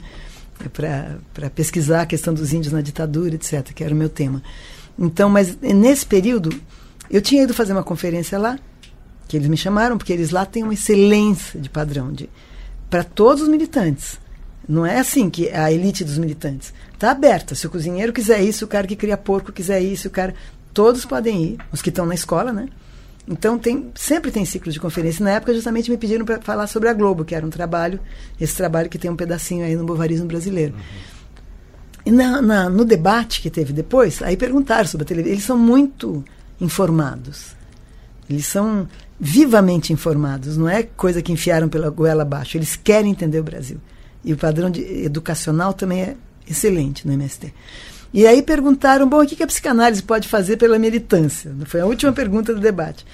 Para 0.75 1.49
pesquisar 1.49 2.03
a 2.03 2.07
questão 2.07 2.35
dos 2.35 2.53
índios 2.53 2.73
na 2.73 2.83
ditadura, 2.83 3.35
etc., 3.35 3.73
que 3.73 3.83
era 3.83 3.95
o 3.95 3.97
meu 3.97 4.11
tema. 4.11 4.43
Então, 4.99 5.31
mas 5.31 5.57
nesse 5.59 6.05
período, 6.05 6.53
eu 7.11 7.23
tinha 7.23 7.45
ido 7.45 7.55
fazer 7.55 7.73
uma 7.73 7.83
conferência 7.83 8.39
lá, 8.39 8.59
que 9.27 9.39
eles 9.39 9.49
me 9.49 9.57
chamaram, 9.57 9.97
porque 9.97 10.13
eles 10.13 10.31
lá 10.31 10.45
têm 10.45 10.65
uma 10.65 10.75
excelência 10.75 11.59
de 11.59 11.71
padrão 11.71 12.13
de 12.13 12.29
para 12.93 13.03
todos 13.03 13.43
os 13.45 13.49
militantes. 13.49 14.21
Não 14.69 14.85
é 14.85 14.99
assim 15.01 15.31
que 15.31 15.49
a 15.49 15.73
elite 15.73 16.05
dos 16.05 16.19
militantes. 16.19 16.75
Está 16.93 17.11
aberta. 17.11 17.55
Se 17.55 17.67
o 17.67 17.71
cozinheiro 17.71 18.13
quiser 18.13 18.43
isso, 18.43 18.67
o 18.67 18.69
cara 18.69 18.87
que 18.87 18.95
cria 18.95 19.17
porco 19.17 19.51
quiser 19.51 19.81
isso, 19.81 20.09
o 20.09 20.11
cara. 20.11 20.35
Todos 20.75 21.07
podem 21.07 21.43
ir, 21.43 21.59
os 21.73 21.81
que 21.81 21.89
estão 21.89 22.05
na 22.05 22.15
escola, 22.15 22.53
né? 22.53 22.69
Então 23.27 23.59
tem, 23.59 23.91
sempre 23.95 24.31
tem 24.31 24.45
ciclos 24.45 24.75
de 24.75 24.81
conferência. 24.81 25.25
Na 25.25 25.31
época 25.31 25.55
justamente 25.55 25.91
me 25.91 25.97
pediram 25.97 26.25
para 26.27 26.41
falar 26.43 26.67
sobre 26.67 26.91
a 26.91 26.93
Globo, 26.93 27.25
que 27.25 27.35
era 27.35 27.47
um 27.47 27.51
trabalho, 27.51 27.99
esse 28.39 28.55
trabalho 28.57 28.91
que 28.91 28.99
tem 28.99 29.11
um 29.11 29.17
pedacinho 29.17 29.65
aí 29.65 29.75
no 29.75 29.85
bovarismo 29.85 30.27
brasileiro. 30.27 30.75
E 32.05 32.11
na, 32.11 32.43
na- 32.43 32.69
no 32.69 32.85
debate 32.85 33.41
que 33.41 33.49
teve 33.51 33.73
depois, 33.73 34.23
aí 34.23 34.37
perguntaram 34.37 34.87
sobre 34.87 35.05
a 35.05 35.09
televisão. 35.09 35.33
Eles 35.35 35.45
são 35.45 35.57
muito 35.59 36.23
informados. 36.61 37.57
Eles 38.29 38.47
são 38.47 38.87
vivamente 39.25 39.93
informados. 39.93 40.57
Não 40.57 40.69
é 40.69 40.83
coisa 40.83 41.23
que 41.23 41.31
enfiaram 41.31 41.69
pela 41.69 41.89
goela 41.91 42.23
abaixo. 42.23 42.57
Eles 42.57 42.75
querem 42.75 43.13
entender 43.13 43.39
o 43.39 43.45
Brasil. 43.45 43.79
E 44.25 44.33
o 44.33 44.37
padrão 44.37 44.69
de- 44.69 45.05
educacional 45.05 45.73
também 45.73 46.03
é 46.03 46.17
excelente 46.51 47.07
no 47.07 47.13
MST. 47.13 47.55
E 48.13 48.27
aí 48.27 48.43
perguntaram, 48.43 49.09
bom, 49.09 49.23
o 49.23 49.27
que 49.27 49.41
a 49.41 49.47
psicanálise 49.47 50.03
pode 50.03 50.27
fazer 50.27 50.57
pela 50.57 50.77
militância? 50.77 51.55
Foi 51.67 51.81
a 51.81 51.87
última 51.87 52.13
pergunta 52.13 52.53
do 52.53 52.61
debate. 52.61 53.07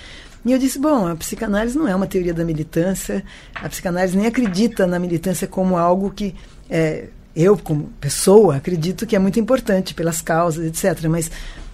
E 0.47 0.51
eu 0.51 0.59
disse, 0.59 0.79
bom, 0.79 1.07
a 1.07 1.15
psicanálise 1.15 1.77
não 1.77 1.87
é 1.87 1.95
uma 1.95 2.07
teoria 2.07 2.33
da 2.33 2.43
militância, 2.43 3.23
a 3.55 3.69
psicanálise 3.69 4.17
nem 4.17 4.27
acredita 4.27 4.87
na 4.87 4.99
militância 4.99 5.47
como 5.47 5.77
algo 5.77 6.11
que 6.11 6.35
é, 6.71 7.09
eu, 7.37 7.55
como 7.59 7.93
pessoa, 8.01 8.57
acredito 8.57 9.07
que 9.07 9.15
é 9.15 9.19
muito 9.19 9.39
importante 9.39 9.93
pelas 9.93 10.23
causas, 10.23 10.65
etc. 10.65 11.07
Mas 11.07 11.31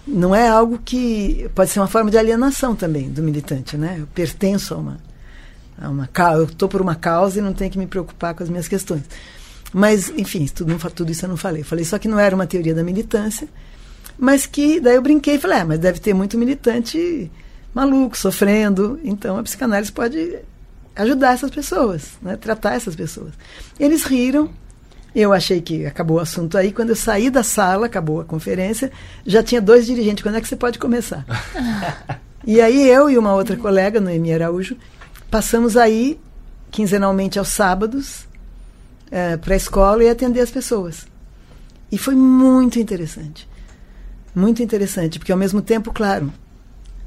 não 0.07 0.35
é 0.35 0.47
algo 0.47 0.79
que 0.83 1.49
pode 1.55 1.71
ser 1.71 1.79
uma 1.79 1.87
forma 1.87 2.11
de 2.11 2.17
alienação 2.17 2.75
também 2.75 3.09
do 3.09 3.23
militante, 3.23 3.75
né? 3.75 3.97
Eu 3.99 4.07
pertenço 4.07 4.73
a 4.73 4.77
uma, 4.77 4.97
a 5.79 5.89
uma 5.89 6.09
eu 6.33 6.43
estou 6.43 6.69
por 6.69 6.81
uma 6.81 6.95
causa 6.95 7.39
e 7.39 7.41
não 7.41 7.53
tenho 7.53 7.71
que 7.71 7.77
me 7.77 7.87
preocupar 7.87 8.33
com 8.35 8.43
as 8.43 8.49
minhas 8.49 8.67
questões. 8.67 9.03
Mas, 9.73 10.09
enfim, 10.15 10.45
tudo, 10.47 10.77
tudo 10.91 11.11
isso 11.11 11.25
eu 11.25 11.29
não 11.29 11.37
falei. 11.37 11.61
Eu 11.61 11.65
falei 11.65 11.83
só 11.83 11.97
que 11.97 12.07
não 12.07 12.19
era 12.19 12.35
uma 12.35 12.47
teoria 12.47 12.73
da 12.73 12.83
militância, 12.83 13.47
mas 14.17 14.45
que 14.45 14.79
daí 14.79 14.95
eu 14.95 15.01
brinquei 15.01 15.35
e 15.35 15.39
falei, 15.39 15.59
ah, 15.59 15.65
mas 15.65 15.79
deve 15.79 15.99
ter 15.99 16.13
muito 16.13 16.37
militante 16.37 17.29
maluco, 17.73 18.17
sofrendo. 18.17 18.99
Então 19.03 19.37
a 19.37 19.43
psicanálise 19.43 19.91
pode 19.91 20.39
ajudar 20.95 21.33
essas 21.33 21.51
pessoas, 21.51 22.11
né? 22.21 22.37
tratar 22.37 22.75
essas 22.75 22.95
pessoas. 22.95 23.33
Eles 23.79 24.03
riram. 24.03 24.49
Eu 25.15 25.31
achei 25.31 25.61
que 25.61 25.85
acabou 25.85 26.17
o 26.17 26.19
assunto 26.19 26.57
aí. 26.57 26.73
Quando 26.73 26.89
eu 26.89 26.95
saí 26.95 27.29
da 27.29 27.41
sala, 27.41 27.85
acabou 27.85 28.19
a 28.19 28.25
conferência, 28.25 28.91
já 29.25 29.41
tinha 29.41 29.61
dois 29.61 29.85
dirigentes. 29.85 30.21
Quando 30.21 30.35
é 30.35 30.41
que 30.41 30.47
você 30.47 30.57
pode 30.57 30.77
começar? 30.77 31.25
E 32.47 32.61
aí 32.61 32.87
eu 32.87 33.09
e 33.09 33.17
uma 33.17 33.33
outra 33.33 33.57
colega, 33.57 33.99
Noemi 33.99 34.31
Araújo, 34.31 34.77
passamos 35.31 35.75
aí 35.75 36.19
quinzenalmente 36.69 37.39
aos 37.39 37.47
sábados 37.47 38.27
é, 39.09 39.35
para 39.35 39.55
a 39.55 39.57
escola 39.57 40.03
e 40.03 40.09
atender 40.09 40.41
as 40.41 40.51
pessoas. 40.51 41.07
E 41.91 41.97
foi 41.97 42.13
muito 42.13 42.79
interessante. 42.79 43.49
Muito 44.35 44.61
interessante, 44.61 45.17
porque 45.17 45.31
ao 45.31 45.37
mesmo 45.39 45.59
tempo, 45.59 45.91
claro, 45.91 46.31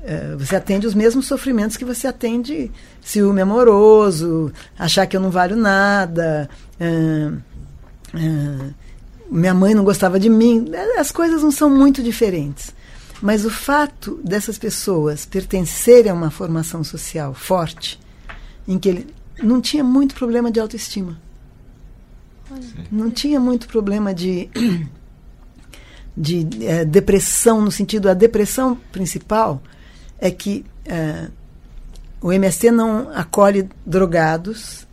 é, 0.03 0.35
você 0.37 0.57
atende 0.57 0.87
os 0.87 0.95
mesmos 0.95 1.27
sofrimentos 1.27 1.77
que 1.77 1.85
você 1.85 2.07
atende 2.07 2.71
ciúme 3.01 3.41
amoroso, 3.41 4.53
achar 4.79 5.07
que 5.07 5.17
eu 5.17 5.21
não 5.21 5.31
valho 5.31 5.57
nada, 5.57 6.49
é, 6.81 7.31
é, 8.19 8.71
minha 9.31 9.55
mãe 9.55 9.75
não 9.75 9.85
gostava 9.85 10.19
de 10.19 10.29
mim. 10.29 10.71
As 10.99 11.11
coisas 11.11 11.43
não 11.43 11.51
são 11.51 11.71
muito 11.71 12.03
diferentes. 12.03 12.75
Mas 13.21 13.45
o 13.45 13.51
fato 13.51 14.21
dessas 14.25 14.59
pessoas 14.59 15.27
pertencerem 15.27 16.11
a 16.11 16.15
uma 16.15 16.31
formação 16.31 16.85
social 16.85 17.35
forte, 17.35 17.99
em 18.67 18.79
que 18.79 18.89
ele 18.89 19.15
não 19.43 19.61
tinha 19.61 19.83
muito 19.83 20.15
problema 20.15 20.51
de 20.51 20.61
autoestima. 20.61 21.19
Não 22.91 23.11
tinha 23.11 23.39
muito 23.39 23.69
problema 23.69 24.15
de, 24.15 24.49
de 26.17 26.49
é, 26.65 26.85
depressão, 26.85 27.61
no 27.61 27.71
sentido, 27.71 28.09
a 28.09 28.15
depressão 28.15 28.77
principal 28.91 29.63
é 30.19 30.31
que 30.31 30.65
é, 30.87 31.29
o 32.21 32.33
MST 32.33 32.71
não 32.71 33.11
acolhe 33.15 33.69
drogados, 33.85 34.88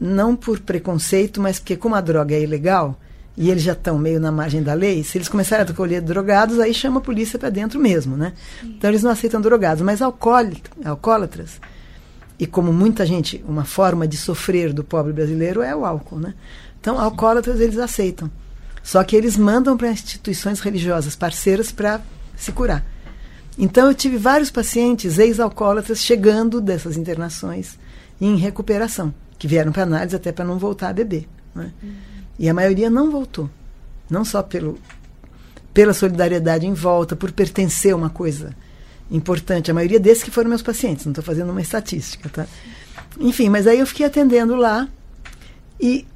não 0.00 0.34
por 0.34 0.60
preconceito, 0.60 1.40
mas 1.40 1.58
porque 1.58 1.76
como 1.76 1.94
a 1.94 2.00
droga 2.00 2.34
é 2.34 2.42
ilegal, 2.42 2.98
e 3.36 3.50
eles 3.50 3.62
já 3.62 3.72
estão 3.72 3.98
meio 3.98 4.18
na 4.18 4.32
margem 4.32 4.62
da 4.62 4.74
lei, 4.74 5.04
se 5.04 5.18
eles 5.18 5.28
começarem 5.28 5.64
a 5.66 5.70
acolher 5.70 6.00
drogados, 6.00 6.58
aí 6.58 6.74
chama 6.74 6.98
a 6.98 7.02
polícia 7.02 7.38
para 7.38 7.50
dentro 7.50 7.78
mesmo, 7.78 8.16
né? 8.16 8.32
Então 8.62 8.90
eles 8.90 9.02
não 9.02 9.10
aceitam 9.10 9.40
drogados, 9.40 9.82
mas 9.82 10.00
alcoólatras, 10.02 11.60
e 12.38 12.46
como 12.46 12.72
muita 12.72 13.04
gente, 13.04 13.44
uma 13.46 13.64
forma 13.64 14.08
de 14.08 14.16
sofrer 14.16 14.72
do 14.72 14.82
pobre 14.82 15.12
brasileiro 15.12 15.60
é 15.60 15.76
o 15.76 15.84
álcool, 15.84 16.18
né? 16.18 16.34
Então 16.80 16.98
alcoólatras 16.98 17.60
eles 17.60 17.76
aceitam. 17.76 18.30
Só 18.82 19.04
que 19.04 19.14
eles 19.14 19.36
mandam 19.36 19.76
para 19.76 19.90
instituições 19.90 20.58
religiosas 20.60 21.14
parceiras 21.14 21.70
para 21.70 22.00
se 22.34 22.50
curar. 22.50 22.82
Então 23.58 23.88
eu 23.88 23.94
tive 23.94 24.16
vários 24.16 24.50
pacientes 24.50 25.18
ex-alcoólatras 25.18 25.98
chegando 25.98 26.62
dessas 26.62 26.96
internações 26.96 27.78
em 28.18 28.36
recuperação, 28.36 29.12
que 29.40 29.48
vieram 29.48 29.72
para 29.72 29.84
análise 29.84 30.14
até 30.14 30.30
para 30.30 30.44
não 30.44 30.58
voltar 30.58 30.90
a 30.90 30.92
beber. 30.92 31.26
Né? 31.54 31.72
Uhum. 31.82 31.92
E 32.38 32.48
a 32.48 32.52
maioria 32.54 32.90
não 32.90 33.10
voltou. 33.10 33.48
Não 34.08 34.22
só 34.22 34.42
pelo, 34.42 34.78
pela 35.72 35.94
solidariedade 35.94 36.66
em 36.66 36.74
volta, 36.74 37.16
por 37.16 37.32
pertencer 37.32 37.94
a 37.94 37.96
uma 37.96 38.10
coisa 38.10 38.54
importante. 39.10 39.70
A 39.70 39.74
maioria 39.74 39.98
desses 39.98 40.22
que 40.22 40.30
foram 40.30 40.50
meus 40.50 40.60
pacientes, 40.60 41.06
não 41.06 41.12
estou 41.12 41.24
fazendo 41.24 41.50
uma 41.50 41.62
estatística, 41.62 42.28
tá? 42.28 42.46
Enfim, 43.18 43.48
mas 43.48 43.66
aí 43.66 43.78
eu 43.80 43.86
fiquei 43.86 44.04
atendendo 44.04 44.54
lá 44.54 44.86
e 45.80 46.06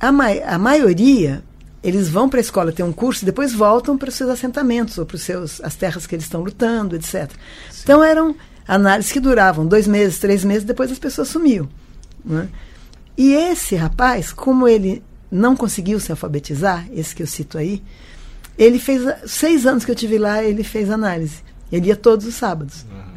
a, 0.00 0.10
ma 0.10 0.26
a 0.44 0.58
maioria 0.58 1.42
eles 1.84 2.08
vão 2.08 2.28
para 2.28 2.40
a 2.40 2.42
escola 2.42 2.72
ter 2.72 2.82
um 2.82 2.92
curso 2.92 3.22
e 3.22 3.26
depois 3.26 3.52
voltam 3.52 3.96
para 3.96 4.08
os 4.08 4.16
seus 4.16 4.28
assentamentos 4.28 4.98
ou 4.98 5.06
para 5.06 5.14
os 5.14 5.22
seus 5.22 5.60
as 5.60 5.76
terras 5.76 6.04
que 6.04 6.16
eles 6.16 6.24
estão 6.24 6.42
lutando, 6.42 6.96
etc. 6.96 7.30
Sim. 7.70 7.80
Então 7.84 8.02
eram 8.02 8.34
análises 8.66 9.12
que 9.12 9.20
duravam 9.20 9.66
dois 9.66 9.86
meses, 9.86 10.18
três 10.18 10.44
meses, 10.44 10.64
depois 10.64 10.90
as 10.90 10.98
pessoas 10.98 11.28
sumiam. 11.28 11.68
Né? 12.24 12.48
E 13.16 13.32
esse 13.32 13.74
rapaz, 13.76 14.32
como 14.32 14.66
ele 14.66 15.02
não 15.30 15.56
conseguiu 15.56 15.98
se 15.98 16.10
alfabetizar, 16.10 16.86
esse 16.92 17.14
que 17.14 17.22
eu 17.22 17.26
cito 17.26 17.56
aí, 17.58 17.82
ele 18.58 18.78
fez 18.78 19.02
seis 19.26 19.66
anos 19.66 19.84
que 19.84 19.90
eu 19.90 19.94
tive 19.94 20.18
lá, 20.18 20.42
ele 20.42 20.62
fez 20.62 20.90
análise. 20.90 21.42
Ele 21.70 21.88
ia 21.88 21.96
todos 21.96 22.26
os 22.26 22.34
sábados. 22.34 22.84
Uhum. 22.90 23.12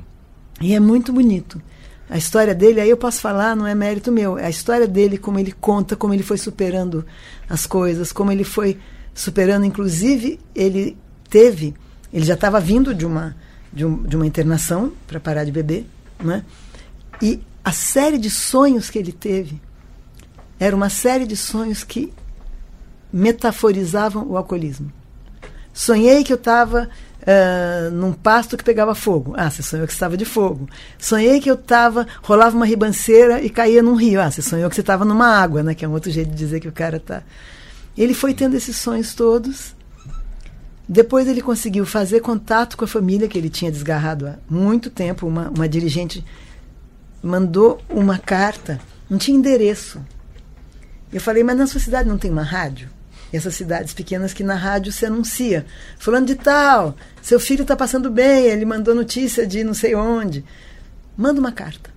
E 0.61 0.73
é 0.73 0.79
muito 0.79 1.11
bonito. 1.11 1.61
A 2.09 2.17
história 2.17 2.53
dele, 2.53 2.79
aí 2.79 2.89
eu 2.89 2.97
posso 2.97 3.19
falar, 3.19 3.55
não 3.55 3.65
é 3.65 3.75
mérito 3.75 4.11
meu. 4.11 4.37
É 4.37 4.45
a 4.45 4.49
história 4.49 4.87
dele, 4.87 5.17
como 5.17 5.39
ele 5.39 5.51
conta, 5.51 5.95
como 5.95 6.13
ele 6.13 6.23
foi 6.23 6.37
superando 6.37 7.05
as 7.49 7.65
coisas, 7.65 8.11
como 8.11 8.31
ele 8.31 8.43
foi 8.43 8.77
superando. 9.13 9.65
Inclusive, 9.65 10.39
ele 10.55 10.95
teve, 11.29 11.73
ele 12.13 12.25
já 12.25 12.35
estava 12.35 12.59
vindo 12.59 12.93
de 12.93 13.05
uma, 13.05 13.35
de, 13.73 13.85
um, 13.85 14.03
de 14.03 14.15
uma 14.15 14.25
internação 14.25 14.93
para 15.07 15.19
parar 15.19 15.43
de 15.43 15.51
beber, 15.51 15.85
né? 16.23 16.45
E 17.21 17.41
a 17.65 17.71
série 17.71 18.19
de 18.19 18.29
sonhos 18.29 18.91
que 18.91 18.99
ele 18.99 19.11
teve 19.11 19.59
era 20.59 20.75
uma 20.75 20.87
série 20.87 21.25
de 21.25 21.35
sonhos 21.35 21.83
que 21.83 22.13
metaforizavam 23.11 24.23
o 24.27 24.37
alcoolismo. 24.37 24.93
Sonhei 25.73 26.23
que 26.23 26.31
eu 26.31 26.37
estava 26.37 26.87
uh, 27.21 27.91
num 27.91 28.13
pasto 28.13 28.55
que 28.55 28.63
pegava 28.63 28.93
fogo. 28.93 29.33
Ah, 29.35 29.49
você 29.49 29.63
sonhou 29.63 29.87
que 29.87 29.93
estava 29.93 30.15
de 30.15 30.25
fogo. 30.25 30.69
Sonhei 30.99 31.41
que 31.41 31.49
eu 31.49 31.55
estava, 31.55 32.05
rolava 32.21 32.55
uma 32.55 32.67
ribanceira 32.67 33.41
e 33.41 33.49
caía 33.49 33.81
num 33.81 33.95
rio. 33.95 34.21
Ah, 34.21 34.29
você 34.29 34.43
sonhou 34.43 34.69
que 34.69 34.75
você 34.75 34.81
estava 34.81 35.03
numa 35.03 35.27
água, 35.27 35.63
né? 35.63 35.73
Que 35.73 35.83
é 35.83 35.87
um 35.87 35.93
outro 35.93 36.11
jeito 36.11 36.29
de 36.29 36.37
dizer 36.37 36.59
que 36.59 36.67
o 36.67 36.71
cara 36.71 36.97
está. 36.97 37.23
Ele 37.97 38.13
foi 38.13 38.33
tendo 38.35 38.55
esses 38.55 38.77
sonhos 38.77 39.15
todos. 39.15 39.75
Depois 40.87 41.27
ele 41.27 41.41
conseguiu 41.41 41.83
fazer 41.83 42.19
contato 42.19 42.77
com 42.77 42.85
a 42.85 42.87
família 42.87 43.27
que 43.27 43.37
ele 43.37 43.49
tinha 43.49 43.71
desgarrado 43.71 44.27
há 44.27 44.35
muito 44.47 44.91
tempo. 44.91 45.25
Uma, 45.25 45.49
uma 45.49 45.67
dirigente 45.67 46.23
mandou 47.25 47.81
uma 47.89 48.19
carta, 48.19 48.79
não 49.09 49.17
tinha 49.17 49.37
endereço. 49.37 49.99
Eu 51.11 51.19
falei, 51.19 51.43
mas 51.43 51.57
na 51.57 51.67
sua 51.67 51.81
cidade 51.81 52.07
não 52.07 52.17
tem 52.17 52.31
uma 52.31 52.43
rádio? 52.43 52.89
essas 53.33 53.55
cidades 53.55 53.93
pequenas 53.93 54.33
que 54.33 54.43
na 54.43 54.55
rádio 54.55 54.93
se 54.93 55.05
anuncia. 55.05 55.65
Fulano 55.99 56.25
de 56.25 56.35
tal, 56.35 56.95
seu 57.21 57.37
filho 57.37 57.63
está 57.63 57.75
passando 57.75 58.09
bem, 58.09 58.45
ele 58.45 58.63
mandou 58.63 58.95
notícia 58.95 59.45
de 59.45 59.61
não 59.61 59.73
sei 59.73 59.93
onde. 59.93 60.45
Manda 61.17 61.39
uma 61.39 61.51
carta. 61.51 61.89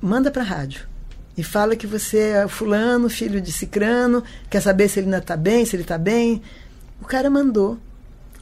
Manda 0.00 0.32
para 0.32 0.42
a 0.42 0.46
rádio. 0.46 0.88
E 1.36 1.44
fala 1.44 1.76
que 1.76 1.86
você 1.86 2.18
é 2.18 2.48
fulano, 2.48 3.08
filho 3.08 3.40
de 3.40 3.52
cicrano, 3.52 4.24
quer 4.50 4.60
saber 4.60 4.88
se 4.88 4.98
ele 4.98 5.06
ainda 5.06 5.18
está 5.18 5.36
bem, 5.36 5.64
se 5.64 5.76
ele 5.76 5.84
está 5.84 5.96
bem. 5.96 6.42
O 7.00 7.04
cara 7.04 7.30
mandou 7.30 7.78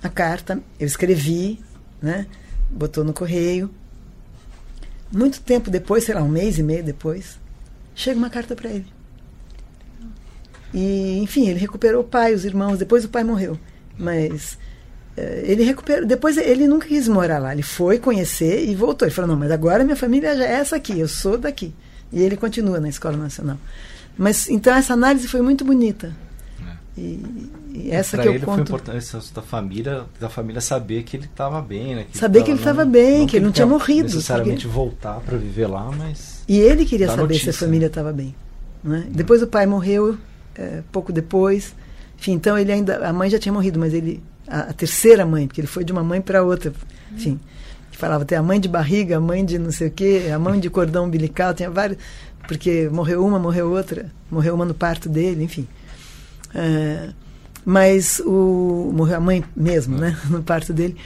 a 0.02 0.08
carta, 0.08 0.58
eu 0.80 0.86
escrevi, 0.86 1.60
né? 2.00 2.26
botou 2.70 3.04
no 3.04 3.12
correio. 3.12 3.70
Muito 5.12 5.40
tempo 5.40 5.70
depois, 5.70 6.04
sei 6.04 6.14
lá, 6.14 6.22
um 6.22 6.28
mês 6.28 6.58
e 6.58 6.62
meio 6.62 6.82
depois, 6.82 7.38
chega 7.94 8.18
uma 8.18 8.30
carta 8.30 8.54
para 8.54 8.70
ele. 8.70 8.86
E, 10.74 11.18
enfim, 11.22 11.48
ele 11.48 11.58
recuperou 11.58 12.02
o 12.02 12.04
pai, 12.04 12.34
os 12.34 12.44
irmãos, 12.44 12.78
depois 12.78 13.04
o 13.04 13.08
pai 13.08 13.24
morreu. 13.24 13.58
Mas 13.98 14.58
eh, 15.16 15.42
ele 15.44 15.64
recuperou. 15.64 16.06
Depois 16.06 16.36
ele 16.36 16.66
nunca 16.66 16.86
quis 16.86 17.08
morar 17.08 17.38
lá. 17.38 17.52
Ele 17.52 17.62
foi 17.62 17.98
conhecer 17.98 18.68
e 18.68 18.74
voltou. 18.74 19.06
Ele 19.06 19.14
falou: 19.14 19.30
não, 19.30 19.36
mas 19.36 19.50
agora 19.50 19.84
minha 19.84 19.96
família 19.96 20.28
é 20.28 20.52
essa 20.52 20.76
aqui, 20.76 20.98
eu 20.98 21.08
sou 21.08 21.38
daqui. 21.38 21.74
E 22.12 22.22
ele 22.22 22.36
continua 22.36 22.78
na 22.78 22.88
Escola 22.88 23.16
Nacional. 23.16 23.58
Mas 24.16 24.48
então 24.48 24.74
essa 24.74 24.92
análise 24.92 25.28
foi 25.28 25.40
muito 25.40 25.64
bonita. 25.64 26.14
É. 26.96 27.00
E, 27.00 27.50
e 27.74 27.90
essa 27.90 28.16
que 28.16 28.26
eu 28.26 28.34
ele 28.34 28.44
conto. 28.44 28.54
Foi 28.54 28.62
importante 28.62 29.34
da 29.34 29.42
família, 29.42 30.04
da 30.18 30.28
família 30.28 30.60
saber 30.60 31.02
que 31.02 31.16
ele 31.16 31.26
estava 31.26 31.60
bem, 31.60 31.94
né? 31.94 32.06
Que 32.10 32.16
saber 32.16 32.42
que 32.42 32.50
ele 32.50 32.58
estava 32.58 32.84
bem, 32.84 33.20
não 33.20 33.26
que, 33.26 33.36
ele 33.36 33.44
não 33.44 33.52
tinha 33.52 33.66
morrido. 33.66 34.04
Necessariamente 34.04 34.62
porque... 34.62 34.74
voltar 34.74 35.20
para 35.20 35.36
viver 35.36 35.66
lá, 35.66 35.90
mas. 35.92 36.42
E 36.48 36.58
ele 36.58 36.84
queria 36.84 37.06
saber 37.08 37.22
notícia, 37.22 37.52
se 37.52 37.64
a 37.64 37.66
família 37.66 37.86
estava 37.86 38.12
bem. 38.12 38.34
Né? 38.82 39.04
Hum. 39.06 39.12
Depois 39.12 39.42
o 39.42 39.46
pai 39.46 39.66
morreu, 39.66 40.16
é, 40.54 40.82
pouco 40.90 41.12
depois. 41.12 41.74
Enfim, 42.18 42.32
então 42.32 42.58
ele 42.58 42.72
ainda. 42.72 43.06
A 43.06 43.12
mãe 43.12 43.28
já 43.28 43.38
tinha 43.38 43.52
morrido, 43.52 43.78
mas 43.78 43.92
ele. 43.92 44.22
A, 44.48 44.60
a 44.60 44.72
terceira 44.72 45.26
mãe, 45.26 45.46
porque 45.46 45.60
ele 45.60 45.68
foi 45.68 45.84
de 45.84 45.92
uma 45.92 46.02
mãe 46.02 46.20
para 46.20 46.42
outra. 46.42 46.72
Enfim. 47.12 47.38
Que 47.90 47.98
falava 47.98 48.22
até 48.22 48.36
a 48.36 48.42
mãe 48.42 48.58
de 48.58 48.68
barriga, 48.68 49.18
a 49.18 49.20
mãe 49.20 49.44
de 49.44 49.58
não 49.58 49.70
sei 49.70 49.88
o 49.88 49.90
quê, 49.90 50.30
a 50.32 50.38
mãe 50.38 50.58
de 50.58 50.70
cordão 50.70 51.04
umbilical, 51.04 51.52
tinha 51.52 51.70
vários. 51.70 51.98
Porque 52.46 52.88
morreu 52.90 53.26
uma, 53.26 53.38
morreu 53.38 53.70
outra, 53.70 54.06
morreu 54.30 54.54
uma 54.54 54.64
no 54.64 54.74
parto 54.74 55.08
dele, 55.08 55.42
enfim. 55.42 55.66
É, 56.56 57.10
mas 57.64 58.20
o. 58.24 58.90
Morreu 58.94 59.18
a 59.18 59.20
mãe 59.20 59.44
mesmo, 59.54 59.98
né? 59.98 60.16
No 60.30 60.42
parto 60.42 60.72
dele. 60.72 60.96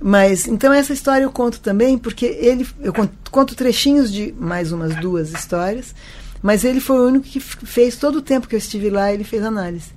Mas, 0.00 0.46
então, 0.46 0.72
essa 0.72 0.92
história 0.92 1.24
eu 1.24 1.30
conto 1.30 1.60
também, 1.60 1.96
porque 1.96 2.26
ele. 2.26 2.66
Eu 2.80 2.92
conto, 2.92 3.12
conto 3.30 3.54
trechinhos 3.54 4.12
de 4.12 4.34
mais 4.38 4.72
umas 4.72 4.94
duas 4.96 5.32
histórias. 5.32 5.94
Mas 6.42 6.64
ele 6.64 6.80
foi 6.80 7.00
o 7.00 7.06
único 7.06 7.26
que 7.26 7.40
fez 7.40 7.96
todo 7.96 8.16
o 8.16 8.22
tempo 8.22 8.46
que 8.46 8.54
eu 8.54 8.58
estive 8.58 8.90
lá, 8.90 9.12
ele 9.12 9.24
fez 9.24 9.42
análise. 9.42 9.90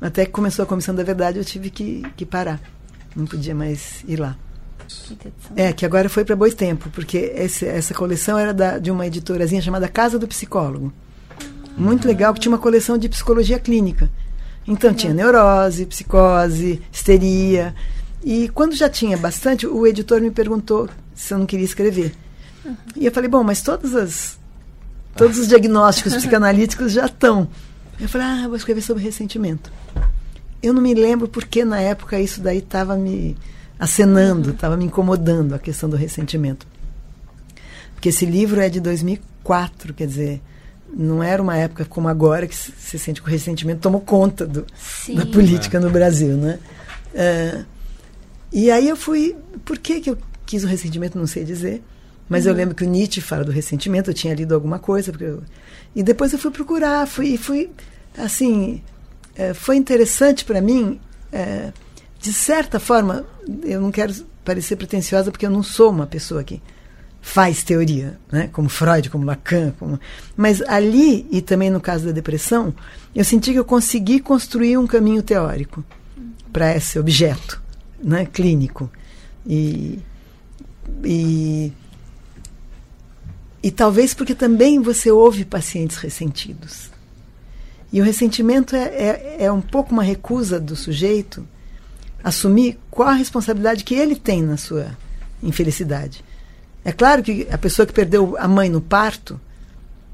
Até 0.00 0.24
que 0.24 0.32
começou 0.32 0.64
a 0.64 0.66
comissão 0.66 0.94
da 0.94 1.02
verdade, 1.02 1.38
eu 1.38 1.44
tive 1.44 1.70
que, 1.70 2.02
que 2.16 2.26
parar. 2.26 2.60
Não 3.14 3.24
podia 3.24 3.54
mais 3.54 4.04
ir 4.08 4.16
lá. 4.16 4.36
É, 5.54 5.72
que 5.72 5.86
agora 5.86 6.08
foi 6.08 6.24
para 6.24 6.34
Boitempo, 6.34 6.90
porque 6.90 7.32
esse, 7.36 7.64
essa 7.66 7.94
coleção 7.94 8.36
era 8.36 8.52
da, 8.52 8.78
de 8.78 8.90
uma 8.90 9.06
editorazinha 9.06 9.62
chamada 9.62 9.86
Casa 9.88 10.18
do 10.18 10.26
Psicólogo. 10.26 10.92
Muito 11.76 12.08
legal, 12.08 12.34
que 12.34 12.40
tinha 12.40 12.52
uma 12.52 12.58
coleção 12.58 12.98
de 12.98 13.08
psicologia 13.08 13.58
clínica. 13.58 14.10
Então 14.66 14.94
tinha 14.94 15.12
neurose, 15.12 15.86
psicose, 15.86 16.80
histeria. 16.92 17.74
E 18.22 18.48
quando 18.50 18.74
já 18.74 18.88
tinha 18.88 19.16
bastante, 19.16 19.66
o 19.66 19.86
editor 19.86 20.20
me 20.20 20.30
perguntou 20.30 20.88
se 21.14 21.32
eu 21.34 21.38
não 21.38 21.46
queria 21.46 21.64
escrever. 21.64 22.14
Uhum. 22.64 22.76
E 22.96 23.06
eu 23.06 23.12
falei, 23.12 23.28
bom, 23.28 23.42
mas 23.42 23.62
todas 23.62 23.94
as 23.94 24.38
Todos 25.16 25.38
os 25.38 25.48
diagnósticos 25.48 26.14
psicanalíticos 26.16 26.92
já 26.92 27.06
estão. 27.06 27.48
Eu 28.00 28.08
falei, 28.08 28.26
ah, 28.26 28.48
vou 28.48 28.56
escrever 28.56 28.80
sobre 28.80 29.02
ressentimento. 29.02 29.70
Eu 30.62 30.72
não 30.72 30.82
me 30.82 30.94
lembro 30.94 31.28
porque 31.28 31.64
na 31.64 31.80
época 31.80 32.18
isso 32.18 32.40
daí 32.40 32.58
estava 32.58 32.96
me 32.96 33.36
acenando, 33.78 34.50
estava 34.50 34.76
me 34.76 34.84
incomodando 34.84 35.54
a 35.54 35.58
questão 35.58 35.88
do 35.88 35.96
ressentimento. 35.96 36.66
Porque 37.94 38.10
esse 38.10 38.24
livro 38.24 38.60
é 38.60 38.68
de 38.68 38.80
2004, 38.80 39.94
quer 39.94 40.06
dizer, 40.06 40.40
não 40.92 41.22
era 41.22 41.42
uma 41.42 41.56
época 41.56 41.84
como 41.84 42.08
agora 42.08 42.46
que 42.46 42.56
se 42.56 42.98
sente 42.98 43.22
que 43.22 43.28
o 43.28 43.30
ressentimento 43.30 43.80
tomou 43.80 44.00
conta 44.00 44.46
do, 44.46 44.66
da 45.14 45.26
política 45.26 45.78
no 45.78 45.90
Brasil, 45.90 46.36
né? 46.36 46.58
Uh, 47.14 47.64
e 48.52 48.70
aí 48.70 48.88
eu 48.88 48.96
fui, 48.96 49.36
por 49.64 49.78
que, 49.78 50.00
que 50.00 50.10
eu 50.10 50.18
quis 50.44 50.64
o 50.64 50.66
ressentimento, 50.66 51.16
não 51.16 51.26
sei 51.26 51.44
dizer, 51.44 51.82
mas 52.28 52.44
uhum. 52.44 52.50
eu 52.50 52.56
lembro 52.56 52.74
que 52.74 52.84
o 52.84 52.88
Nietzsche 52.88 53.20
fala 53.20 53.44
do 53.44 53.52
ressentimento, 53.52 54.10
eu 54.10 54.14
tinha 54.14 54.34
lido 54.34 54.54
alguma 54.54 54.78
coisa, 54.78 55.12
porque 55.12 55.24
eu, 55.24 55.42
e 55.94 56.02
depois 56.02 56.32
eu 56.32 56.38
fui 56.38 56.50
procurar, 56.50 57.06
fui, 57.06 57.36
fui 57.36 57.70
assim, 58.18 58.82
é, 59.36 59.54
foi 59.54 59.76
interessante 59.76 60.44
para 60.44 60.60
mim, 60.60 61.00
é, 61.32 61.72
de 62.18 62.32
certa 62.32 62.80
forma, 62.80 63.24
eu 63.62 63.80
não 63.80 63.90
quero 63.90 64.12
parecer 64.44 64.76
pretensiosa 64.76 65.30
porque 65.30 65.46
eu 65.46 65.50
não 65.50 65.62
sou 65.62 65.90
uma 65.90 66.06
pessoa 66.06 66.42
que 66.42 66.60
faz 67.20 67.62
teoria, 67.62 68.18
né? 68.30 68.48
como 68.52 68.68
Freud, 68.68 69.10
como 69.10 69.24
Lacan, 69.24 69.72
como... 69.78 70.00
mas 70.36 70.62
ali, 70.62 71.26
e 71.30 71.42
também 71.42 71.70
no 71.70 71.80
caso 71.80 72.06
da 72.06 72.12
depressão, 72.12 72.74
eu 73.14 73.24
senti 73.24 73.52
que 73.52 73.58
eu 73.58 73.64
consegui 73.64 74.20
construir 74.20 74.78
um 74.78 74.86
caminho 74.86 75.22
teórico 75.22 75.84
para 76.52 76.74
esse 76.74 76.98
objeto 76.98 77.60
né? 78.02 78.24
clínico. 78.24 78.90
E, 79.46 79.98
e 81.04 81.72
e 83.62 83.70
talvez 83.70 84.14
porque 84.14 84.34
também 84.34 84.80
você 84.80 85.10
ouve 85.10 85.44
pacientes 85.44 85.98
ressentidos. 85.98 86.90
E 87.92 88.00
o 88.00 88.04
ressentimento 88.04 88.74
é, 88.74 88.84
é, 88.84 89.36
é, 89.40 89.52
um 89.52 89.60
pouco 89.60 89.92
uma 89.92 90.02
recusa 90.02 90.58
do 90.58 90.74
sujeito 90.74 91.46
assumir 92.22 92.78
qual 92.90 93.08
a 93.08 93.14
responsabilidade 93.14 93.84
que 93.84 93.94
ele 93.94 94.16
tem 94.16 94.42
na 94.42 94.56
sua 94.56 94.96
infelicidade. 95.42 96.24
É 96.84 96.92
claro 96.92 97.22
que 97.22 97.46
a 97.50 97.58
pessoa 97.58 97.86
que 97.86 97.92
perdeu 97.92 98.36
a 98.38 98.48
mãe 98.48 98.68
no 98.68 98.80
parto, 98.80 99.40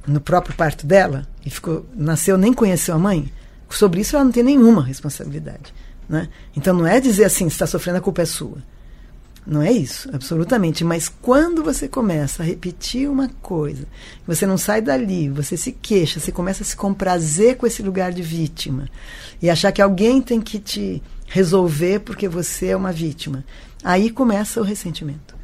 no 0.07 0.21
próprio 0.21 0.57
parto 0.57 0.87
dela, 0.87 1.27
e 1.45 1.51
ficou, 1.51 1.87
nasceu 1.95 2.37
nem 2.37 2.53
conheceu 2.53 2.95
a 2.95 2.99
mãe, 2.99 3.31
sobre 3.71 4.01
isso 4.01 4.17
ela 4.17 4.25
não 4.25 4.33
tem 4.33 4.43
nenhuma 4.43 4.83
responsabilidade. 4.83 5.73
Né? 6.09 6.29
Então 6.57 6.75
não 6.75 6.87
é 6.87 7.01
dizer 7.01 7.25
assim, 7.25 7.47
está 7.47 7.67
sofrendo, 7.67 7.99
a 7.99 8.03
culpa 8.03 8.23
é 8.23 8.27
sua. 8.27 8.59
Não 9.47 9.63
é 9.63 9.71
isso, 9.71 10.11
absolutamente. 10.13 10.83
Mas 10.83 11.09
quando 11.09 11.63
você 11.63 11.87
começa 11.87 12.43
a 12.43 12.47
repetir 12.47 13.09
uma 13.09 13.29
coisa, 13.41 13.87
você 14.27 14.45
não 14.45 14.59
sai 14.59 14.83
dali, 14.83 15.29
você 15.29 15.57
se 15.57 15.71
queixa, 15.71 16.19
você 16.19 16.33
começa 16.33 16.65
a 16.65 16.67
se 16.67 16.75
comprazer 16.75 17.57
com 17.57 17.65
esse 17.65 17.81
lugar 17.81 18.13
de 18.13 18.23
vítima 18.23 18.89
e 19.41 19.49
achar 19.49 19.71
que 19.71 19.81
alguém 19.81 20.21
tem 20.21 20.41
que 20.41 20.59
te 20.59 21.01
resolver 21.27 22.01
porque 22.01 22.29
você 22.29 22.69
é 22.69 22.77
uma 22.77 22.91
vítima. 22.91 23.45
Aí 23.85 24.11
começa 24.11 24.61
o 24.61 24.65
ressentimento. 24.65 25.36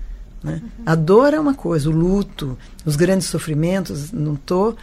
Né? 0.42 0.60
Uhum. 0.62 0.70
A 0.84 0.94
dor 0.94 1.34
é 1.34 1.40
uma 1.40 1.54
coisa, 1.54 1.88
o 1.88 1.92
luto, 1.92 2.58
os 2.84 2.96
grandes 2.96 3.28
sofrimentos, 3.28 4.12
não 4.12 4.34
estou 4.34 4.76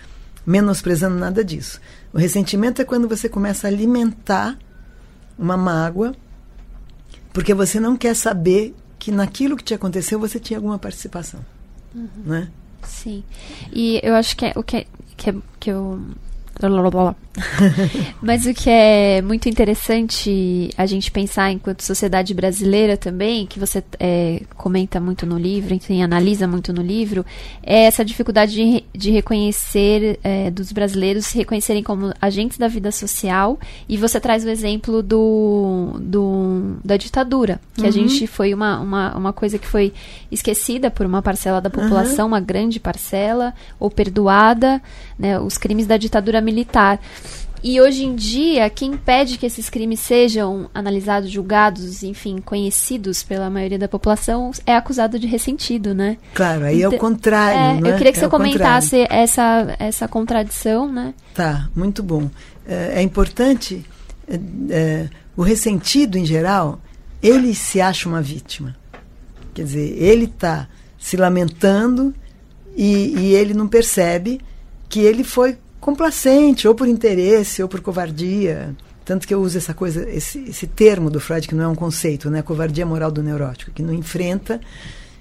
menosprezando 0.46 1.18
nada 1.18 1.44
disso. 1.44 1.80
O 2.14 2.18
ressentimento 2.18 2.82
é 2.82 2.86
quando 2.86 3.08
você 3.08 3.28
começa 3.28 3.68
a 3.68 3.70
alimentar 3.70 4.58
uma 5.38 5.56
mágoa 5.56 6.16
porque 7.32 7.54
você 7.54 7.80
não 7.80 7.96
quer 7.96 8.16
saber 8.16 8.76
que 8.98 9.12
naquilo 9.12 9.56
que 9.56 9.64
te 9.64 9.74
aconteceu 9.74 10.20
você 10.20 10.40
tinha 10.40 10.58
alguma 10.58 10.78
participação. 10.78 11.40
Uhum. 11.94 12.08
Né? 12.26 12.50
Sim. 12.84 13.24
E 13.72 14.00
eu 14.04 14.16
acho 14.16 14.36
que 14.36 14.46
é, 14.46 14.54
o 14.56 14.64
que, 14.64 14.78
é, 14.78 14.86
que, 15.16 15.30
é, 15.30 15.36
que 15.60 15.72
eu 15.72 16.02
Mas 18.22 18.46
o 18.46 18.54
que 18.54 18.70
é 18.70 19.22
muito 19.22 19.50
interessante 19.50 20.70
a 20.78 20.86
gente 20.86 21.12
pensar 21.12 21.52
enquanto 21.52 21.82
sociedade 21.82 22.34
brasileira 22.34 22.98
também, 22.98 23.46
que 23.46 23.60
você 23.60 23.84
é, 24.00 24.42
comenta 24.56 25.00
muito 25.00 25.26
no 25.26 25.38
livro, 25.38 25.74
enfim, 25.74 26.02
analisa 26.02 26.48
muito 26.48 26.74
no 26.74 26.82
livro, 26.82 27.26
é 27.64 27.86
essa 27.86 28.04
dificuldade 28.04 28.54
de, 28.54 28.84
de 28.94 29.12
reconhecer, 29.12 30.20
é, 30.24 30.52
dos 30.52 30.72
brasileiros 30.72 31.26
se 31.26 31.38
reconhecerem 31.38 31.84
como 31.84 32.14
agentes 32.22 32.58
da 32.58 32.68
vida 32.68 32.92
social. 32.92 33.60
E 33.88 33.98
você 33.98 34.20
traz 34.20 34.44
o 34.46 34.50
exemplo 34.50 35.02
do, 35.02 35.96
do 36.00 36.78
da 36.84 36.98
ditadura, 36.98 37.60
que 37.74 37.82
uhum. 37.82 37.88
a 37.88 37.92
gente 37.92 38.28
foi 38.28 38.54
uma, 38.54 38.80
uma, 38.80 39.18
uma 39.18 39.34
coisa 39.34 39.58
que 39.58 39.68
foi 39.68 39.94
esquecida 40.32 40.92
por 40.92 41.06
uma 41.06 41.22
parcela 41.22 41.62
da 41.62 41.70
população, 41.70 42.26
uhum. 42.26 42.34
uma 42.34 42.40
grande 42.40 42.80
parcela, 42.80 43.54
ou 43.80 43.90
perdoada, 43.90 44.82
né, 45.18 45.40
os 45.40 45.58
crimes 45.58 45.88
da 45.88 45.98
ditadura 45.98 46.42
militar. 46.42 47.00
E 47.62 47.82
hoje 47.82 48.06
em 48.06 48.16
dia, 48.16 48.70
quem 48.70 48.94
impede 48.94 49.38
que 49.38 49.46
esses 49.46 49.70
crimes 49.70 50.00
sejam 50.00 50.70
analisados, 50.74 51.30
julgados, 51.30 52.04
enfim, 52.04 52.40
conhecidos 52.40 53.22
pela 53.22 53.50
maioria 53.50 53.78
da 53.78 53.88
população 53.88 54.52
é 54.66 54.76
acusado 54.76 55.20
de 55.20 55.28
ressentido, 55.28 55.94
né? 55.94 56.18
Claro, 56.34 56.66
aí 56.66 56.78
então, 56.78 56.94
é 56.94 56.96
o 56.96 56.98
contrário. 56.98 57.60
É, 57.80 57.82
né? 57.82 57.92
Eu 57.92 57.98
queria 57.98 58.14
que 58.14 58.20
é 58.20 58.22
você 58.22 58.30
comentasse 58.30 59.06
essa, 59.10 59.76
essa 59.78 60.08
contradição, 60.08 60.92
né? 60.92 61.14
Tá, 61.34 61.70
muito 61.76 62.02
bom. 62.02 62.30
É, 62.66 63.00
é 63.00 63.02
importante. 63.02 63.86
É, 64.28 64.40
é, 64.70 65.10
o 65.36 65.42
ressentido, 65.42 66.18
em 66.18 66.26
geral, 66.26 66.80
ele 67.22 67.54
se 67.54 67.82
acha 67.82 68.08
uma 68.08 68.22
vítima. 68.22 68.76
Quer 69.54 69.64
dizer, 69.64 70.02
ele 70.02 70.26
está 70.26 70.68
se 70.98 71.18
lamentando 71.18 72.14
e, 72.76 73.14
e 73.18 73.36
ele 73.36 73.54
não 73.54 73.68
percebe 73.68 74.40
que 74.88 75.00
ele 75.00 75.24
foi 75.24 75.58
complacente, 75.80 76.68
ou 76.68 76.76
por 76.76 76.88
interesse, 76.88 77.62
ou 77.62 77.70
por 77.70 77.82
covardia. 77.82 78.76
Tanto 79.06 79.28
que 79.28 79.34
eu 79.34 79.42
uso 79.42 79.58
essa 79.58 79.74
coisa, 79.74 80.08
esse, 80.10 80.40
esse 80.50 80.68
termo 80.68 81.10
do 81.10 81.20
Freud, 81.20 81.48
que 81.48 81.56
não 81.56 81.64
é 81.64 81.68
um 81.68 81.76
conceito, 81.76 82.30
né? 82.30 82.42
Covardia 82.42 82.86
moral 82.86 83.12
do 83.12 83.24
neurótico, 83.24 83.72
que 83.72 83.82
não 83.82 83.94
enfrenta. 83.94 84.62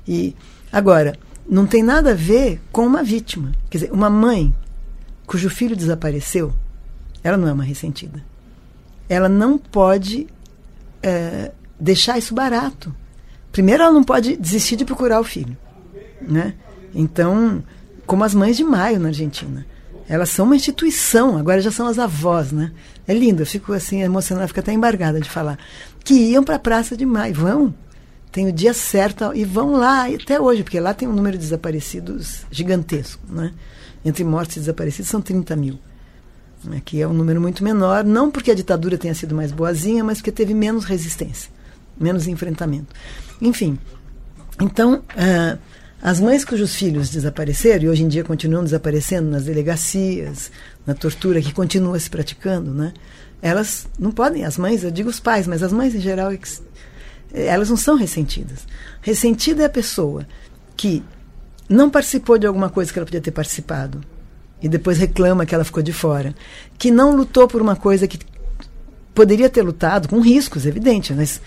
E 0.06 0.34
agora, 0.70 1.14
não 1.48 1.66
tem 1.66 1.82
nada 1.82 2.11
a 2.11 2.14
ver 2.14 2.61
com 2.70 2.86
uma 2.86 3.02
vítima. 3.02 3.52
Quer 3.70 3.78
dizer, 3.78 3.92
uma 3.92 4.11
mãe 4.11 4.54
cujo 5.26 5.50
filho 5.50 5.76
desapareceu, 5.76 6.52
ela 7.22 7.36
não 7.36 7.48
é 7.48 7.52
uma 7.52 7.64
ressentida. 7.64 8.22
Ela 9.09 9.28
não 9.28 9.59
pode 9.59 10.26
é, 11.02 11.52
deixar 11.78 12.18
isso 12.18 12.34
barato. 12.34 12.94
Primeiro, 13.52 13.82
ela 13.82 13.92
não 13.92 14.04
pode 14.04 14.36
desistir 14.36 14.76
de 14.76 14.84
procurar 14.84 15.20
o 15.20 15.24
filho, 15.24 15.56
né? 16.20 16.54
Então, 16.94 17.62
como 18.06 18.24
as 18.24 18.34
mães 18.34 18.56
de 18.56 18.64
maio 18.64 18.98
na 18.98 19.09
Argentina. 19.09 19.66
Elas 20.09 20.30
são 20.30 20.46
uma 20.46 20.56
instituição, 20.56 21.36
agora 21.36 21.61
já 21.61 21.70
são 21.70 21.86
as 21.86 21.98
avós, 21.98 22.50
né? 22.50 22.72
É 23.06 23.12
lindo, 23.12 23.42
eu 23.42 23.46
fico 23.46 23.72
assim 23.72 24.02
emocionada, 24.02 24.48
fico 24.48 24.61
até 24.61 24.72
embargada 24.72 25.20
de 25.20 25.28
falar. 25.28 25.59
Que 26.02 26.14
iam 26.14 26.42
para 26.42 26.56
a 26.56 26.59
Praça 26.59 26.96
de 26.96 27.04
Maio, 27.04 27.34
vão, 27.34 27.74
tem 28.32 28.48
o 28.48 28.52
dia 28.52 28.72
certo 28.72 29.32
e 29.34 29.44
vão 29.44 29.72
lá 29.72 30.06
até 30.06 30.40
hoje, 30.40 30.62
porque 30.62 30.80
lá 30.80 30.94
tem 30.94 31.06
um 31.06 31.12
número 31.12 31.36
de 31.36 31.44
desaparecidos 31.44 32.46
gigantesco, 32.50 33.20
né? 33.28 33.52
Entre 34.04 34.24
mortos 34.24 34.56
e 34.56 34.61
desaparecidos 34.61 35.11
são 35.11 35.20
30 35.20 35.54
mil. 35.56 35.78
Que 36.84 37.02
é 37.02 37.06
um 37.06 37.12
número 37.12 37.40
muito 37.40 37.62
menor, 37.62 38.04
não 38.04 38.30
porque 38.30 38.50
a 38.50 38.54
ditadura 38.54 38.98
tenha 38.98 39.14
sido 39.14 39.34
mais 39.34 39.52
boazinha, 39.52 40.02
mas 40.02 40.18
porque 40.18 40.32
teve 40.32 40.54
menos 40.54 40.84
resistência, 40.84 41.50
menos 41.98 42.26
enfrentamento. 42.26 42.94
Enfim, 43.40 43.78
então, 44.61 45.02
uh, 45.14 45.59
as 46.01 46.20
mães 46.20 46.44
cujos 46.44 46.74
filhos 46.74 47.11
desapareceram, 47.11 47.84
e 47.84 47.88
hoje 47.88 48.05
em 48.05 48.09
dia 48.09 48.24
continuam 48.24 48.64
desaparecendo 48.64 49.28
nas 49.30 49.44
delegacias, 49.44 50.51
na 50.86 50.94
tortura 50.94 51.42
que 51.42 51.53
continua 51.53 51.99
se 51.99 52.09
praticando, 52.09 52.72
né? 52.72 52.92
elas 53.40 53.86
não 53.99 54.11
podem, 54.11 54.44
as 54.44 54.59
mães, 54.59 54.82
eu 54.82 54.90
digo 54.90 55.09
os 55.09 55.20
pais, 55.20 55.46
mas 55.46 55.62
as 55.62 55.72
mães 55.72 55.94
em 55.94 56.01
geral, 56.01 56.30
é 56.32 56.38
elas 57.32 57.68
não 57.68 57.76
são 57.76 57.96
ressentidas. 57.96 58.66
Ressentida 59.01 59.62
é 59.62 59.66
a 59.66 59.70
pessoa 59.70 60.26
que 60.76 61.05
não 61.68 61.90
participou 61.90 62.38
de 62.38 62.46
alguma 62.46 62.70
coisa 62.70 62.92
que 62.92 62.99
ela 62.99 63.07
podia 63.07 63.20
ter 63.20 63.30
participado 63.30 64.01
e 64.62 64.68
depois 64.68 64.99
reclama 64.99 65.44
que 65.44 65.55
ela 65.55 65.64
ficou 65.64 65.82
de 65.82 65.92
fora, 65.92 66.34
que 66.76 66.90
não 66.90 67.14
lutou 67.14 67.46
por 67.46 67.61
uma 67.61 67.76
coisa 67.76 68.09
que 68.09 68.18
poderia 69.14 69.49
ter 69.49 69.62
lutado, 69.62 70.09
com 70.09 70.20
riscos, 70.20 70.64
evidente, 70.64 71.12
mas 71.12 71.40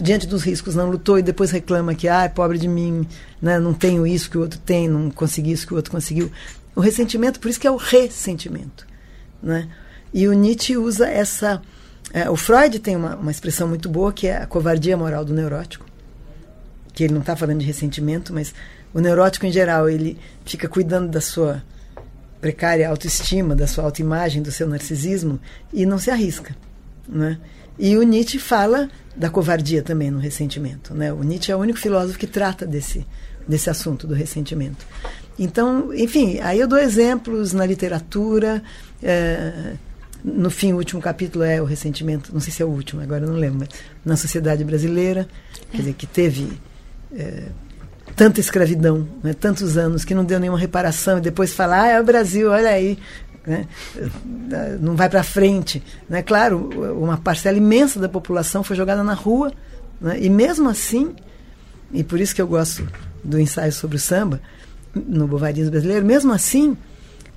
diante 0.00 0.26
dos 0.26 0.42
riscos 0.42 0.74
não 0.74 0.90
lutou 0.90 1.18
e 1.18 1.22
depois 1.22 1.50
reclama 1.50 1.94
que, 1.94 2.08
ah, 2.08 2.30
pobre 2.32 2.58
de 2.58 2.68
mim, 2.68 3.06
né, 3.40 3.58
não 3.58 3.72
tenho 3.72 4.06
isso 4.06 4.30
que 4.30 4.38
o 4.38 4.40
outro 4.40 4.58
tem, 4.58 4.88
não 4.88 5.10
consegui 5.10 5.52
isso 5.52 5.66
que 5.66 5.72
o 5.72 5.76
outro 5.76 5.90
conseguiu. 5.90 6.30
O 6.74 6.80
ressentimento, 6.80 7.40
por 7.40 7.48
isso 7.48 7.60
que 7.60 7.66
é 7.66 7.70
o 7.70 7.76
ressentimento. 7.76 8.86
Né? 9.42 9.68
E 10.12 10.26
o 10.28 10.32
Nietzsche 10.32 10.76
usa 10.76 11.08
essa. 11.08 11.60
É, 12.12 12.28
o 12.28 12.36
Freud 12.36 12.78
tem 12.78 12.96
uma, 12.96 13.16
uma 13.16 13.30
expressão 13.30 13.68
muito 13.68 13.88
boa 13.88 14.12
que 14.12 14.26
é 14.26 14.38
a 14.38 14.46
covardia 14.46 14.96
moral 14.96 15.24
do 15.24 15.34
neurótico. 15.34 15.86
Que 16.92 17.04
ele 17.04 17.14
não 17.14 17.20
está 17.20 17.36
falando 17.36 17.60
de 17.60 17.66
ressentimento, 17.66 18.32
mas 18.32 18.52
o 18.92 19.00
neurótico 19.00 19.46
em 19.46 19.52
geral, 19.52 19.88
ele 19.88 20.18
fica 20.44 20.68
cuidando 20.68 21.08
da 21.08 21.20
sua 21.20 21.62
precária 22.40 22.88
autoestima, 22.88 23.54
da 23.54 23.66
sua 23.66 23.84
autoimagem, 23.84 24.42
do 24.42 24.50
seu 24.50 24.66
narcisismo 24.66 25.38
e 25.72 25.84
não 25.84 25.98
se 25.98 26.10
arrisca. 26.10 26.56
Né? 27.08 27.38
E 27.82 27.96
o 27.96 28.02
Nietzsche 28.02 28.38
fala 28.38 28.90
da 29.16 29.30
covardia 29.30 29.82
também 29.82 30.10
no 30.10 30.18
ressentimento. 30.18 30.92
Né? 30.94 31.10
O 31.10 31.22
Nietzsche 31.22 31.50
é 31.50 31.56
o 31.56 31.58
único 31.58 31.78
filósofo 31.78 32.18
que 32.18 32.26
trata 32.26 32.66
desse, 32.66 33.06
desse 33.48 33.70
assunto 33.70 34.06
do 34.06 34.12
ressentimento. 34.12 34.86
Então, 35.38 35.92
enfim, 35.94 36.38
aí 36.40 36.60
eu 36.60 36.68
dou 36.68 36.78
exemplos 36.78 37.54
na 37.54 37.64
literatura, 37.64 38.62
é, 39.02 39.72
No 40.22 40.50
fim, 40.50 40.72
o 40.72 40.76
último 40.76 41.00
capítulo 41.00 41.44
é 41.44 41.60
o 41.60 41.64
ressentimento, 41.64 42.32
não 42.32 42.40
sei 42.40 42.52
se 42.52 42.62
é 42.62 42.64
o 42.64 42.68
último, 42.68 43.00
agora 43.00 43.26
não 43.26 43.34
lembro, 43.34 43.60
mas 43.60 43.68
na 44.04 44.16
sociedade 44.16 44.62
brasileira, 44.64 45.26
quer 45.70 45.78
dizer, 45.78 45.94
que 45.94 46.06
teve 46.06 46.60
é, 47.16 47.44
tanta 48.14 48.38
escravidão, 48.38 49.08
né, 49.22 49.32
tantos 49.32 49.78
anos, 49.78 50.04
que 50.04 50.14
não 50.14 50.24
deu 50.24 50.38
nenhuma 50.38 50.58
reparação, 50.58 51.18
e 51.18 51.20
depois 51.22 51.54
falar, 51.54 51.84
ah, 51.84 51.88
é 51.88 52.00
o 52.00 52.04
Brasil, 52.04 52.50
olha 52.50 52.68
aí, 52.68 52.98
né, 53.46 53.66
não 54.80 54.96
vai 54.96 55.08
para 55.08 55.22
frente. 55.22 55.82
Né? 56.08 56.22
Claro, 56.22 56.70
uma 56.98 57.16
parcela 57.16 57.56
imensa 57.56 57.98
da 57.98 58.08
população 58.08 58.62
foi 58.62 58.76
jogada 58.76 59.02
na 59.02 59.14
rua, 59.14 59.52
né, 60.00 60.18
e 60.20 60.28
mesmo 60.28 60.68
assim, 60.68 61.14
e 61.92 62.02
por 62.02 62.20
isso 62.20 62.34
que 62.34 62.42
eu 62.42 62.46
gosto 62.46 62.86
do 63.22 63.38
ensaio 63.38 63.72
sobre 63.72 63.96
o 63.96 64.00
samba, 64.00 64.40
no 64.94 65.26
bovarismo 65.26 65.70
brasileiro, 65.70 66.04
mesmo 66.04 66.32
assim, 66.32 66.76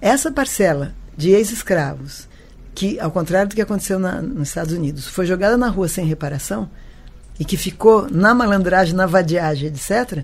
essa 0.01 0.31
parcela 0.31 0.93
de 1.15 1.29
ex-escravos, 1.29 2.27
que, 2.73 2.99
ao 2.99 3.11
contrário 3.11 3.49
do 3.49 3.55
que 3.55 3.61
aconteceu 3.61 3.99
na, 3.99 4.21
nos 4.21 4.49
Estados 4.49 4.73
Unidos, 4.73 5.07
foi 5.07 5.25
jogada 5.25 5.55
na 5.57 5.67
rua 5.67 5.87
sem 5.87 6.05
reparação 6.05 6.69
e 7.39 7.45
que 7.45 7.57
ficou 7.57 8.09
na 8.09 8.33
malandragem, 8.33 8.95
na 8.95 9.05
vadiagem, 9.05 9.67
etc., 9.67 10.23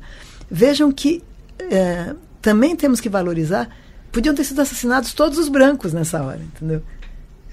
vejam 0.49 0.91
que 0.91 1.23
é, 1.59 2.15
também 2.41 2.75
temos 2.75 2.99
que 2.99 3.09
valorizar. 3.09 3.69
Podiam 4.11 4.33
ter 4.33 4.43
sido 4.43 4.61
assassinados 4.61 5.13
todos 5.13 5.37
os 5.37 5.49
brancos 5.49 5.93
nessa 5.93 6.23
hora, 6.23 6.41
entendeu? 6.41 6.81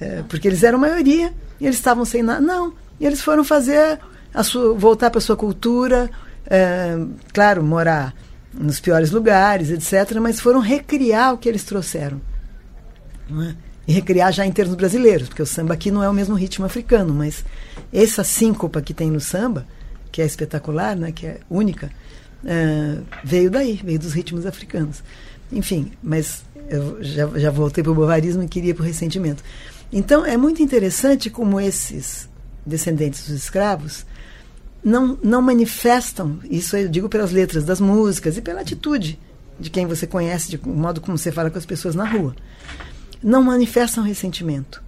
É, 0.01 0.23
porque 0.29 0.49
eles 0.49 0.63
eram 0.63 0.79
maioria 0.79 1.33
e 1.61 1.65
eles 1.65 1.77
estavam 1.77 2.05
sem 2.05 2.23
nada. 2.23 2.41
Não, 2.41 2.75
e 2.99 3.07
eles 3.07 3.21
foram 3.21 3.45
fazer 3.45 3.99
a 4.33 4.43
sua, 4.43 4.75
voltar 4.75 5.11
para 5.11 5.21
sua 5.21 5.37
cultura, 5.37 6.11
é, 6.47 6.97
claro, 7.33 7.63
morar 7.63 8.15
nos 8.53 8.81
piores 8.81 9.11
lugares, 9.11 9.71
etc., 9.71 10.19
mas 10.21 10.41
foram 10.41 10.61
recriar 10.61 11.35
o 11.35 11.39
que 11.39 11.49
eles 11.49 11.65
trouxeram. 11.65 12.21
É? 13.31 13.55
E 13.87 13.93
recriar 13.93 14.33
já 14.33 14.47
em 14.47 14.53
termos 14.53 14.75
brasileiros, 14.75 15.29
porque 15.29 15.43
o 15.43 15.47
samba 15.47 15.75
aqui 15.75 15.91
não 15.91 16.03
é 16.03 16.09
o 16.09 16.13
mesmo 16.13 16.35
ritmo 16.35 16.65
africano, 16.65 17.13
mas 17.15 17.45
essa 17.93 18.25
síncopa 18.25 18.81
que 18.81 18.95
tem 18.95 19.11
no 19.11 19.21
samba, 19.21 19.67
que 20.11 20.23
é 20.23 20.27
espetacular, 20.27 20.97
né, 20.97 21.13
que 21.13 21.27
é 21.27 21.41
única, 21.49 21.91
é, 22.45 22.99
veio 23.23 23.51
daí, 23.51 23.81
veio 23.85 23.99
dos 23.99 24.13
ritmos 24.13 24.47
africanos. 24.47 25.03
Enfim, 25.53 25.93
mas 26.03 26.45
eu 26.69 27.03
já, 27.03 27.27
já 27.39 27.51
voltei 27.51 27.83
para 27.83 27.93
o 27.93 27.95
bovarismo 27.95 28.43
e 28.43 28.49
queria 28.49 28.75
para 28.75 28.83
o 28.83 28.87
ressentimento. 28.87 29.43
Então, 29.93 30.25
é 30.25 30.37
muito 30.37 30.63
interessante 30.63 31.31
como 31.31 31.61
esses 31.61 32.29
descendentes 32.65 33.29
dos 33.29 33.37
escravos 33.37 34.05
não, 34.83 35.19
não 35.23 35.43
manifestam, 35.43 36.39
isso 36.49 36.77
eu 36.77 36.89
digo 36.89 37.09
pelas 37.09 37.33
letras 37.33 37.65
das 37.65 37.81
músicas 37.81 38.37
e 38.37 38.43
pela 38.43 38.61
atitude 38.61 39.19
de 39.59 39.71
quem 39.71 39.87
você 39.87 40.07
conhece, 40.07 40.51
de 40.51 40.61
modo 40.65 41.01
como 41.01 41.17
você 41.17 41.33
fala 41.33 41.51
com 41.51 41.59
as 41.59 41.67
pessoas 41.67 41.95
na 41.95 42.05
rua, 42.05 42.37
não 43.23 43.43
manifestam 43.43 44.05
ressentimento. 44.05 44.83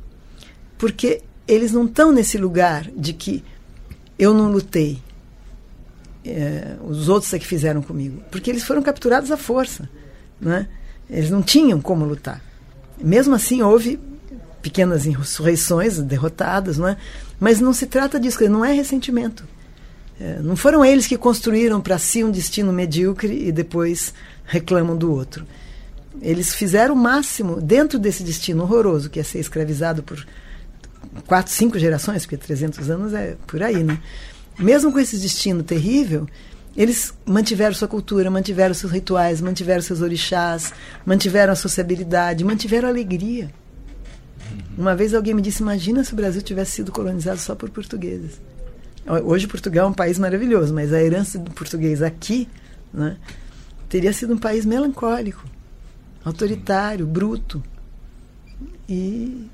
Porque 0.77 1.23
eles 1.49 1.73
não 1.73 1.87
estão 1.87 2.13
nesse 2.13 2.39
lugar 2.39 2.89
de 2.95 3.13
que 3.13 3.43
eu 4.19 4.35
não 4.35 4.53
lutei, 4.53 5.03
é, 6.25 6.77
os 6.85 7.09
outros 7.09 7.33
é 7.33 7.39
que 7.39 7.47
fizeram 7.47 7.83
comigo. 7.83 8.23
Porque 8.31 8.51
eles 8.51 8.63
foram 8.63 8.83
capturados 8.83 9.33
à 9.33 9.37
força. 9.37 9.89
Né? 10.41 10.69
Eles 11.11 11.31
não 11.31 11.43
tinham 11.43 11.81
como 11.81 12.05
lutar. 12.05 12.43
Mesmo 13.01 13.35
assim, 13.35 13.63
houve 13.63 13.99
pequenas 14.61 15.07
insurreições 15.07 15.99
derrotadas, 15.99 16.79
não 16.79 16.89
é? 16.89 16.97
mas 17.41 17.61
não 17.61 17.73
se 17.73 17.87
trata 17.87 18.19
disso, 18.19 18.43
não 18.49 18.65
é 18.65 18.73
ressentimento. 18.73 19.45
É, 20.21 20.41
não 20.43 20.57
foram 20.57 20.85
eles 20.85 21.07
que 21.07 21.17
construíram 21.17 21.81
para 21.81 21.97
si 21.99 22.25
um 22.25 22.31
destino 22.31 22.73
medíocre 22.73 23.47
e 23.47 23.53
depois 23.53 24.13
reclamam 24.45 24.97
do 24.97 25.13
outro. 25.13 25.47
Eles 26.21 26.53
fizeram 26.53 26.95
o 26.95 26.99
máximo 26.99 27.61
dentro 27.61 27.99
desse 27.99 28.25
destino 28.25 28.65
horroroso, 28.65 29.09
que 29.09 29.21
é 29.21 29.23
ser 29.23 29.39
escravizado 29.39 30.03
por 30.03 30.27
quatro, 31.27 31.53
cinco 31.53 31.79
gerações, 31.79 32.27
porque 32.27 32.37
300 32.37 32.91
anos 32.91 33.15
é 33.15 33.37
por 33.47 33.63
aí, 33.63 33.85
né? 33.85 34.01
Mesmo 34.59 34.91
com 34.91 34.99
esse 34.99 35.17
destino 35.17 35.63
terrível, 35.63 36.27
eles 36.77 37.13
mantiveram 37.27 37.75
sua 37.75 37.89
cultura, 37.89 38.31
mantiveram 38.31 38.75
seus 38.75 38.93
rituais, 38.93 39.41
mantiveram 39.41 39.83
seus 39.83 40.01
orixás, 40.01 40.73
mantiveram 41.05 41.53
a 41.53 41.57
sociabilidade, 41.57 42.45
mantiveram 42.45 42.89
a 42.89 42.91
alegria. 42.91 43.51
Uma 44.77 44.95
vez 44.95 45.13
alguém 45.13 45.35
me 45.35 45.43
disse: 45.43 45.63
Imagina 45.63 46.05
se 46.05 46.13
o 46.13 46.17
Brasil 46.17 46.41
tivesse 46.41 46.73
sido 46.73 46.93
colonizado 46.93 47.39
só 47.39 47.55
por 47.55 47.69
portugueses. 47.71 48.41
Hoje 49.25 49.47
Portugal 49.47 49.87
é 49.87 49.91
um 49.91 49.95
país 49.95 50.19
maravilhoso, 50.19 50.75
mas 50.75 50.93
a 50.93 51.03
herança 51.03 51.39
do 51.39 51.51
português 51.51 52.03
aqui 52.03 52.47
né, 52.93 53.17
teria 53.89 54.13
sido 54.13 54.35
um 54.35 54.39
país 54.39 54.67
melancólico, 54.67 55.45
autoritário, 56.23 57.07
bruto. 57.07 57.63
E, 58.87 59.49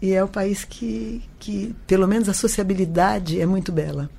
e 0.00 0.12
é 0.12 0.22
o 0.22 0.28
país 0.28 0.64
que, 0.64 1.22
que, 1.38 1.74
pelo 1.86 2.06
menos, 2.06 2.28
a 2.28 2.34
sociabilidade 2.34 3.40
é 3.40 3.46
muito 3.46 3.72
bela, 3.72 4.10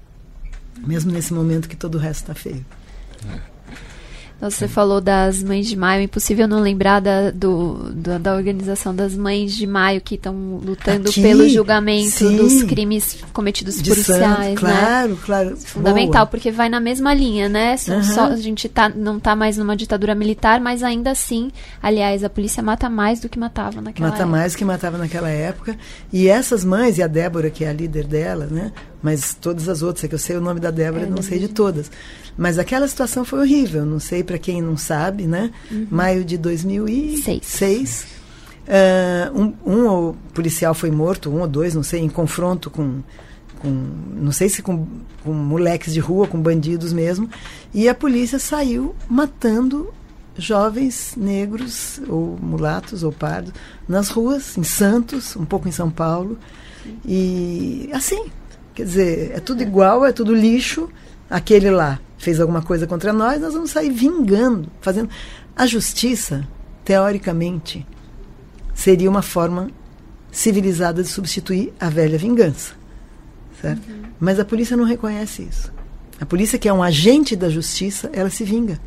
mesmo 0.86 1.12
nesse 1.12 1.34
momento 1.34 1.68
que 1.68 1.76
todo 1.76 1.96
o 1.96 1.98
resto 1.98 2.22
está 2.22 2.34
feio. 2.34 2.66
É. 3.28 3.60
Nossa, 4.42 4.56
você 4.56 4.68
falou 4.70 5.02
das 5.02 5.44
Mães 5.44 5.68
de 5.68 5.76
Maio, 5.76 6.02
impossível 6.02 6.48
não 6.48 6.62
lembrar 6.62 7.02
da, 7.02 7.30
do, 7.30 7.92
da, 7.94 8.18
da 8.18 8.34
organização 8.34 8.96
das 8.96 9.14
Mães 9.14 9.54
de 9.54 9.68
Maio 9.68 10.00
que 10.00 10.16
estão 10.16 10.62
lutando 10.64 11.10
Aqui, 11.10 11.22
pelo 11.22 11.48
julgamento 11.50 12.10
sim. 12.12 12.38
dos 12.38 12.64
crimes 12.64 13.18
cometidos 13.34 13.82
de 13.82 13.90
policiais, 13.90 14.22
Santos, 14.24 14.46
né? 14.46 14.56
Claro, 14.56 15.20
claro. 15.26 15.58
Fundamental, 15.58 16.22
Boa. 16.22 16.28
porque 16.28 16.52
vai 16.52 16.70
na 16.70 16.80
mesma 16.80 17.14
linha, 17.14 17.50
né? 17.50 17.76
Uhum. 17.90 18.04
Só, 18.04 18.28
a 18.28 18.38
gente 18.38 18.70
tá, 18.70 18.88
não 18.88 19.18
está 19.18 19.36
mais 19.36 19.58
numa 19.58 19.76
ditadura 19.76 20.16
militar, 20.16 20.62
mas 20.62 20.84
ainda 20.84 21.12
assim, 21.12 21.52
aliás, 21.84 22.24
a 22.24 22.30
polícia 22.30 22.64
mata 22.64 22.90
mais 22.90 23.20
do 23.20 23.28
que 23.28 23.38
matava 23.38 23.82
naquela 23.82 24.08
mata 24.08 24.22
época. 24.22 24.26
Mata 24.26 24.26
mais 24.26 24.54
do 24.54 24.58
que 24.58 24.66
matava 24.66 24.98
naquela 24.98 25.30
época. 25.30 25.78
E 26.14 26.30
essas 26.30 26.64
mães, 26.64 26.98
e 26.98 27.04
a 27.04 27.08
Débora, 27.08 27.50
que 27.50 27.66
é 27.66 27.70
a 27.70 27.74
líder 27.74 28.08
dela, 28.08 28.48
né? 28.50 28.72
Mas 29.02 29.34
todas 29.34 29.70
as 29.70 29.82
outras, 29.82 30.04
é 30.04 30.08
que 30.08 30.16
eu 30.16 30.20
sei 30.20 30.36
o 30.36 30.42
nome 30.42 30.60
da 30.60 30.72
Débora, 30.72 31.06
é, 31.06 31.10
não 31.10 31.22
sei 31.22 31.40
de 31.40 31.48
todas. 31.48 31.90
Mas 32.38 32.58
aquela 32.60 32.88
situação 32.88 33.24
foi 33.24 33.40
horrível. 33.40 33.86
Não 33.86 34.00
sei 34.00 34.24
para 34.24 34.38
quem 34.38 34.62
não 34.62 34.78
sabe, 34.78 35.26
né? 35.26 35.52
Uhum. 35.72 35.88
Maio 35.90 36.24
de 36.24 36.38
2006. 36.38 37.46
Seis. 37.46 38.08
Uh, 38.70 39.42
um, 39.66 39.74
um 39.74 40.14
policial 40.34 40.74
foi 40.74 40.92
morto, 40.92 41.30
um 41.30 41.42
ou 41.42 41.48
dois, 41.48 41.74
não 41.74 41.82
sei, 41.82 42.02
em 42.02 42.10
confronto 42.10 42.70
com, 42.70 43.02
com 43.60 43.68
não 44.14 44.32
sei 44.32 44.48
se 44.48 44.62
com, 44.62 44.86
com 45.24 45.34
moleques 45.34 45.92
de 45.92 46.00
rua, 46.00 46.28
com 46.28 46.40
bandidos 46.40 46.94
mesmo. 46.94 47.30
E 47.74 47.90
a 47.90 47.96
polícia 47.96 48.38
saiu 48.38 48.96
matando 49.10 49.92
jovens 50.38 51.16
negros 51.18 52.00
ou 52.08 52.38
mulatos 52.42 53.04
ou 53.04 53.12
pardos 53.12 53.54
nas 53.88 54.10
ruas, 54.10 54.58
em 54.58 54.64
Santos, 54.64 55.36
um 55.36 55.46
pouco 55.46 55.68
em 55.68 55.72
São 55.72 55.90
Paulo. 55.90 56.38
E 57.06 57.90
assim, 57.92 58.28
quer 58.80 58.86
dizer, 58.86 59.32
é 59.36 59.40
tudo 59.42 59.62
igual, 59.62 60.06
é 60.06 60.14
tudo 60.14 60.34
lixo, 60.34 60.90
aquele 61.30 61.70
lá 61.70 62.00
fez 62.18 62.40
alguma 62.40 62.62
coisa 62.62 62.88
contra 62.88 63.12
nós, 63.12 63.42
nós 63.42 63.54
vamos 63.54 63.72
sair 63.72 63.90
vingando, 63.90 64.72
fazendo. 64.80 65.10
A 65.56 65.66
justiça, 65.66 66.48
teoricamente, 66.86 67.86
seria 68.74 69.10
uma 69.10 69.22
forma 69.22 69.70
civilizada 70.32 71.04
de 71.04 71.10
substituir 71.10 71.74
a 71.78 71.90
velha 71.90 72.18
vingança. 72.18 72.74
Certo? 73.62 73.90
Uhum. 73.90 74.04
Mas 74.18 74.40
a 74.40 74.46
polícia 74.46 74.78
não 74.78 74.86
reconhece 74.86 75.44
isso. 75.44 75.72
A 76.22 76.26
polícia, 76.26 76.58
que 76.58 76.70
é 76.70 76.74
um 76.74 76.82
agente 76.82 77.36
da 77.36 77.50
justiça, 77.50 78.10
ela 78.14 78.30
se 78.30 78.46
vinga. 78.46 78.80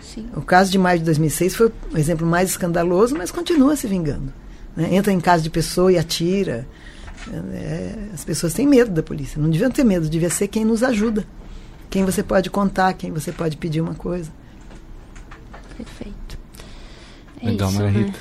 Sim. 0.00 0.26
O 0.34 0.40
caso 0.40 0.70
de 0.70 0.78
maio 0.78 0.98
de 0.98 1.04
2006 1.04 1.54
foi 1.54 1.66
o 1.92 1.98
exemplo 1.98 2.26
mais 2.26 2.50
escandaloso, 2.50 3.14
mas 3.14 3.30
continua 3.30 3.76
se 3.76 3.86
vingando. 3.86 4.32
Né? 4.74 4.94
Entra 4.94 5.12
em 5.12 5.20
casa 5.20 5.42
de 5.42 5.50
pessoa 5.50 5.92
e 5.92 5.98
atira. 5.98 6.66
É, 7.52 7.94
as 8.14 8.24
pessoas 8.24 8.52
têm 8.54 8.66
medo 8.66 8.90
da 8.90 9.02
polícia. 9.02 9.40
Não 9.40 9.50
deviam 9.50 9.70
ter 9.70 9.84
medo, 9.84 10.08
devia 10.08 10.30
ser 10.30 10.48
quem 10.48 10.64
nos 10.64 10.82
ajuda 10.82 11.26
quem 11.90 12.04
você 12.04 12.22
pode 12.22 12.50
contar, 12.50 12.92
quem 12.94 13.10
você 13.10 13.32
pode 13.32 13.56
pedir 13.56 13.80
uma 13.80 13.94
coisa. 13.94 14.30
Perfeito. 15.76 16.38
É 17.40 17.46
Legal, 17.46 17.70
isso, 17.70 17.78
Maria 17.78 18.00
né? 18.00 18.06
Rita. 18.06 18.18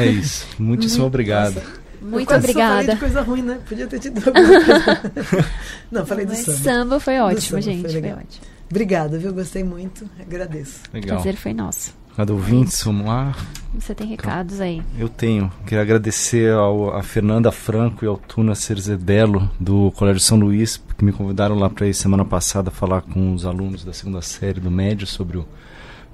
É 0.00 0.06
isso. 0.06 0.46
Muitíssimo 0.58 1.06
obrigado. 1.06 1.54
Nossa. 1.54 1.86
Muito 2.00 2.30
eu 2.30 2.36
obrigada. 2.36 2.74
Falei 2.74 2.94
de 2.94 3.00
coisa 3.00 3.22
ruim, 3.22 3.42
né? 3.42 3.58
Podia 3.68 3.86
ter 3.86 3.98
tido 3.98 4.18
alguma 4.28 4.64
coisa. 4.64 5.50
Não, 5.90 6.06
falei 6.06 6.26
do 6.26 6.34
samba. 6.36 6.58
samba 6.58 7.00
foi 7.00 7.18
ótimo, 7.18 7.40
samba 7.40 7.62
gente. 7.62 7.90
Foi, 7.90 8.00
foi, 8.00 8.12
ótimo. 8.12 8.46
Obrigada, 8.70 9.18
viu? 9.18 9.32
Gostei 9.32 9.64
muito. 9.64 10.08
Agradeço. 10.20 10.80
Legal. 10.92 11.18
O 11.18 11.22
prazer 11.22 11.36
foi 11.36 11.52
nosso. 11.52 11.94
Cada 12.16 12.32
ouvinte, 12.32 12.74
vamos 12.82 13.06
lá. 13.06 13.36
Você 13.74 13.94
tem 13.94 14.06
recados 14.06 14.58
aí? 14.58 14.82
Eu 14.98 15.06
tenho. 15.06 15.52
Queria 15.66 15.82
agradecer 15.82 16.50
ao, 16.50 16.96
a 16.96 17.02
Fernanda 17.02 17.52
Franco 17.52 18.02
e 18.02 18.08
ao 18.08 18.16
Tuna 18.16 18.54
Cerzebelo, 18.54 19.50
do 19.60 19.92
Colégio 19.92 20.20
São 20.20 20.38
Luís, 20.38 20.82
que 20.96 21.04
me 21.04 21.12
convidaram 21.12 21.58
lá 21.58 21.68
para 21.68 21.86
ir 21.86 21.92
semana 21.92 22.24
passada 22.24 22.70
falar 22.70 23.02
com 23.02 23.34
os 23.34 23.44
alunos 23.44 23.84
da 23.84 23.92
segunda 23.92 24.22
série 24.22 24.60
do 24.60 24.70
médio 24.70 25.06
sobre 25.06 25.36
o, 25.36 25.46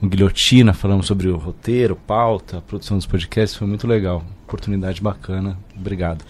o 0.00 0.08
Guilhotina, 0.08 0.74
falamos 0.74 1.06
sobre 1.06 1.28
o 1.28 1.36
roteiro, 1.36 1.94
pauta, 1.94 2.58
a 2.58 2.60
produção 2.60 2.96
dos 2.96 3.06
podcasts. 3.06 3.56
Foi 3.56 3.68
muito 3.68 3.86
legal. 3.86 4.24
Oportunidade 4.42 5.00
bacana. 5.00 5.56
Obrigado. 5.76 6.24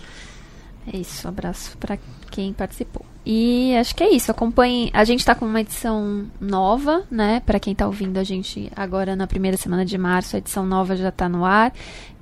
É 0.86 0.98
isso. 0.98 1.26
Um 1.26 1.30
abraço 1.30 1.78
para 1.78 1.98
quem 2.30 2.52
participou. 2.52 3.06
E 3.24 3.76
acho 3.76 3.94
que 3.94 4.02
é 4.02 4.10
isso. 4.10 4.30
Acompanhe. 4.30 4.90
A 4.92 5.04
gente 5.04 5.20
está 5.20 5.34
com 5.34 5.46
uma 5.46 5.60
edição 5.60 6.26
nova, 6.40 7.04
né? 7.10 7.40
Para 7.46 7.60
quem 7.60 7.72
está 7.72 7.86
ouvindo 7.86 8.18
a 8.18 8.24
gente 8.24 8.70
agora 8.74 9.14
na 9.14 9.26
primeira 9.26 9.56
semana 9.56 9.84
de 9.84 9.96
março, 9.96 10.34
a 10.34 10.38
edição 10.38 10.66
nova 10.66 10.96
já 10.96 11.08
está 11.08 11.28
no 11.28 11.44
ar. 11.44 11.72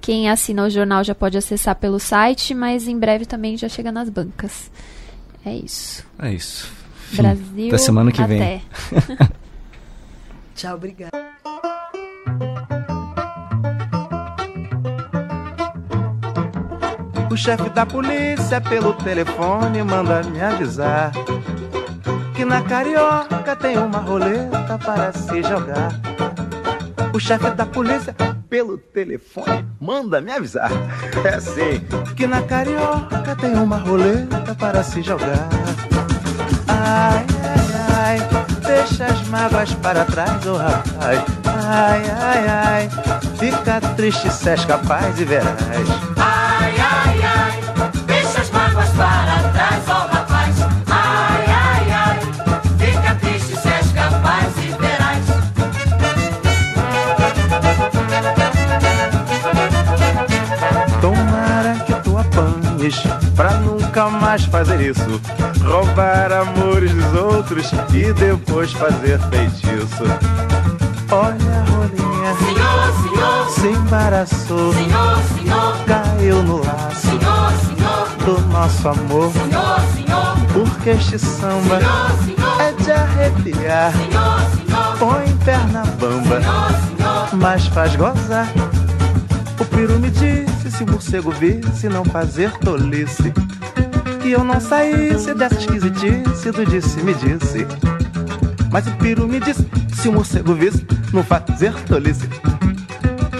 Quem 0.00 0.28
assina 0.28 0.64
o 0.64 0.70
jornal 0.70 1.02
já 1.02 1.14
pode 1.14 1.38
acessar 1.38 1.74
pelo 1.76 1.98
site, 1.98 2.54
mas 2.54 2.86
em 2.86 2.98
breve 2.98 3.24
também 3.24 3.56
já 3.56 3.68
chega 3.68 3.90
nas 3.90 4.08
bancas. 4.08 4.70
É 5.44 5.54
isso. 5.54 6.04
É 6.18 6.32
isso. 6.32 6.70
Brasil. 7.12 7.68
Até 7.68 7.78
semana 7.78 8.12
que 8.12 8.22
até. 8.22 8.36
vem. 8.38 8.62
Tchau, 10.54 10.76
obrigada. 10.76 11.30
O 17.30 17.36
chefe 17.36 17.70
da 17.70 17.86
polícia 17.86 18.60
pelo 18.60 18.92
telefone 18.92 19.84
manda 19.84 20.20
me 20.24 20.42
avisar 20.42 21.12
que 22.34 22.44
na 22.44 22.60
carioca 22.62 23.54
tem 23.54 23.78
uma 23.78 23.98
roleta 23.98 24.76
para 24.84 25.12
se 25.12 25.40
jogar. 25.40 25.92
O 27.14 27.20
chefe 27.20 27.50
da 27.52 27.64
polícia 27.64 28.16
pelo 28.48 28.78
telefone 28.78 29.64
manda 29.80 30.20
me 30.20 30.32
avisar. 30.32 30.70
É 31.24 31.34
assim 31.34 31.86
que 32.16 32.26
na 32.26 32.42
carioca 32.42 33.36
tem 33.36 33.54
uma 33.54 33.76
roleta 33.76 34.54
para 34.56 34.82
se 34.82 35.00
jogar. 35.00 35.48
Ai, 36.66 37.24
ai, 37.44 38.18
ai, 38.18 38.28
deixa 38.66 39.04
as 39.04 39.22
mágoas 39.28 39.72
para 39.74 40.04
trás, 40.04 40.44
ô 40.46 40.54
oh, 40.54 40.56
rapaz. 40.56 41.24
Ai, 41.44 42.02
ai, 42.10 42.48
ai, 42.48 42.90
fica 43.38 43.80
triste 43.94 44.30
se 44.30 44.48
és 44.48 44.64
capaz 44.64 45.20
e 45.20 45.24
verás. 45.24 45.56
Ai, 46.16 46.39
para 49.00 49.48
trás, 49.54 49.82
ó 49.88 49.92
oh, 49.92 50.14
rapaz. 50.14 50.56
Ai, 50.90 51.44
ai, 51.48 51.90
ai, 51.90 52.18
fica 52.78 53.14
triste 53.14 53.56
se 53.56 53.68
és 53.68 53.92
capaz 53.92 54.52
e 54.58 54.68
verás. 54.78 55.24
Tomara 61.00 61.74
que 61.86 61.94
tu 62.04 62.18
apanhes 62.18 63.02
pra 63.34 63.52
nunca 63.54 64.10
mais 64.10 64.44
fazer 64.44 64.80
isso. 64.82 65.20
Roubar 65.64 66.30
amores 66.32 66.92
dos 66.92 67.14
outros 67.14 67.70
e 67.94 68.12
depois 68.12 68.70
fazer 68.72 69.18
feitiço. 69.30 70.04
Olha 71.10 71.52
a 71.56 71.64
rolinha, 71.70 72.34
Senhor, 72.36 72.92
senhor, 73.02 73.50
se 73.50 73.66
embaraçou, 73.68 74.72
senhor, 74.74 75.18
senhor, 75.34 75.76
caiu 75.86 76.42
no 76.42 76.64
laço 76.64 77.00
senhor, 77.10 77.29
do 78.24 78.40
nosso 78.48 78.88
amor. 78.88 79.32
senhor, 79.32 79.80
senhor, 79.94 80.36
Porque 80.52 80.90
este 80.90 81.18
samba 81.18 81.80
senhor, 82.24 82.60
é 82.60 82.72
de 82.72 82.92
arrepiar. 82.92 83.92
Põe 84.98 85.36
perna 85.44 85.82
bamba, 85.98 86.40
mas 87.32 87.66
faz 87.68 87.96
gozar. 87.96 88.48
O 89.58 89.64
peru 89.64 89.98
me 89.98 90.10
disse 90.10 90.70
se 90.70 90.84
o 90.84 90.90
morcego 90.90 91.30
visse 91.30 91.88
não 91.88 92.04
fazer 92.04 92.50
tolice. 92.58 93.32
Que 94.20 94.32
eu 94.32 94.44
não 94.44 94.60
saísse 94.60 95.34
dessa 95.34 95.56
esquisitice 95.56 96.50
do 96.50 96.66
disse-me 96.66 97.14
disse. 97.14 97.66
Mas 98.70 98.86
o 98.86 98.92
peru 98.96 99.26
me 99.26 99.40
disse 99.40 99.66
se 99.94 100.08
o 100.08 100.12
morcego 100.12 100.54
visse 100.54 100.86
não 101.12 101.22
fazer 101.22 101.72
tolice. 101.84 102.28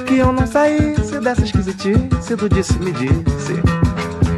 Que 0.07 0.18
eu 0.18 0.33
não 0.33 0.47
saísse 0.47 1.20
dessa 1.20 1.45
esquisitice 1.45 2.37
do 2.37 2.49
disse-me 2.49 2.93
disse. 2.93 3.61
Ai, 3.61 3.61
ai, 3.68 3.80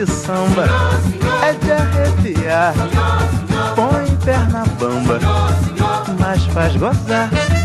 este 0.00 0.14
samba 0.14 0.64
é 1.42 1.52
de 1.52 1.72
arrepiar. 1.72 2.74
Põe 3.76 4.16
perna 4.24 4.64
bamba, 4.78 5.18
mas 6.18 6.44
faz 6.46 6.74
gozar. 6.76 7.59